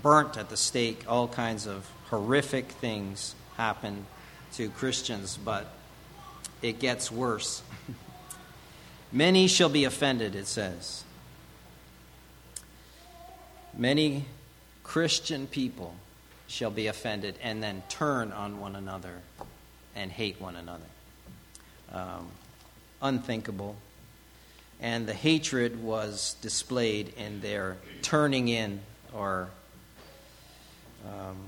burnt 0.02 0.36
at 0.36 0.48
the 0.48 0.56
stake, 0.56 1.04
all 1.06 1.28
kinds 1.28 1.64
of 1.68 1.88
horrific 2.10 2.72
things 2.72 3.36
happen 3.56 4.06
to 4.54 4.68
Christians, 4.70 5.38
but 5.42 5.72
it 6.60 6.80
gets 6.80 7.12
worse. 7.12 7.62
Many 9.16 9.46
shall 9.46 9.70
be 9.70 9.84
offended, 9.84 10.34
it 10.34 10.46
says. 10.46 11.02
Many 13.74 14.26
Christian 14.84 15.46
people 15.46 15.94
shall 16.48 16.70
be 16.70 16.86
offended 16.88 17.34
and 17.42 17.62
then 17.62 17.82
turn 17.88 18.30
on 18.30 18.60
one 18.60 18.76
another 18.76 19.14
and 19.94 20.12
hate 20.12 20.38
one 20.38 20.54
another. 20.54 20.84
Um, 21.94 22.28
unthinkable. 23.00 23.76
And 24.82 25.06
the 25.06 25.14
hatred 25.14 25.82
was 25.82 26.36
displayed 26.42 27.14
in 27.16 27.40
their 27.40 27.78
turning 28.02 28.48
in 28.48 28.80
or 29.14 29.48
um, 31.06 31.38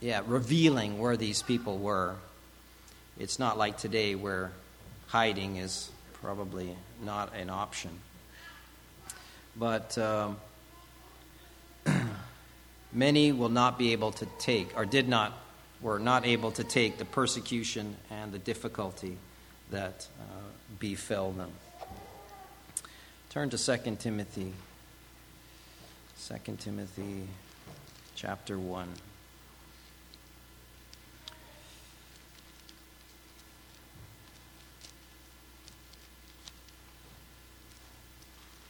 yeah, 0.00 0.22
revealing 0.26 0.98
where 0.98 1.16
these 1.16 1.42
people 1.42 1.78
were. 1.78 2.16
It's 3.20 3.38
not 3.38 3.56
like 3.56 3.78
today 3.78 4.16
where 4.16 4.50
hiding 5.10 5.56
is 5.56 5.90
probably 6.14 6.76
not 7.04 7.34
an 7.34 7.50
option. 7.50 7.90
But 9.56 9.98
um, 9.98 10.36
many 12.92 13.32
will 13.32 13.48
not 13.48 13.76
be 13.76 13.92
able 13.92 14.12
to 14.12 14.26
take, 14.38 14.76
or 14.76 14.84
did 14.86 15.08
not, 15.08 15.32
were 15.80 15.98
not 15.98 16.24
able 16.24 16.52
to 16.52 16.64
take 16.64 16.98
the 16.98 17.04
persecution 17.04 17.96
and 18.10 18.32
the 18.32 18.38
difficulty 18.38 19.16
that 19.70 20.06
uh, 20.20 20.24
befell 20.78 21.32
them. 21.32 21.50
Turn 23.30 23.50
to 23.50 23.58
2 23.58 23.96
Timothy. 23.96 24.52
2 26.28 26.56
Timothy 26.56 27.26
chapter 28.14 28.58
1. 28.58 28.88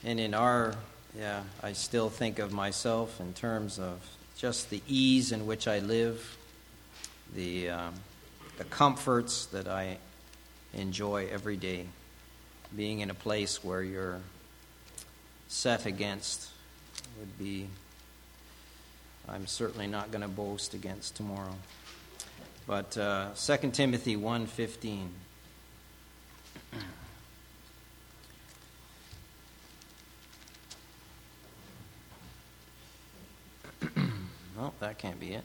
And 0.03 0.19
in 0.19 0.33
our, 0.33 0.75
yeah, 1.19 1.43
I 1.63 1.75
still 1.75 2.09
think 2.09 2.39
of 2.39 2.53
myself 2.53 3.21
in 3.21 3.35
terms 3.35 3.79
of 3.79 4.01
just 4.37 4.71
the 4.71 4.81
ease 4.89 5.31
in 5.33 5.47
which 5.47 5.69
I 5.69 5.81
live, 5.81 6.39
the, 7.35 7.69
um, 7.69 7.95
the 8.57 8.65
comforts 8.65 9.45
that 9.47 9.69
I 9.69 9.99
enjoy 10.73 11.29
every 11.31 11.57
day, 11.57 11.85
being 12.75 13.01
in 13.01 13.11
a 13.11 13.15
place 13.15 13.63
where 13.63 13.83
you're 13.83 14.21
set 15.49 15.85
against 15.85 16.49
would 17.19 17.39
be, 17.39 17.69
I'm 19.29 19.47
certainly 19.47 19.87
not 19.87 20.11
going 20.11 20.23
to 20.23 20.29
boast 20.29 20.73
against 20.73 21.17
tomorrow. 21.17 21.55
But 22.67 22.97
uh, 22.97 23.31
2 23.35 23.71
Timothy 23.73 24.17
1.15. 24.17 25.09
Oh, 34.61 34.73
that 34.81 34.99
can't 34.99 35.19
be 35.19 35.33
it. 35.33 35.45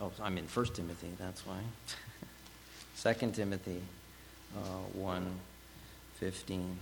Oh, 0.00 0.12
I'm 0.22 0.38
in 0.38 0.44
1 0.44 0.66
Timothy, 0.66 1.08
that's 1.18 1.44
why. 1.44 1.58
2 3.14 3.32
Timothy 3.32 3.82
uh, 4.56 4.58
1 4.94 5.40
15. 6.20 6.78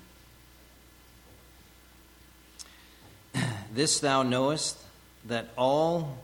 this 3.72 4.00
thou 4.00 4.22
knowest 4.22 4.76
that 5.24 5.48
all 5.56 6.18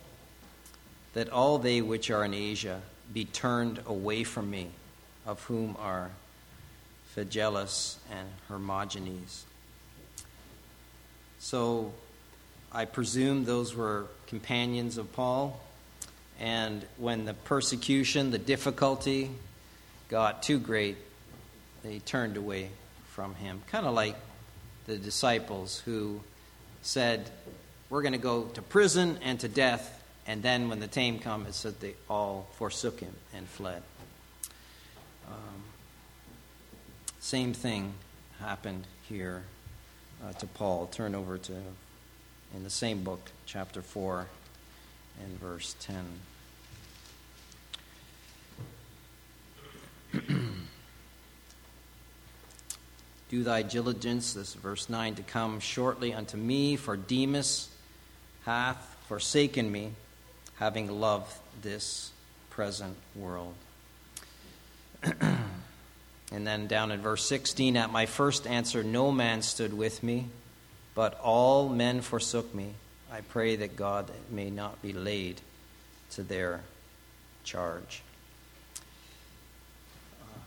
that 1.14 1.30
all 1.30 1.56
they 1.56 1.80
which 1.80 2.10
are 2.10 2.26
in 2.26 2.34
Asia 2.34 2.82
be 3.14 3.24
turned 3.24 3.80
away 3.86 4.22
from 4.22 4.50
me, 4.50 4.68
of 5.24 5.42
whom 5.44 5.76
are 5.78 6.10
Phygellus 7.16 7.96
and 8.12 8.28
Hermogenes. 8.50 9.44
So 11.38 11.94
I 12.70 12.84
presume 12.84 13.46
those 13.46 13.74
were 13.74 14.08
companions 14.26 14.98
of 14.98 15.12
Paul. 15.12 15.60
And 16.38 16.84
when 16.98 17.24
the 17.24 17.34
persecution, 17.34 18.30
the 18.30 18.38
difficulty 18.38 19.30
got 20.08 20.42
too 20.42 20.58
great, 20.58 20.96
they 21.82 21.98
turned 22.00 22.36
away 22.36 22.70
from 23.10 23.34
him. 23.34 23.62
Kind 23.70 23.86
of 23.86 23.94
like 23.94 24.16
the 24.86 24.96
disciples 24.98 25.78
who 25.80 26.20
said, 26.82 27.30
We're 27.88 28.02
going 28.02 28.12
to 28.12 28.18
go 28.18 28.44
to 28.44 28.62
prison 28.62 29.18
and 29.22 29.40
to 29.40 29.48
death. 29.48 30.02
And 30.26 30.42
then 30.42 30.68
when 30.68 30.80
the 30.80 30.88
time 30.88 31.18
came, 31.18 31.46
it 31.46 31.54
said 31.54 31.80
they 31.80 31.94
all 32.10 32.48
forsook 32.58 33.00
him 33.00 33.14
and 33.34 33.46
fled. 33.46 33.82
Um, 35.28 35.62
same 37.20 37.52
thing 37.52 37.94
happened 38.40 38.86
here 39.08 39.44
uh, 40.24 40.32
to 40.34 40.46
Paul. 40.46 40.86
Turn 40.86 41.14
over 41.14 41.38
to 41.38 41.52
in 42.56 42.64
the 42.64 42.70
same 42.70 43.04
book, 43.04 43.20
chapter 43.44 43.82
4, 43.82 44.26
and 45.22 45.38
verse 45.38 45.76
10. 45.80 46.04
Do 53.28 53.42
thy 53.42 53.60
diligence, 53.60 54.32
this 54.32 54.54
verse 54.54 54.88
9, 54.88 55.16
to 55.16 55.22
come 55.22 55.60
shortly 55.60 56.14
unto 56.14 56.38
me, 56.38 56.76
for 56.76 56.96
Demas 56.96 57.68
hath 58.46 58.96
forsaken 59.06 59.70
me, 59.70 59.92
having 60.54 61.00
loved 61.00 61.36
this 61.60 62.10
present 62.48 62.96
world. 63.14 63.52
and 65.02 66.46
then 66.46 66.66
down 66.68 66.90
in 66.90 67.02
verse 67.02 67.26
16, 67.26 67.76
at 67.76 67.92
my 67.92 68.06
first 68.06 68.46
answer, 68.46 68.82
no 68.82 69.12
man 69.12 69.42
stood 69.42 69.76
with 69.76 70.02
me, 70.02 70.28
but 70.96 71.20
all 71.20 71.68
men 71.68 72.00
forsook 72.00 72.52
me. 72.52 72.72
I 73.12 73.20
pray 73.20 73.54
that 73.56 73.76
God 73.76 74.10
may 74.30 74.50
not 74.50 74.82
be 74.82 74.92
laid 74.92 75.40
to 76.12 76.24
their 76.24 76.62
charge. 77.44 78.02
Uh, 80.20 80.38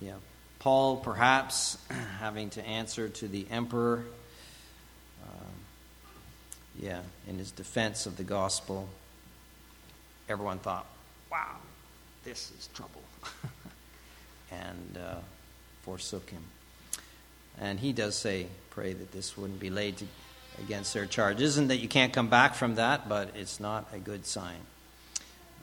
yeah. 0.00 0.14
Paul, 0.58 0.96
perhaps, 0.96 1.78
having 2.18 2.50
to 2.50 2.66
answer 2.66 3.08
to 3.08 3.28
the 3.28 3.46
emperor, 3.50 4.04
um, 5.22 5.46
yeah, 6.78 7.00
in 7.28 7.38
his 7.38 7.52
defense 7.52 8.06
of 8.06 8.16
the 8.16 8.24
gospel, 8.24 8.88
everyone 10.28 10.58
thought, 10.58 10.86
wow, 11.30 11.56
this 12.24 12.50
is 12.58 12.68
trouble, 12.74 13.02
and 14.50 14.98
uh, 14.98 15.14
forsook 15.82 16.28
him. 16.28 16.42
And 17.60 17.78
he 17.78 17.92
does 17.92 18.16
say, 18.16 18.46
pray 18.70 18.94
that 18.94 19.12
this 19.12 19.36
wouldn't 19.36 19.60
be 19.60 19.70
laid 19.70 19.98
to, 19.98 20.06
against 20.58 20.94
their 20.94 21.06
charge. 21.06 21.40
Isn't 21.40 21.68
that 21.68 21.76
you 21.76 21.88
can't 21.88 22.12
come 22.12 22.28
back 22.28 22.54
from 22.54 22.76
that, 22.76 23.08
but 23.08 23.36
it's 23.36 23.60
not 23.60 23.86
a 23.92 23.98
good 23.98 24.26
sign. 24.26 24.60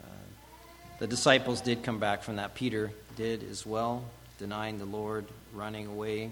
Uh, 0.03 0.07
the 0.99 1.07
disciples 1.07 1.59
did 1.59 1.83
come 1.83 1.99
back 1.99 2.21
from 2.21 2.35
that. 2.35 2.53
Peter 2.53 2.91
did 3.15 3.43
as 3.49 3.65
well 3.65 4.03
denying 4.37 4.77
the 4.77 4.85
Lord, 4.85 5.25
running 5.53 5.87
away, 5.87 6.29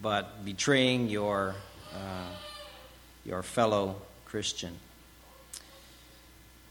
but 0.00 0.44
betraying 0.44 1.08
your, 1.08 1.54
uh, 1.94 2.32
your 3.26 3.42
fellow 3.42 3.96
Christian 4.24 4.74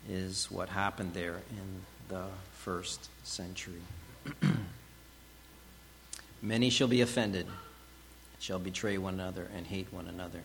is 0.09 0.49
what 0.49 0.69
happened 0.69 1.13
there 1.13 1.35
in 1.51 1.81
the 2.07 2.25
first 2.53 3.09
century. 3.23 3.81
Many 6.41 6.69
shall 6.69 6.87
be 6.87 7.01
offended, 7.01 7.45
shall 8.39 8.59
betray 8.59 8.97
one 8.97 9.15
another, 9.15 9.47
and 9.55 9.67
hate 9.67 9.91
one 9.91 10.07
another. 10.07 10.41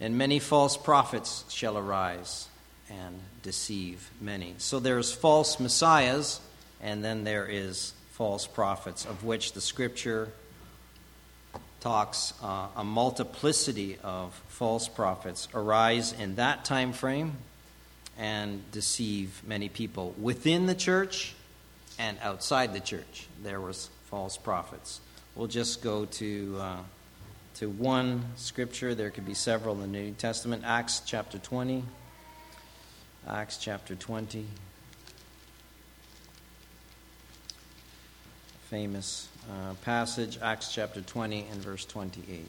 And 0.00 0.18
many 0.18 0.40
false 0.40 0.76
prophets 0.76 1.44
shall 1.48 1.78
arise 1.78 2.48
and 2.90 3.20
deceive 3.42 4.10
many. 4.20 4.54
So 4.58 4.80
there's 4.80 5.12
false 5.12 5.60
messiahs 5.60 6.40
and 6.82 7.02
then 7.02 7.24
there 7.24 7.46
is 7.46 7.94
false 8.12 8.46
prophets, 8.46 9.06
of 9.06 9.24
which 9.24 9.52
the 9.52 9.60
scripture 9.60 10.28
talks 11.80 12.32
uh, 12.42 12.66
a 12.76 12.84
multiplicity 12.84 13.98
of 14.02 14.34
false 14.48 14.86
prophets 14.86 15.48
arise 15.54 16.12
in 16.12 16.36
that 16.36 16.64
time 16.64 16.92
frame 16.92 17.32
and 18.18 18.70
deceive 18.70 19.42
many 19.46 19.68
people 19.68 20.14
within 20.20 20.66
the 20.66 20.74
church 20.74 21.34
and 21.98 22.18
outside 22.22 22.72
the 22.72 22.80
church. 22.80 23.26
There 23.42 23.60
was 23.60 23.90
false 24.14 24.36
prophets. 24.36 25.00
We'll 25.34 25.48
just 25.48 25.82
go 25.82 26.04
to 26.04 26.56
uh, 26.60 26.76
to 27.54 27.68
one 27.68 28.22
scripture. 28.36 28.94
There 28.94 29.10
could 29.10 29.26
be 29.26 29.34
several 29.34 29.74
in 29.74 29.80
the 29.80 29.88
New 29.88 30.12
Testament. 30.12 30.62
Acts 30.64 31.02
chapter 31.04 31.36
twenty. 31.38 31.82
Acts 33.26 33.56
chapter 33.56 33.96
twenty. 33.96 34.46
famous 38.70 39.28
uh, 39.50 39.74
passage, 39.84 40.38
Acts 40.42 40.72
chapter 40.72 41.00
20 41.00 41.46
and 41.52 41.60
verse 41.60 41.84
28. 41.84 42.48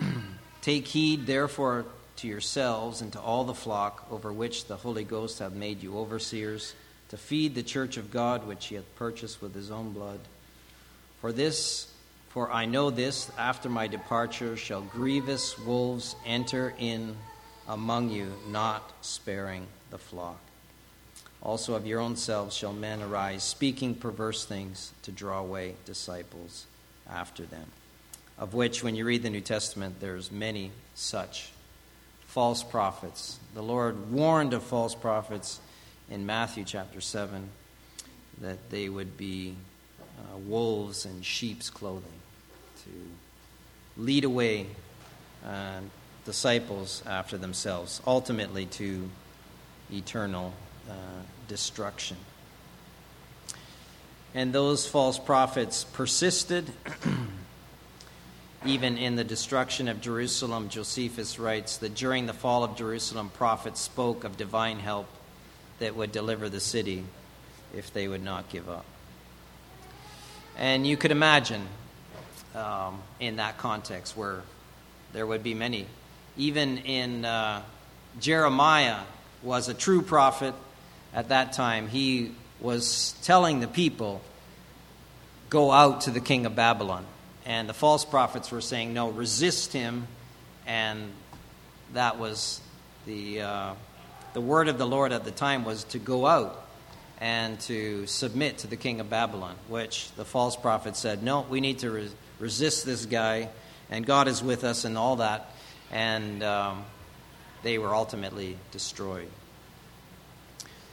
Take 0.62 0.86
heed, 0.86 1.26
therefore, 1.26 1.84
to 2.22 2.28
yourselves 2.28 3.02
and 3.02 3.12
to 3.12 3.20
all 3.20 3.44
the 3.44 3.52
flock 3.52 4.06
over 4.10 4.32
which 4.32 4.66
the 4.66 4.76
Holy 4.76 5.04
Ghost 5.04 5.40
hath 5.40 5.52
made 5.52 5.82
you 5.82 5.98
overseers, 5.98 6.74
to 7.08 7.16
feed 7.16 7.54
the 7.54 7.62
church 7.62 7.96
of 7.96 8.10
God 8.10 8.46
which 8.46 8.66
he 8.66 8.76
hath 8.76 8.96
purchased 8.96 9.42
with 9.42 9.54
his 9.54 9.70
own 9.70 9.92
blood. 9.92 10.20
For 11.20 11.32
this, 11.32 11.92
for 12.30 12.50
I 12.50 12.64
know 12.64 12.90
this, 12.90 13.30
after 13.36 13.68
my 13.68 13.88
departure 13.88 14.56
shall 14.56 14.82
grievous 14.82 15.58
wolves 15.58 16.16
enter 16.24 16.72
in 16.78 17.16
among 17.68 18.10
you, 18.10 18.32
not 18.48 18.92
sparing 19.00 19.66
the 19.90 19.98
flock. 19.98 20.40
Also 21.42 21.74
of 21.74 21.86
your 21.86 22.00
own 22.00 22.16
selves 22.16 22.56
shall 22.56 22.72
men 22.72 23.02
arise, 23.02 23.42
speaking 23.42 23.96
perverse 23.96 24.44
things 24.44 24.92
to 25.02 25.10
draw 25.10 25.40
away 25.40 25.74
disciples 25.84 26.66
after 27.10 27.44
them. 27.44 27.66
Of 28.38 28.54
which, 28.54 28.82
when 28.82 28.94
you 28.94 29.04
read 29.04 29.22
the 29.22 29.30
New 29.30 29.40
Testament, 29.40 29.96
there's 30.00 30.30
many 30.30 30.70
such 30.94 31.51
false 32.32 32.62
prophets. 32.62 33.38
The 33.52 33.62
Lord 33.62 34.10
warned 34.10 34.54
of 34.54 34.62
false 34.62 34.94
prophets 34.94 35.60
in 36.10 36.24
Matthew 36.24 36.64
chapter 36.64 36.98
7 36.98 37.46
that 38.40 38.70
they 38.70 38.88
would 38.88 39.18
be 39.18 39.54
uh, 40.18 40.38
wolves 40.38 41.04
in 41.04 41.20
sheep's 41.20 41.68
clothing 41.68 42.20
to 42.84 44.00
lead 44.02 44.24
away 44.24 44.66
uh, 45.46 45.80
disciples 46.24 47.02
after 47.06 47.36
themselves, 47.36 48.00
ultimately 48.06 48.64
to 48.64 49.10
eternal 49.92 50.54
uh, 50.88 50.94
destruction. 51.48 52.16
And 54.34 54.54
those 54.54 54.86
false 54.86 55.18
prophets 55.18 55.84
persisted. 55.84 56.70
Even 58.64 58.96
in 58.96 59.16
the 59.16 59.24
destruction 59.24 59.88
of 59.88 60.00
Jerusalem, 60.00 60.68
Josephus 60.68 61.38
writes 61.38 61.78
that 61.78 61.96
during 61.96 62.26
the 62.26 62.32
fall 62.32 62.62
of 62.62 62.76
Jerusalem, 62.76 63.28
prophets 63.30 63.80
spoke 63.80 64.22
of 64.22 64.36
divine 64.36 64.78
help 64.78 65.08
that 65.80 65.96
would 65.96 66.12
deliver 66.12 66.48
the 66.48 66.60
city 66.60 67.02
if 67.74 67.92
they 67.92 68.06
would 68.06 68.22
not 68.22 68.48
give 68.50 68.68
up. 68.68 68.84
And 70.56 70.86
you 70.86 70.96
could 70.96 71.10
imagine 71.10 71.66
um, 72.54 73.02
in 73.18 73.36
that 73.36 73.58
context 73.58 74.16
where 74.16 74.42
there 75.12 75.26
would 75.26 75.42
be 75.42 75.54
many. 75.54 75.86
Even 76.36 76.78
in 76.78 77.24
uh, 77.24 77.62
Jeremiah 78.20 79.00
was 79.42 79.68
a 79.68 79.74
true 79.74 80.02
prophet 80.02 80.54
at 81.12 81.30
that 81.30 81.52
time, 81.52 81.88
he 81.88 82.32
was 82.60 83.16
telling 83.22 83.58
the 83.58 83.66
people, 83.66 84.22
Go 85.50 85.72
out 85.72 86.02
to 86.02 86.10
the 86.10 86.20
king 86.20 86.46
of 86.46 86.54
Babylon. 86.54 87.04
And 87.44 87.68
the 87.68 87.74
false 87.74 88.04
prophets 88.04 88.50
were 88.50 88.60
saying, 88.60 88.92
No, 88.92 89.10
resist 89.10 89.72
him. 89.72 90.06
And 90.66 91.10
that 91.92 92.18
was 92.18 92.60
the, 93.06 93.42
uh, 93.42 93.74
the 94.32 94.40
word 94.40 94.68
of 94.68 94.78
the 94.78 94.86
Lord 94.86 95.12
at 95.12 95.24
the 95.24 95.30
time 95.30 95.64
was 95.64 95.84
to 95.84 95.98
go 95.98 96.26
out 96.26 96.66
and 97.20 97.60
to 97.60 98.06
submit 98.06 98.58
to 98.58 98.66
the 98.66 98.76
king 98.76 99.00
of 99.00 99.08
Babylon, 99.08 99.54
which 99.68 100.10
the 100.16 100.24
false 100.24 100.56
prophet 100.56 100.96
said, 100.96 101.22
No, 101.22 101.42
we 101.48 101.60
need 101.60 101.80
to 101.80 101.90
re- 101.90 102.10
resist 102.38 102.84
this 102.84 103.06
guy, 103.06 103.48
and 103.90 104.04
God 104.04 104.28
is 104.28 104.42
with 104.42 104.64
us, 104.64 104.84
and 104.84 104.98
all 104.98 105.16
that. 105.16 105.50
And 105.90 106.42
um, 106.42 106.84
they 107.62 107.78
were 107.78 107.94
ultimately 107.94 108.56
destroyed. 108.70 109.28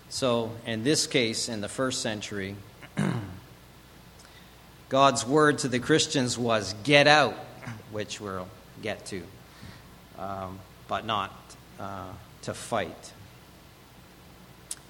So, 0.09 0.51
in 0.65 0.83
this 0.83 1.07
case, 1.07 1.49
in 1.49 1.61
the 1.61 1.67
first 1.67 2.01
century, 2.01 2.55
God's 4.89 5.23
word 5.23 5.59
to 5.59 5.67
the 5.67 5.79
Christians 5.79 6.35
was 6.35 6.73
get 6.83 7.05
out, 7.05 7.35
which 7.91 8.19
we'll 8.19 8.47
get 8.81 9.05
to, 9.07 9.21
um, 10.17 10.57
but 10.87 11.05
not 11.05 11.31
uh, 11.79 12.07
to 12.41 12.55
fight. 12.55 13.13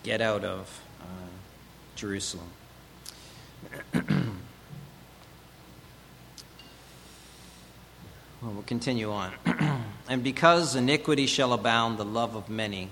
Get 0.03 0.21
out 0.21 0.45
of 0.45 0.81
uh, 1.01 1.03
Jerusalem. 1.97 2.47
well, 3.93 4.03
we'll 8.41 8.61
continue 8.63 9.11
on. 9.11 9.33
and 10.07 10.23
because 10.23 10.77
iniquity 10.77 11.25
shall 11.25 11.51
abound, 11.51 11.97
the 11.97 12.05
love 12.05 12.37
of 12.37 12.47
many 12.47 12.87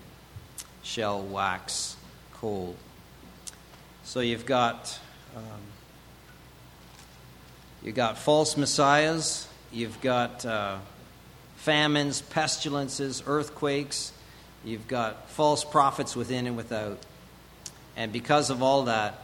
shall 0.84 1.22
wax 1.22 1.95
cold. 2.34 2.76
So 4.03 4.20
you've 4.20 4.45
got 4.45 4.99
um, 5.34 5.43
you've 7.88 7.96
got 7.96 8.18
false 8.18 8.58
messiahs, 8.58 9.48
you've 9.72 10.02
got 10.02 10.46
uh, 10.46 10.78
famines, 11.56 12.22
pestilences, 12.22 13.24
earthquakes, 13.26 14.12
you've 14.66 14.90
got 14.90 15.30
false 15.30 15.64
prophets 15.64 16.14
within 16.14 16.48
and 16.48 16.58
without, 16.58 17.00
and 17.96 18.12
because 18.12 18.50
of 18.50 18.62
all 18.62 18.84
that, 18.84 19.22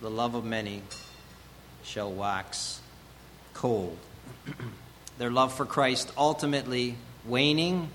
the 0.00 0.08
love 0.08 0.36
of 0.36 0.44
many 0.44 0.80
shall 1.82 2.12
wax 2.12 2.80
cold. 3.52 3.98
their 5.18 5.32
love 5.32 5.52
for 5.52 5.66
Christ 5.66 6.12
ultimately 6.16 6.94
waning. 7.26 7.90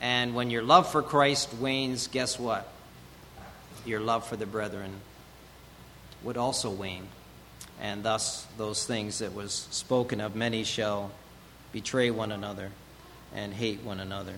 And 0.00 0.34
when 0.34 0.50
your 0.50 0.64
love 0.64 0.90
for 0.90 1.00
Christ 1.00 1.54
wanes, 1.54 2.08
guess 2.08 2.40
what? 2.40 2.66
Your 3.84 4.00
love 4.00 4.26
for 4.26 4.34
the 4.34 4.46
brethren 4.46 4.90
would 6.24 6.36
also 6.36 6.70
wane. 6.70 7.06
And 7.80 8.02
thus, 8.02 8.46
those 8.56 8.86
things 8.86 9.18
that 9.18 9.34
was 9.34 9.68
spoken 9.70 10.20
of, 10.20 10.34
many 10.34 10.64
shall 10.64 11.10
betray 11.72 12.10
one 12.10 12.32
another 12.32 12.70
and 13.34 13.52
hate 13.52 13.82
one 13.82 14.00
another. 14.00 14.34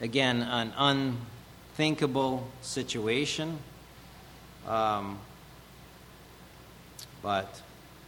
Again, 0.00 0.42
an 0.42 0.72
unthinkable 0.76 2.48
situation. 2.62 3.58
Um, 4.66 5.18
but 7.22 7.60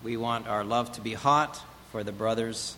we 0.03 0.16
want 0.16 0.49
our 0.49 0.64
love 0.64 0.93
to 0.93 1.01
be 1.01 1.14
hot 1.14 1.61
for 1.93 2.03
the 2.03 2.12
brothers 2.12 2.76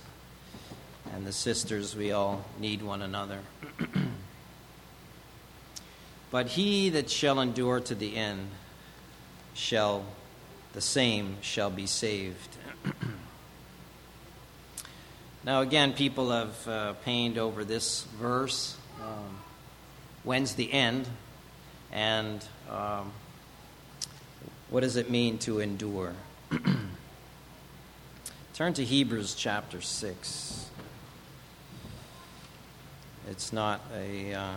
and 1.14 1.26
the 1.26 1.32
sisters. 1.32 1.96
We 1.96 2.12
all 2.12 2.44
need 2.58 2.82
one 2.82 3.02
another. 3.02 3.40
but 6.30 6.48
he 6.48 6.90
that 6.90 7.10
shall 7.10 7.40
endure 7.40 7.80
to 7.80 7.94
the 7.94 8.16
end 8.16 8.48
shall 9.54 10.04
the 10.76 10.82
same 10.82 11.38
shall 11.40 11.70
be 11.70 11.86
saved. 11.86 12.54
now, 15.44 15.62
again, 15.62 15.94
people 15.94 16.30
have 16.30 16.68
uh, 16.68 16.92
pained 17.02 17.38
over 17.38 17.64
this 17.64 18.02
verse. 18.20 18.76
Um, 19.02 19.38
when's 20.22 20.54
the 20.54 20.70
end? 20.70 21.08
And 21.92 22.44
um, 22.70 23.10
what 24.68 24.82
does 24.82 24.96
it 24.96 25.08
mean 25.08 25.38
to 25.38 25.60
endure? 25.60 26.12
Turn 28.52 28.74
to 28.74 28.84
Hebrews 28.84 29.34
chapter 29.34 29.80
6. 29.80 30.68
It's 33.30 33.50
not 33.50 33.80
a 33.96 34.34
uh, 34.34 34.54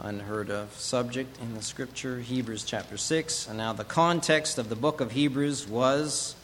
unheard 0.00 0.50
of 0.50 0.72
subject 0.74 1.38
in 1.40 1.54
the 1.54 1.62
scripture, 1.62 2.20
Hebrews 2.20 2.64
chapter 2.64 2.96
6. 2.96 3.48
And 3.48 3.58
now 3.58 3.72
the 3.72 3.84
context 3.84 4.58
of 4.58 4.68
the 4.68 4.76
book 4.76 5.00
of 5.00 5.12
Hebrews 5.12 5.66
was 5.66 6.36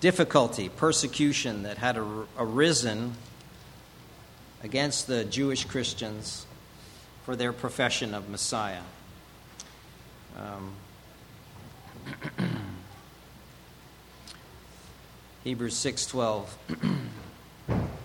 difficulty, 0.00 0.68
persecution 0.68 1.64
that 1.64 1.78
had 1.78 1.98
arisen 2.38 3.14
against 4.62 5.06
the 5.06 5.24
Jewish 5.24 5.64
Christians 5.64 6.46
for 7.24 7.36
their 7.36 7.52
profession 7.52 8.14
of 8.14 8.28
Messiah. 8.28 8.82
Um, 10.38 10.72
Hebrews 15.44 15.74
6:12 15.74 16.46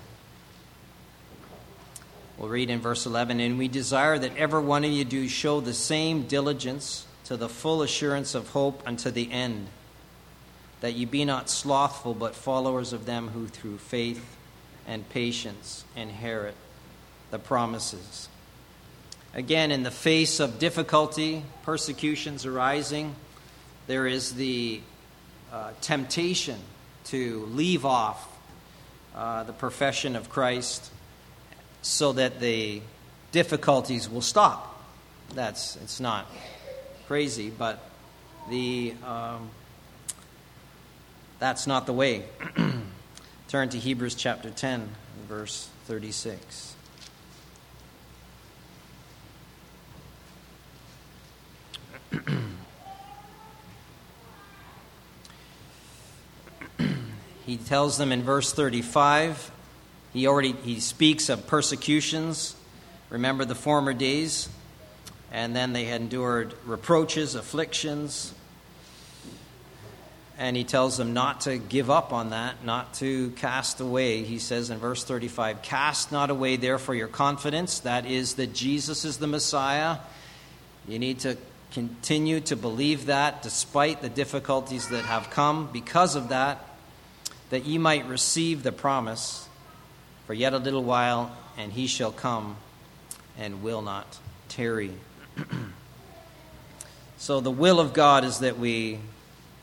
We'll 2.44 2.52
read 2.52 2.70
in 2.70 2.82
verse 2.82 3.06
11, 3.06 3.40
and 3.40 3.58
we 3.58 3.70
desire 3.70 4.20
that 4.20 4.36
every 4.36 4.60
one 4.60 4.84
of 4.84 4.92
you 4.92 5.06
do 5.06 5.30
show 5.30 5.62
the 5.62 5.74
same 5.74 6.24
diligence 6.24 7.06
to 7.24 7.38
the 7.38 7.48
full 7.48 7.84
assurance 7.84 8.36
of 8.36 8.50
hope 8.50 8.84
unto 8.86 9.12
the 9.12 9.32
end, 9.32 9.68
that 10.82 10.92
ye 10.92 11.06
be 11.06 11.24
not 11.24 11.50
slothful, 11.50 12.14
but 12.14 12.36
followers 12.36 12.92
of 12.92 13.06
them 13.06 13.30
who 13.30 13.48
through 13.48 13.78
faith 13.78 14.36
and 14.86 15.08
patience 15.08 15.86
inherit 15.96 16.56
the 17.32 17.40
promises. 17.40 18.28
Again, 19.34 19.72
in 19.72 19.84
the 19.84 19.90
face 19.90 20.42
of 20.42 20.60
difficulty, 20.60 21.44
persecutions 21.64 22.46
arising, 22.46 23.16
there 23.88 24.06
is 24.06 24.34
the 24.34 24.82
uh, 25.50 25.72
temptation 25.80 26.60
to 27.06 27.46
leave 27.54 27.86
off 27.86 28.28
uh, 29.16 29.44
the 29.44 29.54
profession 29.54 30.18
of 30.18 30.30
Christ 30.30 30.90
so 31.84 32.14
that 32.14 32.40
the 32.40 32.82
difficulties 33.32 34.10
will 34.10 34.22
stop. 34.22 34.82
That's 35.36 35.76
it's 35.78 36.00
not 36.00 36.26
crazy, 37.08 37.52
but 37.52 37.84
the 38.50 38.96
um, 39.06 39.50
that's 41.40 41.68
not 41.68 41.86
the 41.86 41.94
way. 41.94 42.24
Turn 43.50 43.70
to 43.70 43.78
Hebrews 43.78 44.16
chapter 44.16 44.50
10, 44.50 44.90
verse 45.28 45.70
36. 45.86 46.76
he 57.46 57.58
tells 57.58 57.98
them 57.98 58.12
in 58.12 58.24
verse 58.24 58.54
35 58.54 59.53
he 60.14 60.28
already 60.28 60.54
he 60.54 60.80
speaks 60.80 61.30
of 61.30 61.48
persecutions. 61.48 62.56
Remember 63.10 63.46
the 63.46 63.56
former 63.56 63.94
days, 63.94 64.48
and 65.32 65.56
then 65.56 65.74
they 65.74 65.86
had 65.86 66.02
endured 66.02 66.54
reproaches, 66.66 67.36
afflictions. 67.36 68.34
And 70.36 70.58
he 70.58 70.64
tells 70.64 70.98
them 70.98 71.14
not 71.14 71.42
to 71.42 71.58
give 71.58 71.92
up 71.92 72.12
on 72.12 72.32
that, 72.32 72.66
not 72.66 72.96
to 72.96 73.30
cast 73.32 73.80
away. 73.80 74.24
He 74.24 74.40
says 74.40 74.72
in 74.72 74.80
verse 74.80 75.04
35 75.04 75.62
Cast 75.62 76.12
not 76.12 76.30
away, 76.30 76.56
therefore, 76.56 76.96
your 76.96 77.08
confidence. 77.08 77.80
That 77.80 78.06
is, 78.06 78.36
that 78.36 78.54
Jesus 78.54 79.06
is 79.06 79.18
the 79.18 79.28
Messiah. 79.28 79.98
You 80.88 80.98
need 81.00 81.20
to 81.20 81.38
continue 81.72 82.40
to 82.40 82.56
believe 82.56 83.08
that 83.08 83.42
despite 83.42 84.02
the 84.02 84.10
difficulties 84.10 84.90
that 84.90 85.06
have 85.06 85.30
come 85.30 85.70
because 85.72 86.16
of 86.16 86.30
that, 86.30 86.64
that 87.50 87.66
ye 87.66 87.78
might 87.78 88.08
receive 88.08 88.64
the 88.64 88.72
promise. 88.72 89.48
For 90.28 90.34
yet 90.34 90.54
a 90.54 90.58
little 90.58 90.84
while, 90.84 91.36
and 91.58 91.72
he 91.74 91.88
shall 91.88 92.12
come 92.12 92.58
and 93.38 93.64
will 93.64 93.82
not 93.82 94.20
tarry. 94.50 94.92
so, 97.18 97.40
the 97.40 97.52
will 97.52 97.80
of 97.80 97.94
God 97.94 98.24
is 98.24 98.40
that 98.40 98.58
we 98.58 99.00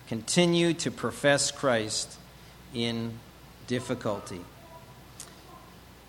continue 0.09 0.75
to 0.75 0.91
profess 0.91 1.51
Christ 1.51 2.19
in 2.75 3.19
difficulty. 3.67 4.41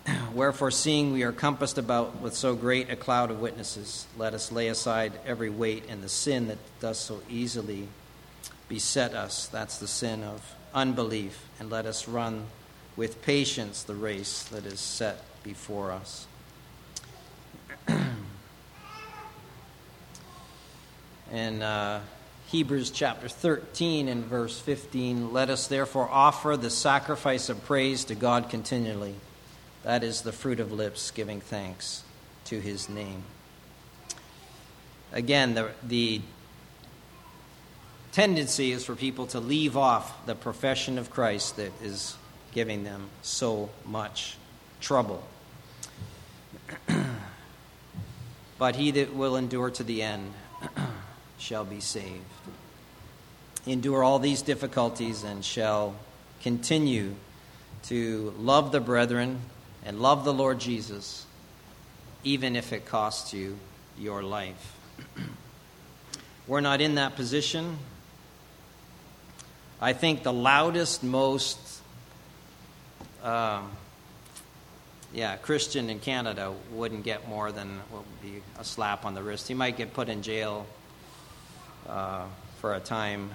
Wherefore, 0.34 0.70
seeing 0.70 1.12
we 1.12 1.22
are 1.22 1.32
compassed 1.32 1.78
about 1.78 2.20
with 2.20 2.34
so 2.34 2.54
great 2.54 2.90
a 2.90 2.96
cloud 2.96 3.30
of 3.30 3.40
witnesses, 3.40 4.06
let 4.18 4.34
us 4.34 4.50
lay 4.50 4.68
aside 4.68 5.12
every 5.24 5.50
weight 5.50 5.84
and 5.88 6.02
the 6.02 6.08
sin 6.08 6.48
that 6.48 6.58
does 6.80 6.98
so 6.98 7.20
easily 7.30 7.88
beset 8.68 9.14
us. 9.14 9.46
That's 9.46 9.78
the 9.78 9.86
sin 9.86 10.24
of 10.24 10.54
unbelief. 10.74 11.46
And 11.60 11.70
let 11.70 11.86
us 11.86 12.08
run 12.08 12.46
with 12.96 13.22
patience 13.22 13.82
the 13.82 13.94
race 13.94 14.42
that 14.44 14.66
is 14.66 14.80
set 14.80 15.24
before 15.42 15.92
us. 15.92 16.26
in 21.32 21.62
uh, 21.62 22.00
Hebrews 22.48 22.90
chapter 22.90 23.28
13 23.28 24.08
and 24.08 24.24
verse 24.24 24.60
15, 24.60 25.32
let 25.32 25.48
us 25.48 25.66
therefore 25.68 26.08
offer 26.10 26.56
the 26.56 26.68
sacrifice 26.70 27.48
of 27.48 27.64
praise 27.64 28.04
to 28.04 28.14
God 28.14 28.50
continually. 28.50 29.14
That 29.84 30.04
is 30.04 30.20
the 30.20 30.32
fruit 30.32 30.60
of 30.60 30.70
lips 30.70 31.10
giving 31.10 31.40
thanks 31.40 32.04
to 32.44 32.60
his 32.60 32.88
name. 32.88 33.22
Again, 35.12 35.54
the, 35.54 35.70
the 35.82 36.20
tendency 38.12 38.72
is 38.72 38.84
for 38.84 38.94
people 38.94 39.26
to 39.28 39.40
leave 39.40 39.76
off 39.76 40.26
the 40.26 40.34
profession 40.34 40.98
of 40.98 41.10
Christ 41.10 41.56
that 41.56 41.72
is 41.82 42.16
giving 42.52 42.84
them 42.84 43.08
so 43.22 43.70
much 43.84 44.36
trouble. 44.80 45.22
but 48.58 48.76
he 48.76 48.90
that 48.92 49.14
will 49.14 49.36
endure 49.36 49.70
to 49.70 49.82
the 49.82 50.02
end 50.02 50.32
shall 51.38 51.64
be 51.64 51.80
saved. 51.80 52.24
Endure 53.66 54.02
all 54.02 54.18
these 54.18 54.42
difficulties 54.42 55.24
and 55.24 55.44
shall 55.44 55.94
continue 56.42 57.14
to 57.84 58.34
love 58.38 58.72
the 58.72 58.80
brethren 58.80 59.40
and 59.84 60.00
love 60.00 60.24
the 60.24 60.32
Lord 60.32 60.60
Jesus, 60.60 61.26
even 62.24 62.56
if 62.56 62.72
it 62.72 62.84
costs 62.86 63.32
you 63.32 63.58
your 63.98 64.22
life. 64.22 64.76
We're 66.46 66.60
not 66.60 66.80
in 66.80 66.96
that 66.96 67.16
position. 67.16 67.78
I 69.80 69.92
think 69.92 70.22
the 70.22 70.32
loudest, 70.32 71.02
most 71.02 71.61
um, 73.22 73.70
yeah, 75.12 75.36
Christian 75.36 75.90
in 75.90 75.98
Canada 75.98 76.54
wouldn't 76.72 77.04
get 77.04 77.28
more 77.28 77.52
than 77.52 77.68
what 77.90 78.04
would 78.06 78.22
be 78.22 78.42
a 78.58 78.64
slap 78.64 79.04
on 79.04 79.14
the 79.14 79.22
wrist. 79.22 79.48
He 79.48 79.54
might 79.54 79.76
get 79.76 79.92
put 79.92 80.08
in 80.08 80.22
jail 80.22 80.66
uh, 81.88 82.24
for 82.60 82.74
a 82.74 82.80
time 82.80 83.30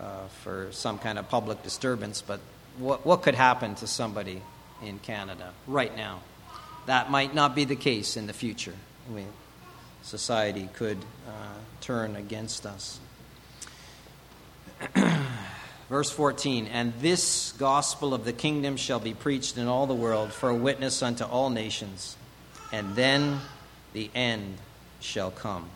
uh, 0.00 0.26
for 0.42 0.68
some 0.72 0.98
kind 0.98 1.18
of 1.18 1.28
public 1.28 1.62
disturbance, 1.62 2.22
but 2.22 2.40
what, 2.78 3.04
what 3.04 3.22
could 3.22 3.34
happen 3.34 3.74
to 3.76 3.86
somebody 3.86 4.40
in 4.82 4.98
Canada 5.00 5.52
right 5.66 5.94
now? 5.96 6.20
That 6.86 7.10
might 7.10 7.34
not 7.34 7.54
be 7.54 7.64
the 7.64 7.76
case 7.76 8.16
in 8.16 8.26
the 8.26 8.32
future. 8.32 8.74
I 9.08 9.12
mean, 9.12 9.28
society 10.02 10.68
could 10.74 10.98
uh, 11.26 11.58
turn 11.80 12.16
against 12.16 12.64
us. 12.64 13.00
Verse 15.88 16.10
14 16.10 16.66
And 16.66 16.92
this 17.00 17.52
gospel 17.52 18.14
of 18.14 18.24
the 18.24 18.32
kingdom 18.32 18.76
shall 18.76 19.00
be 19.00 19.14
preached 19.14 19.56
in 19.56 19.66
all 19.66 19.86
the 19.86 19.94
world 19.94 20.32
for 20.32 20.48
a 20.48 20.54
witness 20.54 21.02
unto 21.02 21.24
all 21.24 21.50
nations, 21.50 22.16
and 22.72 22.94
then 22.94 23.40
the 23.92 24.10
end 24.14 24.58
shall 25.00 25.30
come. 25.30 25.68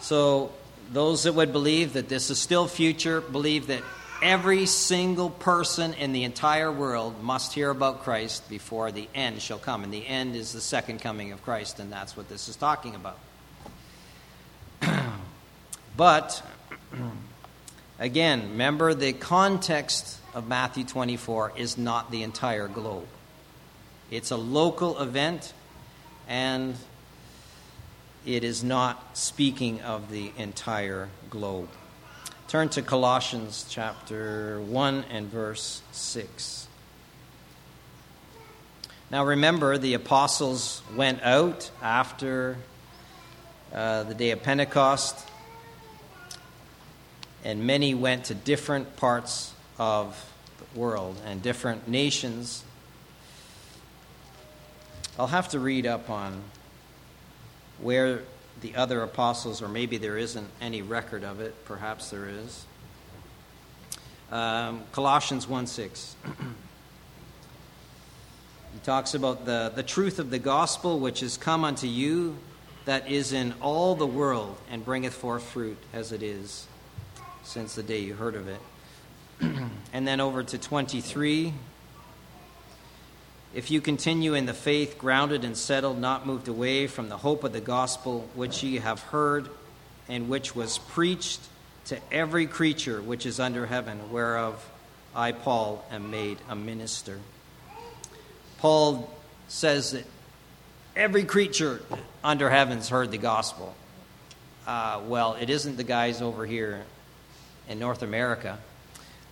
So, 0.00 0.52
those 0.92 1.22
that 1.22 1.32
would 1.34 1.52
believe 1.52 1.94
that 1.94 2.10
this 2.10 2.28
is 2.28 2.38
still 2.38 2.68
future 2.68 3.22
believe 3.22 3.68
that 3.68 3.82
every 4.22 4.66
single 4.66 5.30
person 5.30 5.94
in 5.94 6.12
the 6.12 6.24
entire 6.24 6.70
world 6.70 7.22
must 7.22 7.54
hear 7.54 7.70
about 7.70 8.02
Christ 8.02 8.48
before 8.50 8.92
the 8.92 9.08
end 9.14 9.40
shall 9.40 9.58
come. 9.58 9.82
And 9.82 9.92
the 9.92 10.06
end 10.06 10.36
is 10.36 10.52
the 10.52 10.60
second 10.60 11.00
coming 11.00 11.32
of 11.32 11.42
Christ, 11.42 11.80
and 11.80 11.90
that's 11.90 12.16
what 12.16 12.28
this 12.28 12.48
is 12.48 12.56
talking 12.56 12.94
about. 12.94 13.18
but 15.96 16.42
Again, 17.98 18.50
remember 18.50 18.92
the 18.92 19.12
context 19.12 20.18
of 20.34 20.48
Matthew 20.48 20.82
24 20.82 21.52
is 21.56 21.78
not 21.78 22.10
the 22.10 22.24
entire 22.24 22.66
globe. 22.66 23.06
It's 24.10 24.32
a 24.32 24.36
local 24.36 25.00
event, 25.00 25.52
and 26.26 26.74
it 28.26 28.42
is 28.42 28.64
not 28.64 29.16
speaking 29.16 29.80
of 29.82 30.10
the 30.10 30.32
entire 30.36 31.08
globe. 31.30 31.68
Turn 32.48 32.68
to 32.70 32.82
Colossians 32.82 33.64
chapter 33.70 34.60
1 34.62 35.04
and 35.08 35.28
verse 35.28 35.80
6. 35.92 36.66
Now 39.08 39.24
remember, 39.24 39.78
the 39.78 39.94
apostles 39.94 40.82
went 40.96 41.22
out 41.22 41.70
after 41.80 42.56
uh, 43.72 44.02
the 44.02 44.14
day 44.14 44.32
of 44.32 44.42
Pentecost 44.42 45.28
and 47.44 47.66
many 47.66 47.94
went 47.94 48.24
to 48.24 48.34
different 48.34 48.96
parts 48.96 49.52
of 49.78 50.32
the 50.58 50.78
world 50.78 51.20
and 51.26 51.42
different 51.42 51.86
nations. 51.86 52.64
I'll 55.18 55.26
have 55.26 55.50
to 55.50 55.60
read 55.60 55.86
up 55.86 56.08
on 56.08 56.42
where 57.80 58.22
the 58.62 58.74
other 58.76 59.02
apostles, 59.02 59.60
or 59.60 59.68
maybe 59.68 59.98
there 59.98 60.16
isn't 60.16 60.48
any 60.60 60.80
record 60.80 61.22
of 61.22 61.40
it, 61.40 61.54
perhaps 61.66 62.10
there 62.10 62.28
is. 62.28 62.64
Um, 64.32 64.82
Colossians 64.92 65.46
1 65.46 65.66
6. 65.66 66.16
he 66.24 66.30
talks 68.82 69.12
about 69.12 69.44
the, 69.44 69.70
the 69.74 69.82
truth 69.82 70.18
of 70.18 70.30
the 70.30 70.38
gospel 70.38 70.98
which 70.98 71.22
is 71.22 71.36
come 71.36 71.62
unto 71.62 71.86
you, 71.86 72.38
that 72.86 73.10
is 73.10 73.32
in 73.32 73.54
all 73.60 73.94
the 73.94 74.06
world, 74.06 74.56
and 74.70 74.84
bringeth 74.84 75.14
forth 75.14 75.42
fruit 75.42 75.78
as 75.92 76.10
it 76.10 76.22
is 76.22 76.66
since 77.44 77.74
the 77.74 77.82
day 77.82 78.00
you 78.00 78.14
heard 78.14 78.34
of 78.34 78.48
it. 78.48 78.60
and 79.92 80.08
then 80.08 80.20
over 80.20 80.42
to 80.42 80.58
23. 80.58 81.52
If 83.54 83.70
you 83.70 83.80
continue 83.80 84.34
in 84.34 84.46
the 84.46 84.54
faith, 84.54 84.98
grounded 84.98 85.44
and 85.44 85.56
settled, 85.56 86.00
not 86.00 86.26
moved 86.26 86.48
away 86.48 86.86
from 86.86 87.08
the 87.08 87.18
hope 87.18 87.44
of 87.44 87.52
the 87.52 87.60
gospel 87.60 88.28
which 88.34 88.62
ye 88.62 88.78
have 88.78 89.00
heard, 89.00 89.48
and 90.08 90.28
which 90.28 90.56
was 90.56 90.78
preached 90.78 91.40
to 91.86 91.98
every 92.10 92.46
creature 92.46 93.00
which 93.00 93.26
is 93.26 93.38
under 93.38 93.66
heaven, 93.66 94.10
whereof 94.10 94.64
I, 95.14 95.32
Paul, 95.32 95.84
am 95.90 96.10
made 96.10 96.38
a 96.48 96.56
minister. 96.56 97.20
Paul 98.58 99.08
says 99.46 99.92
that 99.92 100.04
every 100.96 101.24
creature 101.24 101.82
under 102.24 102.50
heaven's 102.50 102.88
heard 102.88 103.10
the 103.10 103.18
gospel. 103.18 103.74
Uh, 104.66 105.02
well, 105.06 105.34
it 105.34 105.50
isn't 105.50 105.76
the 105.76 105.84
guys 105.84 106.22
over 106.22 106.46
here 106.46 106.84
in 107.68 107.78
North 107.78 108.02
America. 108.02 108.58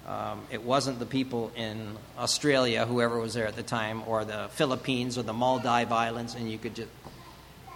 Um, 0.06 0.42
it 0.50 0.62
wasn't 0.62 0.98
the 0.98 1.06
people 1.06 1.52
in 1.54 1.96
Australia, 2.18 2.84
whoever 2.86 3.20
was 3.20 3.34
there 3.34 3.46
at 3.46 3.54
the 3.54 3.62
time, 3.62 4.02
or 4.06 4.24
the 4.24 4.48
Philippines 4.50 5.16
or 5.16 5.22
the 5.22 5.32
Maldive 5.32 5.92
Islands, 5.92 6.34
and 6.34 6.50
you 6.50 6.58
could 6.58 6.74
just. 6.74 6.88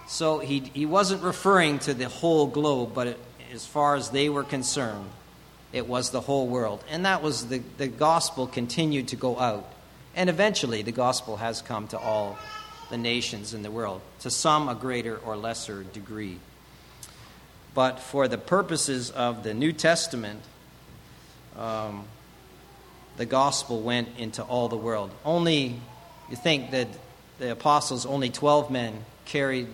So 0.07 0.39
he, 0.39 0.59
he 0.73 0.85
wasn't 0.85 1.23
referring 1.23 1.79
to 1.79 1.93
the 1.93 2.09
whole 2.09 2.47
globe, 2.47 2.91
but 2.93 3.07
it, 3.07 3.19
as 3.53 3.65
far 3.65 3.95
as 3.95 4.09
they 4.09 4.29
were 4.29 4.43
concerned, 4.43 5.09
it 5.71 5.87
was 5.87 6.11
the 6.11 6.21
whole 6.21 6.47
world. 6.47 6.83
And 6.89 7.05
that 7.05 7.21
was 7.21 7.47
the, 7.47 7.61
the 7.77 7.87
gospel 7.87 8.47
continued 8.47 9.09
to 9.09 9.15
go 9.15 9.37
out. 9.39 9.65
And 10.15 10.29
eventually, 10.29 10.81
the 10.81 10.91
gospel 10.91 11.37
has 11.37 11.61
come 11.61 11.87
to 11.89 11.99
all 11.99 12.37
the 12.89 12.97
nations 12.97 13.53
in 13.53 13.63
the 13.63 13.71
world, 13.71 14.01
to 14.21 14.31
some 14.31 14.69
a 14.69 14.75
greater 14.75 15.17
or 15.17 15.35
lesser 15.35 15.83
degree. 15.83 16.39
But 17.77 17.99
for 17.99 18.27
the 18.27 18.39
purposes 18.39 19.11
of 19.11 19.43
the 19.43 19.53
New 19.53 19.71
Testament, 19.71 20.41
um, 21.55 22.05
the 23.17 23.25
gospel 23.27 23.81
went 23.81 24.09
into 24.17 24.41
all 24.41 24.67
the 24.67 24.75
world. 24.75 25.11
Only, 25.23 25.79
you 26.27 26.35
think 26.35 26.71
that 26.71 26.87
the 27.37 27.51
apostles, 27.51 28.07
only 28.07 28.31
12 28.31 28.71
men 28.71 29.05
carried 29.25 29.67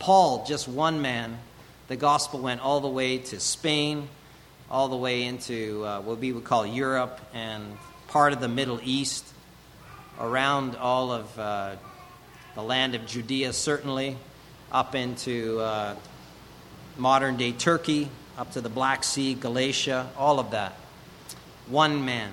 Paul, 0.00 0.44
just 0.46 0.66
one 0.66 1.00
man. 1.00 1.38
The 1.86 1.94
gospel 1.94 2.40
went 2.40 2.60
all 2.60 2.80
the 2.80 2.88
way 2.88 3.18
to 3.18 3.38
Spain, 3.38 4.08
all 4.68 4.88
the 4.88 4.96
way 4.96 5.22
into 5.22 5.84
uh, 5.84 6.00
what 6.00 6.18
we 6.18 6.32
would 6.32 6.42
call 6.42 6.66
Europe 6.66 7.20
and 7.32 7.78
part 8.08 8.32
of 8.32 8.40
the 8.40 8.48
Middle 8.48 8.80
East, 8.82 9.24
around 10.18 10.74
all 10.74 11.12
of 11.12 11.38
uh, 11.38 11.76
the 12.56 12.62
land 12.64 12.96
of 12.96 13.06
Judea, 13.06 13.52
certainly, 13.52 14.16
up 14.72 14.96
into 14.96 15.60
uh, 15.60 15.94
modern 16.96 17.36
day 17.36 17.52
Turkey, 17.52 18.08
up 18.36 18.52
to 18.52 18.60
the 18.60 18.68
Black 18.68 19.04
Sea, 19.04 19.34
Galatia, 19.34 20.10
all 20.16 20.38
of 20.38 20.50
that. 20.50 20.72
One 21.68 22.04
man. 22.04 22.32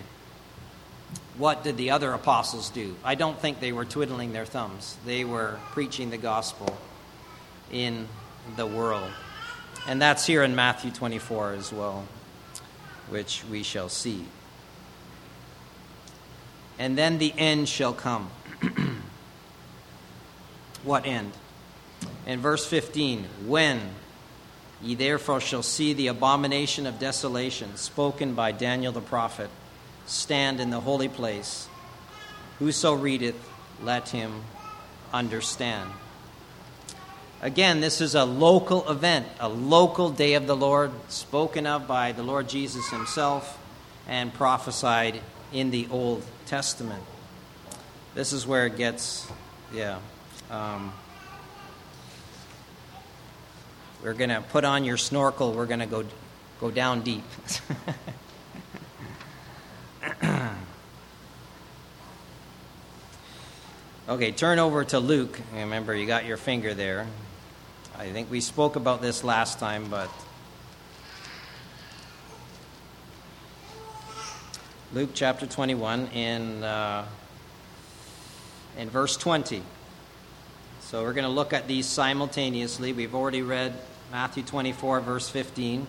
What 1.38 1.64
did 1.64 1.78
the 1.78 1.92
other 1.92 2.12
apostles 2.12 2.70
do? 2.70 2.96
I 3.04 3.16
don't 3.16 3.40
think 3.40 3.60
they 3.60 3.72
were 3.72 3.86
twiddling 3.86 4.34
their 4.34 4.46
thumbs. 4.46 4.98
They 5.06 5.24
were 5.24 5.60
preaching 5.72 6.10
the 6.10 6.18
gospel 6.18 6.78
in 7.72 8.08
the 8.58 8.66
world. 8.66 9.10
And 9.88 10.02
that's 10.02 10.26
here 10.26 10.44
in 10.44 10.56
Matthew 10.56 10.92
24 10.92 11.54
as 11.54 11.72
well, 11.72 12.06
which 13.10 13.44
we 13.50 13.64
shall 13.64 13.88
see. 13.88 14.26
And 16.78 16.98
then 16.98 17.18
the 17.18 17.34
end 17.38 17.70
shall 17.70 17.94
come. 17.94 18.30
what 20.84 21.06
end? 21.06 21.32
In 22.26 22.40
verse 22.40 22.66
15, 22.66 23.26
when 23.46 23.80
Ye 24.82 24.96
therefore 24.96 25.42
shall 25.42 25.64
see 25.64 25.94
the 25.94 26.08
abomination 26.08 26.86
of 26.86 27.00
desolation 27.00 27.76
spoken 27.76 28.34
by 28.34 28.52
Daniel 28.52 28.94
the 28.94 29.02
prophet 29.02 29.50
stand 30.06 30.60
in 30.60 30.70
the 30.70 30.80
holy 30.80 31.10
place. 31.10 31.68
Whoso 32.60 32.94
readeth, 32.94 33.36
let 33.84 34.10
him 34.10 34.42
understand. 35.14 35.92
Again, 37.42 37.80
this 37.80 38.02
is 38.02 38.16
a 38.16 38.26
local 38.26 38.90
event, 38.90 39.28
a 39.40 39.48
local 39.48 40.10
day 40.10 40.34
of 40.34 40.46
the 40.46 40.56
Lord, 40.56 40.92
spoken 41.10 41.66
of 41.66 41.88
by 41.88 42.12
the 42.12 42.24
Lord 42.24 42.50
Jesus 42.50 42.90
himself 42.90 43.58
and 44.08 44.34
prophesied 44.34 45.22
in 45.54 45.72
the 45.72 45.88
Old 45.90 46.26
Testament. 46.48 47.04
This 48.14 48.34
is 48.34 48.46
where 48.46 48.66
it 48.66 48.76
gets, 48.76 49.28
yeah. 49.74 50.00
Um, 50.50 50.92
we're 54.04 54.14
going 54.14 54.30
to 54.30 54.42
put 54.42 54.64
on 54.64 54.86
your 54.86 54.98
snorkel. 54.98 55.52
We're 55.54 55.66
going 55.66 55.82
to 55.82 55.86
go, 55.86 56.06
go 56.62 56.72
down 56.72 57.02
deep. 57.02 57.24
okay, 64.10 64.32
turn 64.32 64.58
over 64.60 64.86
to 64.86 65.00
Luke. 65.00 65.40
Remember, 65.54 65.94
you 65.94 66.06
got 66.08 66.26
your 66.26 66.38
finger 66.38 66.74
there. 66.74 67.08
I 67.98 68.10
think 68.12 68.32
we 68.32 68.40
spoke 68.40 68.78
about 68.78 69.02
this 69.02 69.26
last 69.26 69.60
time, 69.60 69.90
but 69.90 70.10
Luke 74.94 75.10
chapter 75.14 75.46
21 75.46 76.08
in, 76.08 76.64
uh, 76.64 77.06
in 78.78 78.90
verse 78.90 79.18
20. 79.18 79.62
So 80.90 81.04
we're 81.04 81.14
going 81.14 81.26
to 81.26 81.30
look 81.30 81.54
at 81.54 81.68
these 81.68 81.86
simultaneously. 81.86 82.94
We've 82.94 83.14
already 83.14 83.44
read 83.44 83.76
Matthew 84.12 84.42
24, 84.42 85.02
verse 85.02 85.30
15. 85.30 85.86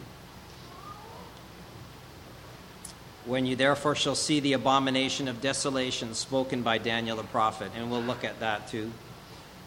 When 3.24 3.46
you 3.46 3.56
therefore 3.56 3.94
shall 3.94 4.14
see 4.14 4.40
the 4.40 4.52
abomination 4.52 5.26
of 5.26 5.40
desolation 5.40 6.12
spoken 6.12 6.60
by 6.60 6.76
Daniel 6.76 7.16
the 7.16 7.22
prophet, 7.22 7.72
and 7.74 7.90
we'll 7.90 8.02
look 8.02 8.24
at 8.24 8.40
that 8.40 8.68
too. 8.68 8.92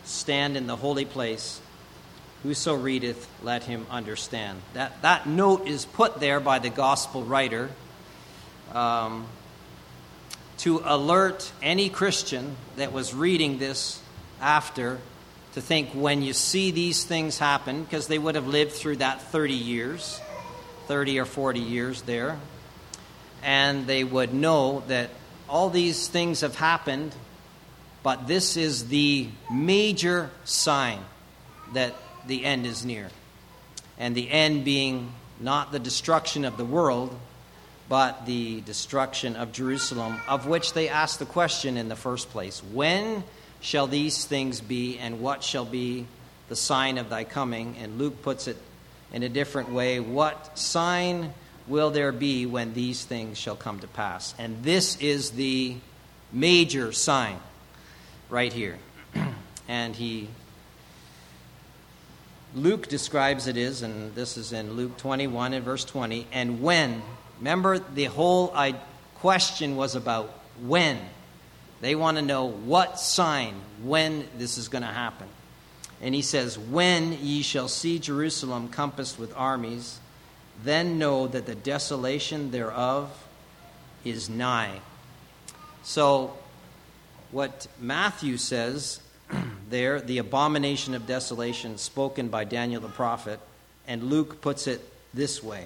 Stand 0.03 0.55
in 0.55 0.67
the 0.67 0.75
holy 0.75 1.03
place. 1.03 1.59
Whoso 2.43 2.75
readeth, 2.75 3.27
let 3.41 3.63
him 3.63 3.87
understand. 3.89 4.61
That, 4.75 5.01
that 5.01 5.25
note 5.25 5.65
is 5.65 5.83
put 5.83 6.19
there 6.19 6.41
by 6.41 6.59
the 6.59 6.69
gospel 6.69 7.23
writer 7.23 7.71
um, 8.71 9.25
to 10.59 10.83
alert 10.85 11.51
any 11.63 11.89
Christian 11.89 12.55
that 12.75 12.93
was 12.93 13.15
reading 13.15 13.57
this 13.57 13.99
after 14.39 14.99
to 15.53 15.61
think 15.61 15.89
when 15.91 16.21
you 16.21 16.33
see 16.33 16.71
these 16.71 17.03
things 17.03 17.37
happen, 17.37 17.83
because 17.83 18.07
they 18.07 18.17
would 18.17 18.35
have 18.35 18.47
lived 18.47 18.71
through 18.71 18.97
that 18.97 19.21
30 19.21 19.53
years, 19.53 20.19
30 20.87 21.19
or 21.19 21.25
40 21.25 21.59
years 21.59 22.01
there, 22.03 22.39
and 23.43 23.85
they 23.85 24.03
would 24.03 24.33
know 24.33 24.83
that 24.87 25.09
all 25.47 25.69
these 25.69 26.07
things 26.07 26.41
have 26.41 26.55
happened, 26.55 27.13
but 28.01 28.27
this 28.27 28.57
is 28.57 28.87
the 28.87 29.27
major 29.51 30.31
sign 30.43 30.99
that 31.73 31.93
the 32.25 32.45
end 32.45 32.65
is 32.65 32.83
near. 32.83 33.09
And 33.99 34.15
the 34.15 34.29
end 34.31 34.65
being 34.65 35.11
not 35.39 35.71
the 35.71 35.79
destruction 35.79 36.45
of 36.45 36.57
the 36.57 36.65
world, 36.65 37.15
but 37.89 38.25
the 38.25 38.61
destruction 38.61 39.35
of 39.35 39.51
Jerusalem, 39.51 40.19
of 40.27 40.47
which 40.47 40.73
they 40.73 40.89
asked 40.89 41.19
the 41.19 41.25
question 41.25 41.77
in 41.77 41.89
the 41.89 41.95
first 41.95 42.29
place 42.31 42.63
When 42.63 43.23
shall 43.63 43.87
these 43.87 44.25
things 44.25 44.61
be, 44.61 44.99
and 44.99 45.21
what 45.21 45.41
shall 45.41 45.65
be 45.65 46.05
the 46.49 46.55
sign 46.55 46.99
of 46.99 47.09
thy 47.09 47.23
coming? 47.23 47.77
And 47.79 47.97
Luke 47.97 48.21
puts 48.21 48.47
it 48.47 48.57
in 49.11 49.23
a 49.23 49.29
different 49.29 49.71
way 49.71 49.99
What 49.99 50.59
sign 50.59 51.33
will 51.67 51.89
there 51.89 52.11
be 52.11 52.45
when 52.45 52.73
these 52.73 53.05
things 53.05 53.37
shall 53.37 53.55
come 53.55 53.79
to 53.79 53.87
pass? 53.87 54.35
And 54.37 54.61
this 54.63 54.97
is 54.97 55.31
the 55.31 55.77
major 56.31 56.91
sign 56.91 57.39
right 58.29 58.51
here. 58.51 58.77
and 59.67 59.95
he 59.95 60.27
Luke 62.55 62.87
describes 62.87 63.47
it 63.47 63.57
is, 63.57 63.81
and 63.81 64.13
this 64.13 64.37
is 64.37 64.53
in 64.53 64.73
Luke 64.73 64.97
21 64.97 65.53
and 65.53 65.65
verse 65.65 65.85
20, 65.85 66.27
and 66.31 66.61
when. 66.61 67.01
Remember, 67.39 67.79
the 67.79 68.05
whole 68.05 68.53
question 69.15 69.75
was 69.75 69.95
about 69.95 70.29
when. 70.61 70.99
They 71.83 71.95
want 71.95 72.15
to 72.15 72.23
know 72.23 72.45
what 72.45 72.97
sign, 72.97 73.55
when 73.81 74.25
this 74.37 74.57
is 74.57 74.69
going 74.69 74.83
to 74.83 74.87
happen. 74.87 75.27
And 76.01 76.15
he 76.15 76.21
says, 76.21 76.57
When 76.57 77.11
ye 77.11 77.41
shall 77.41 77.67
see 77.67 77.99
Jerusalem 77.99 78.69
compassed 78.69 79.19
with 79.19 79.35
armies, 79.35 79.99
then 80.63 80.97
know 80.97 81.27
that 81.27 81.45
the 81.45 81.55
desolation 81.55 82.51
thereof 82.51 83.11
is 84.05 84.29
nigh. 84.29 84.79
So, 85.83 86.37
what 87.31 87.67
Matthew 87.81 88.37
says 88.37 89.01
there, 89.69 89.99
the 89.99 90.19
abomination 90.19 90.93
of 90.93 91.05
desolation 91.05 91.77
spoken 91.77 92.29
by 92.29 92.45
Daniel 92.45 92.79
the 92.79 92.87
prophet, 92.87 93.41
and 93.89 94.03
Luke 94.03 94.39
puts 94.39 94.67
it 94.67 94.89
this 95.13 95.43
way 95.43 95.65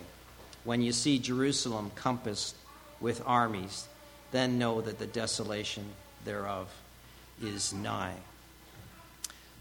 When 0.64 0.82
you 0.82 0.94
see 0.94 1.20
Jerusalem 1.20 1.92
compassed 1.94 2.56
with 3.00 3.22
armies, 3.24 3.88
then 4.32 4.58
know 4.58 4.82
that 4.82 4.98
the 4.98 5.06
desolation 5.06 5.86
thereof 6.28 6.70
is 7.42 7.74
nigh. 7.74 8.14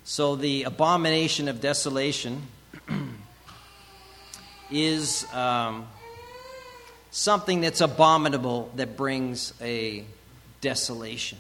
So, 0.05 0.37
the 0.37 0.65
abomination 0.65 1.49
of 1.49 1.61
desolation 1.61 2.43
is 4.71 5.27
um, 5.33 5.87
something 7.11 7.63
that's 7.63 7.81
abominable 7.81 8.71
that 8.77 8.97
brings 8.97 9.55
a 9.61 10.05
desolation. 10.61 11.39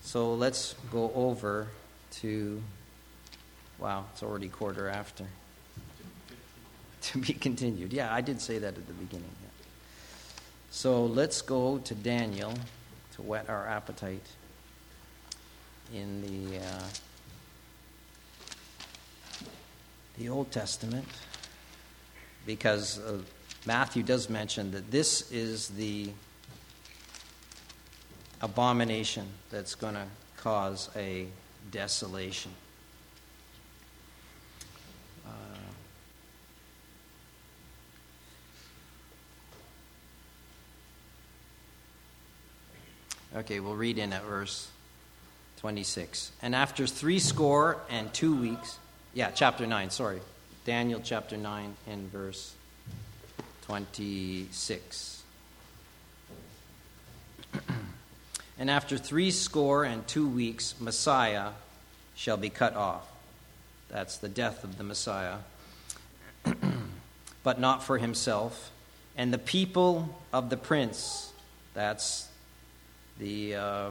So 0.00 0.34
let's 0.34 0.74
go 0.90 1.12
over 1.14 1.68
to, 2.20 2.62
wow, 3.78 4.04
it's 4.12 4.22
already 4.22 4.48
quarter 4.48 4.88
after. 4.88 5.24
To 7.12 7.18
be 7.18 7.34
continued. 7.34 7.92
Yeah, 7.92 8.10
I 8.10 8.22
did 8.22 8.40
say 8.40 8.56
that 8.56 8.68
at 8.78 8.86
the 8.86 8.94
beginning. 8.94 9.28
So 10.70 11.04
let's 11.04 11.42
go 11.42 11.76
to 11.76 11.94
Daniel 11.94 12.54
to 13.14 13.22
whet 13.22 13.48
our 13.48 13.66
appetite 13.66 14.26
in 15.92 16.20
the 16.22 16.58
uh, 16.58 16.82
the 20.18 20.28
Old 20.28 20.50
Testament, 20.50 21.06
because 22.46 22.98
uh, 23.00 23.18
Matthew 23.66 24.02
does 24.02 24.30
mention 24.30 24.70
that 24.72 24.90
this 24.90 25.30
is 25.32 25.68
the 25.68 26.10
abomination 28.40 29.26
that's 29.50 29.74
going 29.74 29.94
to 29.94 30.06
cause 30.36 30.90
a 30.94 31.26
desolation. 31.70 32.52
Okay, 43.34 43.60
we'll 43.60 43.76
read 43.76 43.98
in 43.98 44.12
at 44.12 44.24
verse 44.24 44.68
26. 45.60 46.32
And 46.42 46.54
after 46.54 46.86
three 46.86 47.18
score 47.18 47.78
and 47.90 48.12
two 48.12 48.36
weeks, 48.36 48.78
yeah, 49.12 49.30
chapter 49.30 49.66
9, 49.66 49.90
sorry. 49.90 50.20
Daniel 50.64 51.00
chapter 51.02 51.36
9 51.36 51.74
and 51.88 52.10
verse 52.10 52.54
26. 53.66 55.22
and 58.58 58.70
after 58.70 58.98
three 58.98 59.30
score 59.30 59.84
and 59.84 60.06
two 60.06 60.28
weeks, 60.28 60.74
Messiah 60.80 61.50
shall 62.14 62.36
be 62.36 62.50
cut 62.50 62.74
off. 62.76 63.06
That's 63.88 64.18
the 64.18 64.28
death 64.28 64.64
of 64.64 64.78
the 64.78 64.84
Messiah. 64.84 65.36
but 67.42 67.60
not 67.60 67.82
for 67.82 67.98
himself. 67.98 68.70
And 69.16 69.32
the 69.32 69.38
people 69.38 70.18
of 70.32 70.50
the 70.50 70.56
prince, 70.56 71.32
that's 71.74 72.28
the 73.18 73.54
uh, 73.54 73.90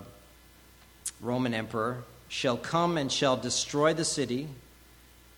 Roman 1.22 1.54
emperor, 1.54 2.04
shall 2.28 2.58
come 2.58 2.98
and 2.98 3.12
shall 3.12 3.38
destroy 3.38 3.94
the 3.94 4.06
city 4.06 4.48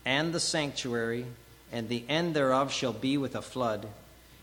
and 0.06 0.34
the 0.34 0.40
sanctuary, 0.40 1.26
and 1.72 1.90
the 1.90 2.04
end 2.08 2.36
thereof 2.36 2.72
shall 2.72 2.94
be 2.94 3.18
with 3.18 3.36
a 3.36 3.42
flood, 3.42 3.88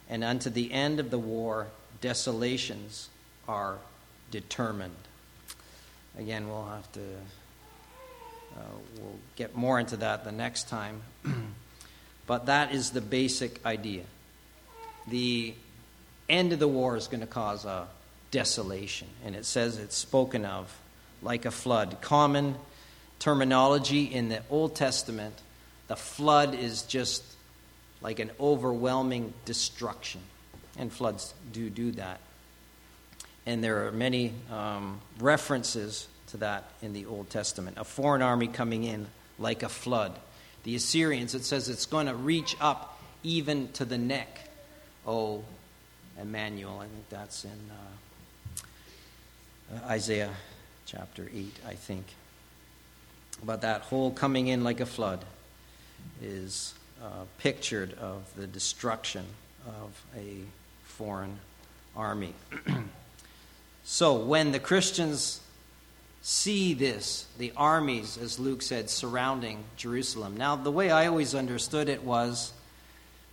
and 0.08 0.22
unto 0.22 0.50
the 0.50 0.72
end 0.72 1.00
of 1.00 1.10
the 1.10 1.18
war 1.18 1.68
desolations 2.00 3.08
are 3.48 3.78
determined. 4.30 4.94
Again, 6.18 6.48
we'll 6.48 6.66
have 6.66 6.90
to, 6.92 7.00
uh, 7.00 8.74
we'll 8.98 9.18
get 9.36 9.56
more 9.56 9.80
into 9.80 9.96
that 9.98 10.24
the 10.24 10.32
next 10.32 10.68
time. 10.68 11.02
but 12.26 12.46
that 12.46 12.74
is 12.74 12.90
the 12.90 13.00
basic 13.00 13.64
idea. 13.64 14.02
The 15.08 15.54
end 16.28 16.52
of 16.52 16.58
the 16.58 16.68
war 16.68 16.96
is 16.96 17.06
going 17.06 17.20
to 17.20 17.26
cause 17.26 17.64
a 17.64 17.86
desolation, 18.32 19.06
and 19.24 19.36
it 19.36 19.44
says 19.44 19.78
it's 19.78 19.96
spoken 19.96 20.44
of 20.44 20.76
like 21.22 21.44
a 21.44 21.52
flood. 21.52 21.98
Common 22.00 22.56
terminology 23.20 24.02
in 24.02 24.28
the 24.28 24.42
Old 24.50 24.74
Testament 24.74 25.40
the 25.92 25.96
flood 25.96 26.54
is 26.54 26.84
just 26.84 27.22
like 28.00 28.18
an 28.18 28.30
overwhelming 28.40 29.34
destruction. 29.44 30.22
And 30.78 30.90
floods 30.90 31.34
do 31.52 31.68
do 31.68 31.92
that. 31.92 32.18
And 33.44 33.62
there 33.62 33.86
are 33.86 33.92
many 33.92 34.32
um, 34.50 35.02
references 35.18 36.08
to 36.28 36.38
that 36.38 36.64
in 36.80 36.94
the 36.94 37.04
Old 37.04 37.28
Testament. 37.28 37.76
A 37.78 37.84
foreign 37.84 38.22
army 38.22 38.46
coming 38.48 38.84
in 38.84 39.06
like 39.38 39.62
a 39.62 39.68
flood. 39.68 40.18
The 40.64 40.76
Assyrians, 40.76 41.34
it 41.34 41.44
says 41.44 41.68
it's 41.68 41.84
going 41.84 42.06
to 42.06 42.14
reach 42.14 42.56
up 42.58 42.98
even 43.22 43.70
to 43.72 43.84
the 43.84 43.98
neck. 43.98 44.48
Oh, 45.06 45.44
Emmanuel, 46.18 46.78
I 46.78 46.86
think 46.86 47.08
that's 47.10 47.44
in 47.44 47.50
uh, 47.50 47.74
Isaiah 49.86 50.30
chapter 50.86 51.30
8, 51.34 51.58
I 51.66 51.74
think. 51.74 52.04
About 53.42 53.62
that 53.62 53.82
whole 53.82 54.10
coming 54.10 54.48
in 54.48 54.64
like 54.64 54.80
a 54.80 54.86
flood 54.86 55.24
is 56.22 56.74
uh, 57.02 57.24
pictured 57.38 57.94
of 57.94 58.24
the 58.36 58.46
destruction 58.46 59.24
of 59.66 60.04
a 60.16 60.38
foreign 60.84 61.38
army. 61.96 62.34
so 63.84 64.16
when 64.16 64.52
the 64.52 64.58
Christians 64.58 65.40
see 66.20 66.74
this, 66.74 67.26
the 67.38 67.52
armies, 67.56 68.16
as 68.16 68.38
Luke 68.38 68.62
said, 68.62 68.88
surrounding 68.88 69.64
Jerusalem. 69.76 70.36
Now, 70.36 70.54
the 70.54 70.70
way 70.70 70.90
I 70.90 71.06
always 71.06 71.34
understood 71.34 71.88
it 71.88 72.04
was 72.04 72.52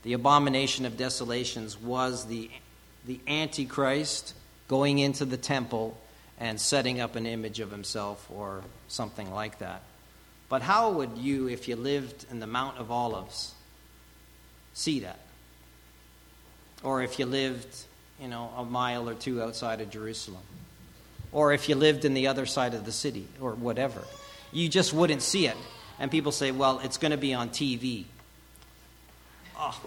the 0.02 0.14
abomination 0.14 0.86
of 0.86 0.98
desolations 0.98 1.80
was 1.80 2.26
the, 2.26 2.50
the 3.06 3.20
Antichrist 3.28 4.34
going 4.68 4.98
into 4.98 5.26
the 5.26 5.38
temple 5.38 5.98
and 6.40 6.60
setting 6.60 7.02
up 7.02 7.16
an 7.16 7.26
image 7.26 7.60
of 7.60 7.70
himself 7.70 8.26
or 8.34 8.64
something 8.88 9.32
like 9.34 9.60
that. 9.60 9.82
But 10.48 10.62
how 10.62 10.92
would 10.92 11.18
you, 11.18 11.48
if 11.48 11.68
you 11.68 11.76
lived 11.76 12.26
in 12.32 12.40
the 12.40 12.48
Mount 12.48 12.78
of 12.78 12.90
Olives, 12.90 13.54
see 14.74 15.02
that? 15.02 15.20
Or 16.82 17.04
if 17.04 17.20
you 17.20 17.26
lived, 17.26 17.68
you 18.22 18.28
know, 18.28 18.52
a 18.58 18.64
mile 18.64 19.10
or 19.10 19.14
two 19.14 19.42
outside 19.42 19.82
of 19.82 19.90
Jerusalem? 19.90 20.42
Or 21.32 21.54
if 21.54 21.70
you 21.70 21.76
lived 21.76 22.06
in 22.06 22.14
the 22.14 22.28
other 22.28 22.46
side 22.46 22.74
of 22.74 22.86
the 22.86 22.92
city, 22.92 23.28
or 23.40 23.52
whatever. 23.52 24.02
You 24.52 24.68
just 24.70 24.94
wouldn't 24.94 25.22
see 25.22 25.46
it. 25.46 25.58
And 26.00 26.10
people 26.10 26.32
say, 26.32 26.52
well, 26.52 26.80
it's 26.84 26.98
going 26.98 27.12
to 27.12 27.18
be 27.18 27.34
on 27.34 27.50
TV. 27.50 28.06
Oh. 29.56 29.60
Ah. 29.60 29.80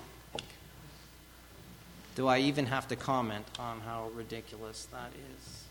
Do 2.14 2.28
I 2.28 2.40
even 2.40 2.66
have 2.66 2.88
to 2.88 2.96
comment 2.96 3.46
on 3.58 3.80
how 3.80 4.10
ridiculous 4.14 4.86
that 4.92 5.10
is? 5.34 5.61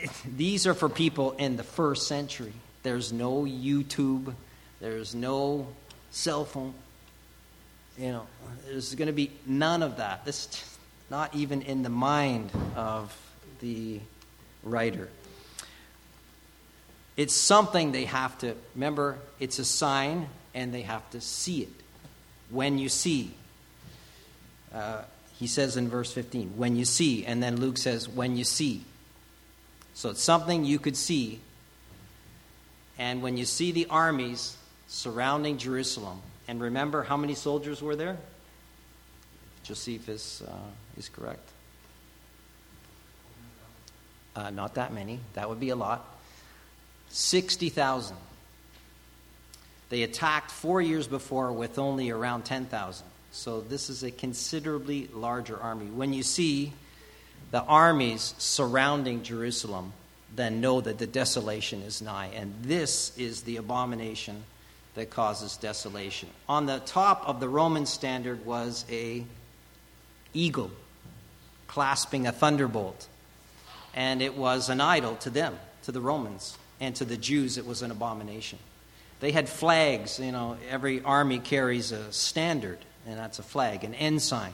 these 0.36 0.66
are 0.66 0.74
for 0.74 0.88
people 0.88 1.32
in 1.32 1.56
the 1.56 1.62
first 1.62 2.06
century. 2.06 2.52
There's 2.82 3.12
no 3.12 3.42
YouTube, 3.42 4.34
there's 4.80 5.14
no 5.14 5.68
cell 6.10 6.44
phone. 6.44 6.74
You 7.98 8.08
know, 8.08 8.26
there's 8.66 8.94
going 8.94 9.06
to 9.06 9.12
be 9.12 9.30
none 9.46 9.82
of 9.82 9.98
that. 9.98 10.24
This 10.24 10.78
not 11.10 11.34
even 11.34 11.62
in 11.62 11.82
the 11.82 11.90
mind 11.90 12.50
of 12.74 13.16
the 13.60 14.00
writer. 14.62 15.08
It's 17.16 17.34
something 17.34 17.92
they 17.92 18.06
have 18.06 18.38
to 18.38 18.54
remember, 18.74 19.18
it's 19.38 19.58
a 19.58 19.64
sign, 19.64 20.28
and 20.54 20.72
they 20.72 20.82
have 20.82 21.08
to 21.10 21.20
see 21.20 21.62
it. 21.62 21.68
When 22.50 22.78
you 22.78 22.88
see. 22.88 23.32
Uh, 24.72 25.02
he 25.38 25.46
says 25.46 25.76
in 25.76 25.88
verse 25.88 26.12
15, 26.12 26.54
when 26.56 26.76
you 26.76 26.84
see. 26.84 27.26
And 27.26 27.42
then 27.42 27.60
Luke 27.60 27.76
says, 27.76 28.08
when 28.08 28.36
you 28.36 28.44
see. 28.44 28.84
So 29.94 30.10
it's 30.10 30.22
something 30.22 30.64
you 30.64 30.78
could 30.78 30.96
see. 30.96 31.40
And 32.98 33.22
when 33.22 33.36
you 33.36 33.44
see 33.44 33.72
the 33.72 33.86
armies 33.90 34.56
surrounding 34.88 35.58
Jerusalem, 35.58 36.20
and 36.48 36.60
remember 36.60 37.02
how 37.02 37.16
many 37.16 37.34
soldiers 37.34 37.82
were 37.82 37.96
there? 37.96 38.18
Josephus 39.62 40.42
uh, 40.42 40.52
is 40.96 41.08
correct. 41.08 41.48
Uh, 44.34 44.50
not 44.50 44.74
that 44.74 44.92
many. 44.92 45.20
That 45.34 45.48
would 45.48 45.60
be 45.60 45.70
a 45.70 45.76
lot. 45.76 46.08
60,000. 47.10 48.16
They 49.90 50.02
attacked 50.02 50.50
four 50.50 50.80
years 50.80 51.06
before 51.06 51.52
with 51.52 51.78
only 51.78 52.10
around 52.10 52.44
10,000. 52.44 53.06
So 53.30 53.60
this 53.60 53.90
is 53.90 54.02
a 54.02 54.10
considerably 54.10 55.08
larger 55.12 55.58
army. 55.60 55.86
When 55.86 56.12
you 56.12 56.22
see 56.22 56.72
the 57.52 57.62
armies 57.62 58.34
surrounding 58.38 59.22
Jerusalem, 59.22 59.92
then 60.34 60.60
know 60.60 60.80
that 60.80 60.98
the 60.98 61.06
desolation 61.06 61.82
is 61.82 62.02
nigh. 62.02 62.30
And 62.34 62.54
this 62.62 63.16
is 63.18 63.42
the 63.42 63.58
abomination 63.58 64.42
that 64.94 65.10
causes 65.10 65.56
desolation. 65.58 66.30
On 66.48 66.66
the 66.66 66.80
top 66.80 67.28
of 67.28 67.40
the 67.40 67.48
Roman 67.48 67.86
standard 67.86 68.44
was 68.44 68.84
a 68.90 69.24
eagle 70.34 70.70
clasping 71.66 72.26
a 72.26 72.32
thunderbolt. 72.32 73.06
And 73.94 74.22
it 74.22 74.34
was 74.34 74.70
an 74.70 74.80
idol 74.80 75.16
to 75.16 75.30
them, 75.30 75.58
to 75.84 75.92
the 75.92 76.00
Romans, 76.00 76.56
and 76.80 76.96
to 76.96 77.04
the 77.04 77.18
Jews 77.18 77.58
it 77.58 77.66
was 77.66 77.82
an 77.82 77.90
abomination. 77.90 78.58
They 79.20 79.30
had 79.30 79.48
flags, 79.48 80.18
you 80.18 80.32
know, 80.32 80.56
every 80.70 81.02
army 81.02 81.38
carries 81.38 81.92
a 81.92 82.12
standard, 82.12 82.78
and 83.06 83.18
that's 83.18 83.38
a 83.38 83.42
flag, 83.42 83.84
an 83.84 83.94
ensign. 83.94 84.52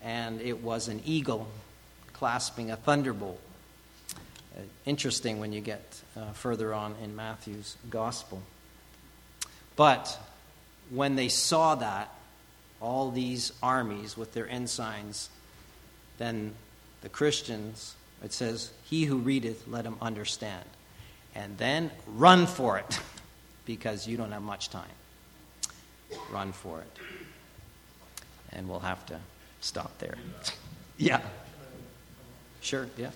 And 0.00 0.40
it 0.40 0.62
was 0.62 0.86
an 0.86 1.02
eagle 1.04 1.48
clasping 2.18 2.72
a 2.72 2.76
thunderbolt. 2.76 3.40
Uh, 4.56 4.62
interesting 4.84 5.38
when 5.38 5.52
you 5.52 5.60
get 5.60 6.00
uh, 6.16 6.32
further 6.32 6.74
on 6.74 6.96
in 7.02 7.14
Matthew's 7.14 7.76
gospel. 7.90 8.42
But 9.76 10.18
when 10.90 11.14
they 11.14 11.28
saw 11.28 11.76
that, 11.76 12.12
all 12.80 13.12
these 13.12 13.52
armies 13.62 14.16
with 14.16 14.34
their 14.34 14.48
ensigns, 14.48 15.30
then 16.18 16.54
the 17.02 17.08
Christians, 17.08 17.94
it 18.24 18.32
says, 18.32 18.70
He 18.84 19.04
who 19.04 19.18
readeth, 19.18 19.68
let 19.68 19.84
him 19.84 19.96
understand. 20.00 20.64
And 21.36 21.56
then 21.56 21.92
run 22.06 22.46
for 22.46 22.78
it, 22.78 23.00
because 23.64 24.08
you 24.08 24.16
don't 24.16 24.32
have 24.32 24.42
much 24.42 24.70
time. 24.70 24.88
Run 26.32 26.50
for 26.50 26.80
it. 26.80 26.98
And 28.52 28.68
we'll 28.68 28.80
have 28.80 29.06
to 29.06 29.20
stop 29.60 29.96
there. 29.98 30.16
yeah. 30.96 31.20
Sure, 32.60 32.88
yeah. 32.96 33.10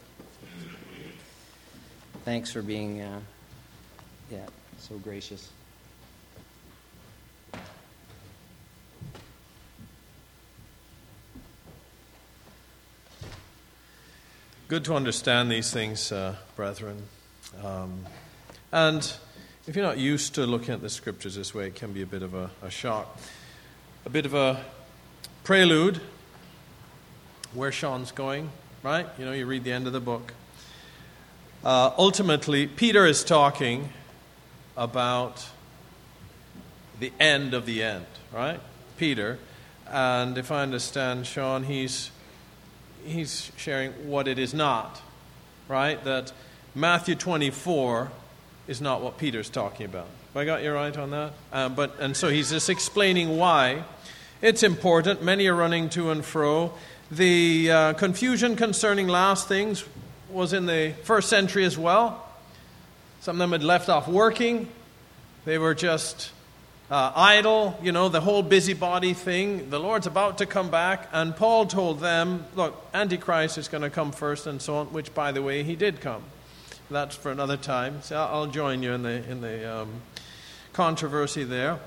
Thanks 2.25 2.53
for 2.53 2.63
being, 2.63 3.01
uh, 3.01 3.21
yeah, 4.31 4.47
so 4.79 4.97
gracious. 4.99 5.51
Good 14.69 14.85
to 14.87 14.95
understand 14.95 15.51
these 15.51 15.71
things, 15.71 16.13
uh, 16.13 16.37
brethren. 16.57 17.03
Um, 17.63 18.07
and 18.73 19.13
if 19.67 19.77
you're 19.77 19.85
not 19.85 19.99
used 19.99 20.35
to 20.37 20.47
looking 20.47 20.73
at 20.73 20.81
the 20.81 20.89
scriptures 20.89 21.35
this 21.35 21.55
way, 21.55 21.67
it 21.67 21.75
can 21.75 21.93
be 21.93 22.01
a 22.01 22.07
bit 22.07 22.23
of 22.23 22.33
a, 22.33 22.51
a 22.63 22.71
shock. 22.71 23.19
A 24.07 24.11
bit 24.11 24.25
of 24.25 24.33
a 24.33 24.65
prelude 25.45 26.01
where 27.53 27.71
Sean's 27.71 28.13
going, 28.13 28.51
right? 28.83 29.07
You 29.19 29.25
know, 29.25 29.33
you 29.33 29.47
read 29.47 29.65
the 29.65 29.73
end 29.73 29.87
of 29.87 29.93
the 29.93 30.01
book. 30.01 30.35
Uh, 31.65 31.93
ultimately, 31.97 32.67
Peter 32.67 33.07
is 33.07 33.23
talking 33.23 33.91
about 34.77 35.49
the 36.99 37.13
end 37.21 37.55
of 37.55 37.67
the 37.67 37.83
end, 37.83 38.07
right? 38.33 38.61
Peter. 38.97 39.39
And 39.89 40.39
if 40.39 40.51
I 40.51 40.63
understand 40.63 41.27
Sean, 41.27 41.65
he's 41.65 42.11
he's 43.05 43.51
sharing 43.57 43.93
what 44.09 44.29
it 44.29 44.39
is 44.39 44.55
not, 44.55 45.01
right? 45.69 46.03
That 46.05 46.33
Matthew 46.75 47.15
24 47.15 48.11
is 48.69 48.81
not 48.81 49.03
what 49.03 49.19
Peter's 49.19 49.51
talking 49.51 49.87
about. 49.87 50.07
Have 50.33 50.37
I 50.37 50.45
got 50.45 50.63
you 50.63 50.73
right 50.73 50.97
on 50.97 51.11
that? 51.11 51.33
Uh, 51.53 51.69
but, 51.69 51.99
and 51.99 52.17
so 52.17 52.29
he's 52.29 52.51
just 52.51 52.71
explaining 52.71 53.37
why. 53.37 53.85
It's 54.41 54.63
important. 54.63 55.23
Many 55.23 55.47
are 55.49 55.55
running 55.55 55.89
to 55.91 56.11
and 56.11 56.25
fro. 56.25 56.73
The 57.13 57.71
uh, 57.71 57.93
confusion 57.93 58.57
concerning 58.57 59.07
last 59.07 59.47
things 59.47 59.85
was 60.31 60.55
in 60.55 60.65
the 60.65 60.95
first 61.03 61.29
century 61.29 61.67
as 61.67 61.77
well. 61.77 62.27
Some 63.21 63.37
of 63.37 63.39
them 63.41 63.53
had 63.53 63.63
left 63.63 63.91
off 63.91 64.09
working. 64.09 64.67
They 65.45 65.59
were 65.59 65.75
just 65.75 66.31
uh, 66.91 67.13
idle, 67.15 67.79
you 67.83 67.93
know, 67.93 68.09
the 68.09 68.23
whole 68.23 68.43
busybody 68.43 69.13
thing. 69.13 69.69
The 69.69 69.79
Lord's 69.79 70.07
about 70.07 70.39
to 70.39 70.47
come 70.47 70.71
back, 70.71 71.07
and 71.13 71.37
Paul 71.37 71.67
told 71.67 72.01
them, 72.01 72.47
look, 72.55 72.83
Antichrist 72.95 73.59
is 73.59 73.69
going 73.69 73.83
to 73.83 73.91
come 73.91 74.13
first, 74.13 74.47
and 74.47 74.63
so 74.63 74.77
on, 74.77 74.87
which, 74.87 75.13
by 75.13 75.33
the 75.33 75.43
way, 75.43 75.65
he 75.65 75.77
did 75.77 76.01
come. 76.01 76.23
That's 76.91 77.15
for 77.15 77.31
another 77.31 77.59
time. 77.59 78.01
So 78.01 78.17
I'll 78.17 78.47
join 78.47 78.83
you 78.83 78.93
in 78.93 79.03
the, 79.03 79.31
in 79.31 79.43
the 79.43 79.81
um, 79.81 80.01
controversy 80.73 81.45
there. 81.45 81.79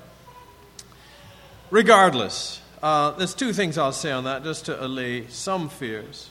Regardless, 1.72 2.60
uh, 2.86 3.10
there's 3.16 3.34
two 3.34 3.52
things 3.52 3.76
I'll 3.76 3.90
say 3.90 4.12
on 4.12 4.22
that 4.24 4.44
just 4.44 4.66
to 4.66 4.84
allay 4.84 5.26
some 5.26 5.68
fears. 5.68 6.30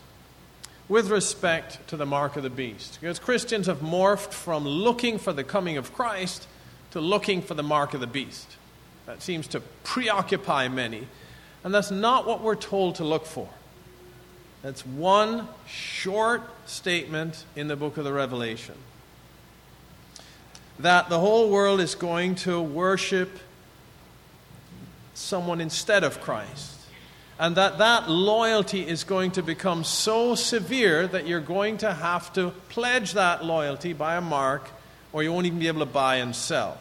With 0.87 1.09
respect 1.09 1.85
to 1.89 1.97
the 1.97 2.05
mark 2.05 2.37
of 2.37 2.43
the 2.43 2.49
beast, 2.49 2.97
because 3.01 3.19
Christians 3.19 3.67
have 3.67 3.79
morphed 3.79 4.31
from 4.31 4.65
looking 4.65 5.17
for 5.17 5.33
the 5.33 5.43
coming 5.43 5.75
of 5.75 5.93
Christ 5.93 6.47
to 6.91 7.01
looking 7.01 7.41
for 7.41 7.55
the 7.55 7.63
mark 7.63 7.93
of 7.93 7.99
the 7.99 8.07
beast. 8.07 8.47
That 9.05 9.21
seems 9.21 9.47
to 9.47 9.59
preoccupy 9.83 10.69
many. 10.69 11.05
And 11.65 11.73
that's 11.73 11.91
not 11.91 12.25
what 12.25 12.39
we're 12.39 12.55
told 12.55 12.95
to 12.95 13.03
look 13.03 13.25
for. 13.25 13.49
That's 14.61 14.85
one 14.85 15.49
short 15.67 16.41
statement 16.67 17.43
in 17.57 17.67
the 17.67 17.75
book 17.75 17.97
of 17.97 18.05
the 18.05 18.13
Revelation 18.13 18.75
that 20.79 21.09
the 21.09 21.19
whole 21.19 21.49
world 21.49 21.81
is 21.81 21.95
going 21.95 22.35
to 22.35 22.61
worship 22.61 23.29
someone 25.17 25.61
instead 25.61 26.03
of 26.03 26.21
Christ. 26.21 26.73
And 27.37 27.57
that 27.57 27.79
that 27.79 28.09
loyalty 28.09 28.87
is 28.87 29.03
going 29.03 29.31
to 29.31 29.43
become 29.43 29.83
so 29.83 30.35
severe 30.35 31.05
that 31.07 31.27
you're 31.27 31.41
going 31.41 31.77
to 31.79 31.93
have 31.93 32.31
to 32.33 32.51
pledge 32.69 33.13
that 33.13 33.43
loyalty 33.43 33.91
by 33.91 34.15
a 34.15 34.21
mark, 34.21 34.69
or 35.11 35.21
you 35.21 35.33
won't 35.33 35.45
even 35.45 35.59
be 35.59 35.67
able 35.67 35.81
to 35.81 35.85
buy 35.85 36.15
and 36.17 36.35
sell. 36.35 36.77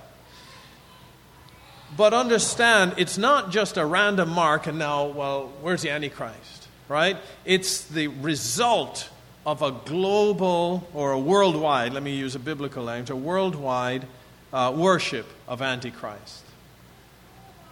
But 1.96 2.14
understand, 2.14 2.94
it's 2.98 3.18
not 3.18 3.50
just 3.50 3.76
a 3.76 3.84
random 3.84 4.28
mark 4.30 4.66
and 4.66 4.78
now, 4.78 5.06
well, 5.06 5.52
where's 5.60 5.82
the 5.82 5.90
Antichrist? 5.90 6.68
Right? 6.88 7.16
It's 7.44 7.84
the 7.86 8.08
result 8.08 9.08
of 9.46 9.62
a 9.62 9.72
global 9.72 10.88
or 10.94 11.12
a 11.12 11.18
worldwide, 11.18 11.92
let 11.92 12.02
me 12.02 12.14
use 12.14 12.34
a 12.34 12.38
biblical 12.38 12.84
language, 12.84 13.10
a 13.10 13.16
worldwide 13.16 14.06
uh, 14.52 14.72
worship 14.74 15.26
of 15.48 15.62
Antichrist. 15.62 16.43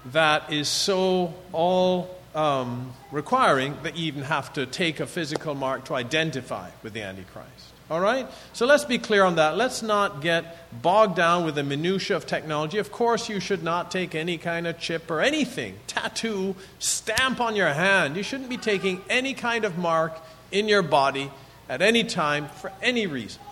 That 0.07 0.53
is 0.53 0.69
so 0.69 1.33
all 1.53 2.19
um, 2.35 2.93
requiring 3.11 3.77
that 3.83 3.97
you 3.97 4.07
even 4.07 4.23
have 4.23 4.53
to 4.55 4.67
take 4.67 5.01
a 5.01 5.07
physical 5.07 5.55
mark 5.55 5.85
to 5.87 5.95
identify 5.95 6.71
with 6.83 6.93
the 6.93 7.03
Antichrist. 7.03 7.73
All 7.91 8.01
right? 8.01 8.27
So 8.53 8.65
let's 8.65 8.85
be 8.85 8.99
clear 8.99 9.23
on 9.23 9.37
that. 9.37 9.57
Let's 9.57 9.83
not 9.83 10.23
get 10.23 10.83
bogged 10.83 11.15
down 11.15 11.45
with 11.45 11.57
the 11.57 11.63
minutiae 11.63 12.17
of 12.17 12.27
technology. 12.27 12.79
Of 12.79 12.91
course, 12.91 13.29
you 13.29 13.39
should 13.39 13.63
not 13.63 13.91
take 13.91 14.15
any 14.15 14.39
kind 14.39 14.67
of 14.67 14.79
chip 14.79 15.11
or 15.11 15.21
anything, 15.21 15.77
tattoo, 15.87 16.57
stamp 16.79 17.41
on 17.41 17.55
your 17.55 17.69
hand. 17.69 18.17
You 18.17 18.23
shouldn't 18.23 18.49
be 18.49 18.57
taking 18.57 19.03
any 19.11 19.35
kind 19.35 19.65
of 19.65 19.77
mark 19.77 20.19
in 20.51 20.69
your 20.69 20.83
body 20.83 21.31
at 21.69 21.83
any 21.83 22.05
time 22.05 22.49
for 22.49 22.73
any 22.81 23.07
reason. 23.07 23.43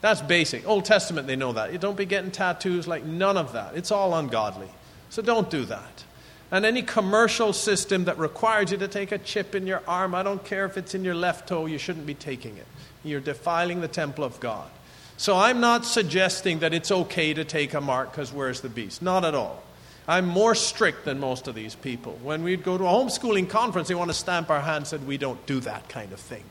That's 0.00 0.22
basic. 0.22 0.66
Old 0.66 0.84
Testament, 0.84 1.26
they 1.26 1.36
know 1.36 1.52
that. 1.52 1.72
You 1.72 1.78
don't 1.78 1.96
be 1.96 2.06
getting 2.06 2.30
tattoos 2.30 2.88
like 2.88 3.04
none 3.04 3.36
of 3.36 3.52
that. 3.52 3.76
It's 3.76 3.90
all 3.90 4.14
ungodly. 4.14 4.68
So 5.12 5.20
don't 5.20 5.50
do 5.50 5.66
that. 5.66 6.04
And 6.50 6.64
any 6.64 6.80
commercial 6.80 7.52
system 7.52 8.06
that 8.06 8.16
requires 8.16 8.72
you 8.72 8.78
to 8.78 8.88
take 8.88 9.12
a 9.12 9.18
chip 9.18 9.54
in 9.54 9.66
your 9.66 9.82
arm, 9.86 10.14
I 10.14 10.22
don't 10.22 10.42
care 10.42 10.64
if 10.64 10.78
it's 10.78 10.94
in 10.94 11.04
your 11.04 11.14
left 11.14 11.50
toe, 11.50 11.66
you 11.66 11.76
shouldn't 11.76 12.06
be 12.06 12.14
taking 12.14 12.56
it. 12.56 12.66
You're 13.04 13.20
defiling 13.20 13.82
the 13.82 13.88
temple 13.88 14.24
of 14.24 14.40
God. 14.40 14.70
So 15.18 15.36
I'm 15.36 15.60
not 15.60 15.84
suggesting 15.84 16.60
that 16.60 16.72
it's 16.72 16.90
okay 16.90 17.34
to 17.34 17.44
take 17.44 17.74
a 17.74 17.80
mark 17.82 18.10
because 18.10 18.32
where's 18.32 18.62
the 18.62 18.70
beast? 18.70 19.02
Not 19.02 19.22
at 19.26 19.34
all. 19.34 19.62
I'm 20.08 20.26
more 20.26 20.54
strict 20.54 21.04
than 21.04 21.20
most 21.20 21.46
of 21.46 21.54
these 21.54 21.74
people. 21.74 22.18
When 22.22 22.42
we'd 22.42 22.64
go 22.64 22.78
to 22.78 22.84
a 22.84 22.88
homeschooling 22.88 23.50
conference, 23.50 23.88
they 23.88 23.94
want 23.94 24.10
to 24.10 24.16
stamp 24.16 24.48
our 24.48 24.62
hands 24.62 24.94
and 24.94 25.06
We 25.06 25.18
don't 25.18 25.44
do 25.44 25.60
that 25.60 25.90
kind 25.90 26.10
of 26.14 26.20
thing. 26.20 26.44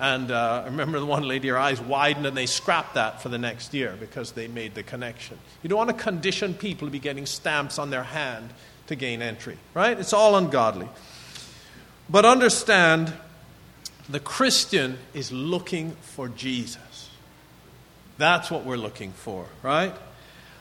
And 0.00 0.30
uh, 0.30 0.62
I 0.64 0.68
remember 0.68 1.00
the 1.00 1.06
one 1.06 1.24
lady, 1.24 1.48
her 1.48 1.58
eyes 1.58 1.80
widened, 1.80 2.24
and 2.24 2.36
they 2.36 2.46
scrapped 2.46 2.94
that 2.94 3.20
for 3.20 3.28
the 3.28 3.38
next 3.38 3.74
year 3.74 3.96
because 3.98 4.32
they 4.32 4.46
made 4.46 4.74
the 4.74 4.84
connection. 4.84 5.38
You 5.62 5.68
don't 5.68 5.78
want 5.78 5.90
to 5.90 6.02
condition 6.02 6.54
people 6.54 6.86
to 6.86 6.92
be 6.92 7.00
getting 7.00 7.26
stamps 7.26 7.78
on 7.78 7.90
their 7.90 8.04
hand 8.04 8.50
to 8.86 8.94
gain 8.94 9.22
entry, 9.22 9.58
right? 9.74 9.98
It's 9.98 10.12
all 10.12 10.36
ungodly. 10.36 10.88
But 12.08 12.24
understand, 12.24 13.12
the 14.08 14.20
Christian 14.20 14.98
is 15.14 15.32
looking 15.32 15.92
for 16.00 16.28
Jesus. 16.28 17.10
That's 18.18 18.50
what 18.50 18.64
we're 18.64 18.76
looking 18.76 19.12
for, 19.12 19.46
right? 19.62 19.94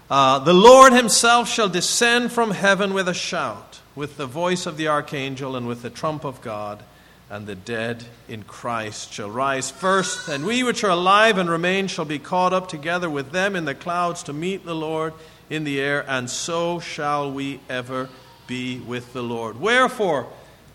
Uh, 0.09 0.39
the 0.39 0.53
Lord 0.53 0.93
himself 0.93 1.47
shall 1.47 1.69
descend 1.69 2.31
from 2.31 2.51
heaven 2.51 2.93
with 2.93 3.07
a 3.07 3.13
shout, 3.13 3.81
with 3.95 4.17
the 4.17 4.25
voice 4.25 4.65
of 4.65 4.77
the 4.77 4.87
archangel, 4.87 5.55
and 5.55 5.67
with 5.67 5.83
the 5.83 5.89
trump 5.89 6.23
of 6.23 6.41
God 6.41 6.83
and 7.29 7.45
the 7.45 7.55
dead 7.55 8.03
in 8.29 8.43
Christ 8.43 9.11
shall 9.11 9.29
rise 9.29 9.69
first, 9.69 10.29
and 10.29 10.45
we 10.45 10.63
which 10.63 10.83
are 10.83 10.91
alive 10.91 11.37
and 11.37 11.49
remain 11.49 11.87
shall 11.87 12.05
be 12.05 12.19
caught 12.19 12.53
up 12.53 12.69
together 12.69 13.09
with 13.09 13.31
them 13.31 13.55
in 13.55 13.65
the 13.65 13.75
clouds 13.75 14.23
to 14.23 14.33
meet 14.33 14.65
the 14.65 14.75
Lord 14.75 15.13
in 15.49 15.63
the 15.63 15.79
air, 15.79 16.05
and 16.07 16.29
so 16.29 16.79
shall 16.79 17.31
we 17.31 17.59
ever 17.69 18.09
be 18.47 18.79
with 18.79 19.11
the 19.13 19.23
Lord. 19.23 19.59
Wherefore, 19.59 20.27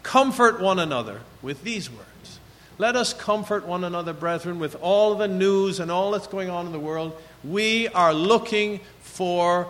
comfort 0.02 0.60
one 0.60 0.78
another 0.78 1.20
with 1.40 1.64
these 1.64 1.90
words. 1.90 2.38
Let 2.76 2.96
us 2.96 3.14
comfort 3.14 3.66
one 3.66 3.84
another, 3.84 4.12
brethren, 4.12 4.58
with 4.58 4.76
all 4.80 5.14
the 5.14 5.28
news 5.28 5.80
and 5.80 5.90
all 5.90 6.10
that's 6.10 6.26
going 6.26 6.50
on 6.50 6.66
in 6.66 6.72
the 6.72 6.78
world. 6.78 7.16
We 7.44 7.88
are 7.88 8.12
looking 8.12 8.80
for 9.00 9.68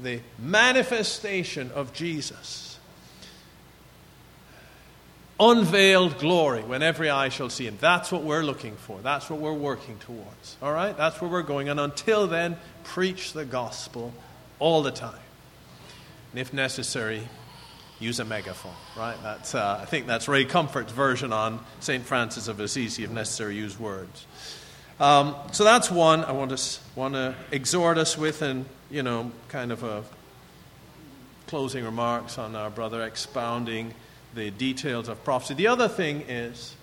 the 0.00 0.20
manifestation 0.38 1.70
of 1.74 1.92
Jesus 1.92 2.63
unveiled 5.50 6.18
glory 6.18 6.62
when 6.62 6.82
every 6.82 7.10
eye 7.10 7.28
shall 7.28 7.50
see 7.50 7.66
him. 7.66 7.76
That's 7.80 8.10
what 8.10 8.22
we're 8.22 8.42
looking 8.42 8.76
for. 8.76 9.00
That's 9.00 9.28
what 9.28 9.40
we're 9.40 9.52
working 9.52 9.98
towards. 9.98 10.56
All 10.62 10.72
right? 10.72 10.96
That's 10.96 11.20
where 11.20 11.30
we're 11.30 11.42
going. 11.42 11.68
And 11.68 11.78
until 11.78 12.26
then, 12.26 12.56
preach 12.84 13.32
the 13.32 13.44
gospel 13.44 14.12
all 14.58 14.82
the 14.82 14.90
time. 14.90 15.18
And 16.32 16.40
if 16.40 16.52
necessary, 16.52 17.28
use 18.00 18.20
a 18.20 18.24
megaphone, 18.24 18.74
right? 18.96 19.16
That's, 19.22 19.54
uh, 19.54 19.80
I 19.80 19.84
think 19.84 20.06
that's 20.06 20.28
Ray 20.28 20.44
Comfort's 20.44 20.92
version 20.92 21.32
on 21.32 21.60
St. 21.80 22.04
Francis 22.04 22.48
of 22.48 22.60
Assisi, 22.60 23.04
if 23.04 23.10
necessary, 23.10 23.56
use 23.56 23.78
words. 23.78 24.26
Um, 25.00 25.34
so 25.52 25.64
that's 25.64 25.90
one 25.90 26.24
I 26.24 26.32
want 26.32 26.56
to, 26.56 26.80
want 26.94 27.14
to 27.14 27.34
exhort 27.50 27.98
us 27.98 28.16
with, 28.16 28.42
and, 28.42 28.66
you 28.90 29.02
know, 29.02 29.32
kind 29.48 29.72
of 29.72 29.82
a 29.82 30.04
closing 31.46 31.84
remarks 31.84 32.38
on 32.38 32.56
our 32.56 32.70
brother 32.70 33.02
expounding 33.02 33.94
the 34.34 34.50
details 34.50 35.08
of 35.08 35.22
prophecy. 35.24 35.54
The 35.54 35.68
other 35.68 35.88
thing 35.88 36.22
is 36.28 36.74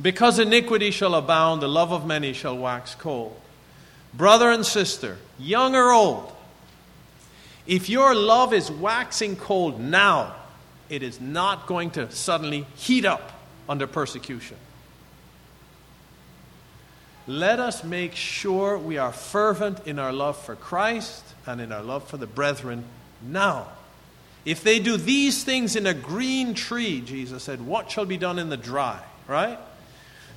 because 0.00 0.38
iniquity 0.38 0.90
shall 0.90 1.14
abound, 1.14 1.62
the 1.62 1.68
love 1.68 1.92
of 1.92 2.06
many 2.06 2.32
shall 2.32 2.56
wax 2.56 2.94
cold. 2.94 3.40
Brother 4.12 4.50
and 4.50 4.64
sister, 4.64 5.18
young 5.38 5.74
or 5.74 5.90
old, 5.90 6.32
if 7.66 7.88
your 7.88 8.14
love 8.14 8.52
is 8.52 8.70
waxing 8.70 9.36
cold 9.36 9.80
now, 9.80 10.34
it 10.88 11.02
is 11.02 11.20
not 11.20 11.66
going 11.66 11.90
to 11.92 12.10
suddenly 12.10 12.66
heat 12.74 13.04
up 13.04 13.32
under 13.68 13.86
persecution. 13.86 14.56
Let 17.26 17.58
us 17.58 17.82
make 17.82 18.14
sure 18.14 18.76
we 18.76 18.98
are 18.98 19.12
fervent 19.12 19.86
in 19.86 19.98
our 19.98 20.12
love 20.12 20.36
for 20.36 20.54
Christ 20.54 21.24
and 21.46 21.60
in 21.60 21.72
our 21.72 21.82
love 21.82 22.06
for 22.06 22.18
the 22.18 22.26
brethren 22.26 22.84
now. 23.22 23.68
If 24.44 24.62
they 24.62 24.78
do 24.78 24.96
these 24.96 25.42
things 25.42 25.74
in 25.74 25.86
a 25.86 25.94
green 25.94 26.54
tree, 26.54 27.00
Jesus 27.00 27.42
said, 27.42 27.66
what 27.66 27.90
shall 27.90 28.04
be 28.04 28.16
done 28.16 28.38
in 28.38 28.50
the 28.50 28.56
dry? 28.56 29.00
Right? 29.26 29.58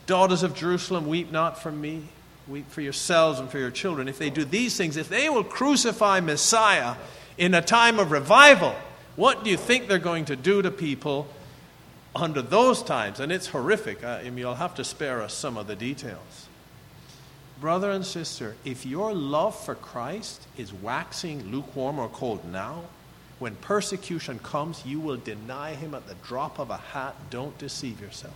Daughters 0.05 0.43
of 0.43 0.55
Jerusalem, 0.55 1.07
weep 1.07 1.31
not 1.31 1.61
for 1.61 1.71
me, 1.71 2.03
weep 2.47 2.69
for 2.71 2.79
yourselves 2.79 3.39
and 3.39 3.49
for 3.49 3.59
your 3.59 3.71
children. 3.71 4.07
If 4.07 4.17
they 4.17 4.29
do 4.29 4.45
these 4.45 4.77
things, 4.77 4.95
if 4.95 5.09
they 5.09 5.27
will 5.27 5.43
crucify 5.43 6.21
Messiah 6.21 6.95
in 7.37 7.53
a 7.53 7.61
time 7.61 7.99
of 7.99 8.11
revival, 8.11 8.73
what 9.17 9.43
do 9.43 9.49
you 9.49 9.57
think 9.57 9.87
they're 9.87 9.99
going 9.99 10.25
to 10.25 10.37
do 10.37 10.61
to 10.61 10.71
people 10.71 11.27
under 12.15 12.41
those 12.41 12.81
times? 12.81 13.19
And 13.19 13.31
it's 13.31 13.47
horrific. 13.47 14.03
Uh, 14.03 14.19
I 14.21 14.23
mean, 14.25 14.37
you'll 14.37 14.55
have 14.55 14.75
to 14.75 14.85
spare 14.85 15.21
us 15.21 15.33
some 15.33 15.57
of 15.57 15.67
the 15.67 15.75
details. 15.75 16.47
Brother 17.59 17.91
and 17.91 18.05
sister, 18.05 18.55
if 18.63 18.85
your 18.85 19.13
love 19.13 19.59
for 19.65 19.75
Christ 19.75 20.47
is 20.55 20.71
waxing 20.71 21.51
lukewarm 21.51 21.99
or 21.99 22.07
cold 22.07 22.45
now, 22.49 22.83
when 23.39 23.55
persecution 23.57 24.39
comes, 24.39 24.85
you 24.85 24.99
will 24.99 25.17
deny 25.17 25.73
him 25.75 25.93
at 25.93 26.07
the 26.07 26.15
drop 26.15 26.59
of 26.59 26.69
a 26.69 26.77
hat. 26.77 27.15
Don't 27.29 27.57
deceive 27.57 28.01
yourself. 28.01 28.33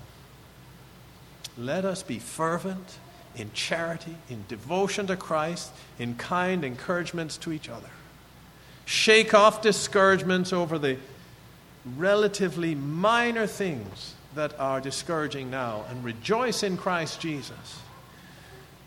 Let 1.57 1.85
us 1.85 2.03
be 2.03 2.19
fervent 2.19 2.97
in 3.35 3.51
charity, 3.53 4.15
in 4.29 4.43
devotion 4.47 5.07
to 5.07 5.15
Christ, 5.15 5.71
in 5.97 6.15
kind 6.15 6.63
encouragements 6.63 7.37
to 7.37 7.51
each 7.51 7.69
other. 7.69 7.89
Shake 8.85 9.33
off 9.33 9.61
discouragements 9.61 10.53
over 10.53 10.77
the 10.77 10.97
relatively 11.97 12.75
minor 12.75 13.47
things 13.47 14.15
that 14.35 14.57
are 14.59 14.79
discouraging 14.79 15.49
now 15.49 15.83
and 15.89 16.03
rejoice 16.03 16.63
in 16.63 16.77
Christ 16.77 17.19
Jesus 17.19 17.79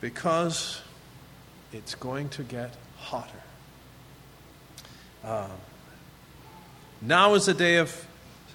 because 0.00 0.80
it's 1.72 1.94
going 1.94 2.28
to 2.30 2.42
get 2.42 2.74
hotter. 2.98 3.42
Um, 5.24 5.50
now 7.06 7.34
is 7.34 7.46
the 7.46 7.54
day 7.54 7.76
of, 7.76 8.06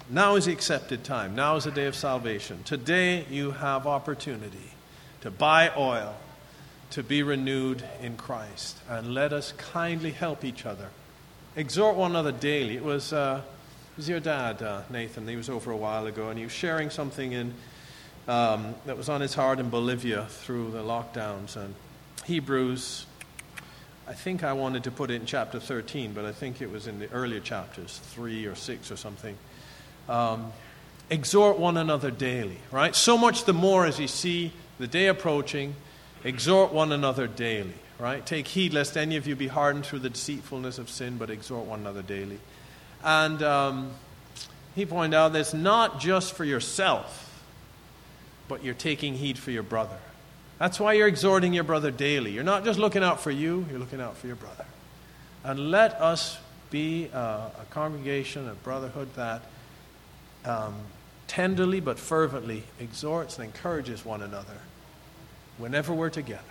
now 0.08 0.34
is 0.36 0.46
the 0.46 0.52
accepted 0.52 1.04
time. 1.04 1.34
Now 1.34 1.56
is 1.56 1.64
the 1.64 1.70
day 1.70 1.86
of 1.86 1.94
salvation. 1.94 2.62
Today 2.64 3.24
you 3.30 3.52
have 3.52 3.86
opportunity 3.86 4.72
to 5.20 5.30
buy 5.30 5.70
oil, 5.76 6.16
to 6.90 7.02
be 7.02 7.22
renewed 7.22 7.82
in 8.02 8.16
Christ. 8.16 8.78
And 8.88 9.14
let 9.14 9.32
us 9.32 9.52
kindly 9.52 10.10
help 10.10 10.44
each 10.44 10.66
other. 10.66 10.88
Exhort 11.56 11.96
one 11.96 12.10
another 12.10 12.32
daily. 12.32 12.76
It 12.76 12.84
was, 12.84 13.12
uh, 13.12 13.42
it 13.92 13.96
was 13.96 14.08
your 14.08 14.20
dad, 14.20 14.62
uh, 14.62 14.82
Nathan. 14.90 15.28
He 15.28 15.36
was 15.36 15.48
over 15.48 15.70
a 15.70 15.76
while 15.76 16.06
ago, 16.06 16.28
and 16.28 16.38
he 16.38 16.44
was 16.44 16.52
sharing 16.52 16.90
something 16.90 17.32
in, 17.32 17.54
um, 18.26 18.74
that 18.86 18.96
was 18.96 19.08
on 19.08 19.20
his 19.20 19.34
heart 19.34 19.60
in 19.60 19.70
Bolivia 19.70 20.26
through 20.26 20.70
the 20.72 20.82
lockdowns. 20.82 21.56
And 21.56 21.74
Hebrews 22.24 23.06
I 24.10 24.12
think 24.12 24.42
I 24.42 24.54
wanted 24.54 24.82
to 24.84 24.90
put 24.90 25.12
it 25.12 25.14
in 25.14 25.24
chapter 25.24 25.60
13, 25.60 26.14
but 26.14 26.24
I 26.24 26.32
think 26.32 26.60
it 26.60 26.68
was 26.68 26.88
in 26.88 26.98
the 26.98 27.08
earlier 27.12 27.38
chapters, 27.38 28.00
3 28.06 28.44
or 28.46 28.56
6 28.56 28.90
or 28.90 28.96
something. 28.96 29.36
Um, 30.08 30.52
exhort 31.10 31.60
one 31.60 31.76
another 31.76 32.10
daily, 32.10 32.56
right? 32.72 32.96
So 32.96 33.16
much 33.16 33.44
the 33.44 33.52
more 33.52 33.86
as 33.86 34.00
you 34.00 34.08
see 34.08 34.52
the 34.80 34.88
day 34.88 35.06
approaching, 35.06 35.76
exhort 36.24 36.72
one 36.72 36.90
another 36.90 37.28
daily, 37.28 37.74
right? 38.00 38.26
Take 38.26 38.48
heed 38.48 38.72
lest 38.72 38.96
any 38.96 39.14
of 39.14 39.28
you 39.28 39.36
be 39.36 39.46
hardened 39.46 39.86
through 39.86 40.00
the 40.00 40.10
deceitfulness 40.10 40.78
of 40.78 40.90
sin, 40.90 41.16
but 41.16 41.30
exhort 41.30 41.66
one 41.66 41.78
another 41.78 42.02
daily. 42.02 42.40
And 43.04 43.40
um, 43.44 43.92
he 44.74 44.86
pointed 44.86 45.16
out 45.16 45.34
that 45.34 45.38
it's 45.38 45.54
not 45.54 46.00
just 46.00 46.32
for 46.32 46.44
yourself, 46.44 47.44
but 48.48 48.64
you're 48.64 48.74
taking 48.74 49.14
heed 49.14 49.38
for 49.38 49.52
your 49.52 49.62
brother. 49.62 49.98
That's 50.60 50.78
why 50.78 50.92
you're 50.92 51.08
exhorting 51.08 51.54
your 51.54 51.64
brother 51.64 51.90
daily. 51.90 52.32
You're 52.32 52.44
not 52.44 52.66
just 52.66 52.78
looking 52.78 53.02
out 53.02 53.22
for 53.22 53.30
you, 53.30 53.64
you're 53.70 53.78
looking 53.78 54.00
out 54.00 54.18
for 54.18 54.26
your 54.26 54.36
brother. 54.36 54.66
And 55.42 55.70
let 55.70 55.94
us 55.94 56.36
be 56.70 57.06
a, 57.06 57.16
a 57.18 57.66
congregation, 57.70 58.46
a 58.46 58.52
brotherhood 58.52 59.08
that 59.14 59.40
um, 60.44 60.74
tenderly 61.28 61.80
but 61.80 61.98
fervently 61.98 62.64
exhorts 62.78 63.38
and 63.38 63.46
encourages 63.46 64.04
one 64.04 64.20
another 64.20 64.58
whenever 65.56 65.94
we're 65.94 66.10
together. 66.10 66.42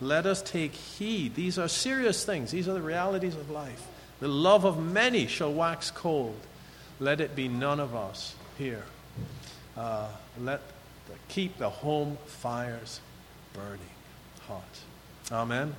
Let 0.00 0.24
us 0.24 0.40
take 0.40 0.72
heed. 0.72 1.34
These 1.34 1.58
are 1.58 1.66
serious 1.66 2.24
things, 2.24 2.52
these 2.52 2.68
are 2.68 2.74
the 2.74 2.80
realities 2.80 3.34
of 3.34 3.50
life. 3.50 3.84
The 4.20 4.28
love 4.28 4.64
of 4.64 4.80
many 4.80 5.26
shall 5.26 5.52
wax 5.52 5.90
cold. 5.90 6.38
Let 7.00 7.20
it 7.20 7.34
be 7.34 7.48
none 7.48 7.80
of 7.80 7.96
us 7.96 8.36
here. 8.56 8.84
Uh, 9.76 10.06
let 10.40 10.60
the, 11.08 11.14
keep 11.28 11.58
the 11.58 11.70
home 11.70 12.16
fires 12.26 13.00
burning 13.54 13.78
hot. 14.46 14.62
Amen. 15.30 15.74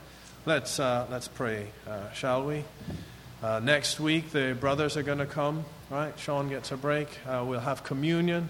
Let's, 0.45 0.79
uh, 0.79 1.07
let's 1.09 1.27
pray, 1.27 1.67
uh, 1.87 2.11
shall 2.11 2.45
we? 2.45 2.63
Uh, 3.41 3.59
next 3.59 3.99
week, 3.99 4.31
the 4.31 4.55
brothers 4.59 4.97
are 4.97 5.03
going 5.03 5.19
to 5.19 5.25
come, 5.25 5.65
right? 5.89 6.17
Sean 6.17 6.49
gets 6.49 6.71
a 6.71 6.77
break. 6.77 7.07
Uh, 7.27 7.43
we'll 7.47 7.59
have 7.59 7.83
communion. 7.83 8.49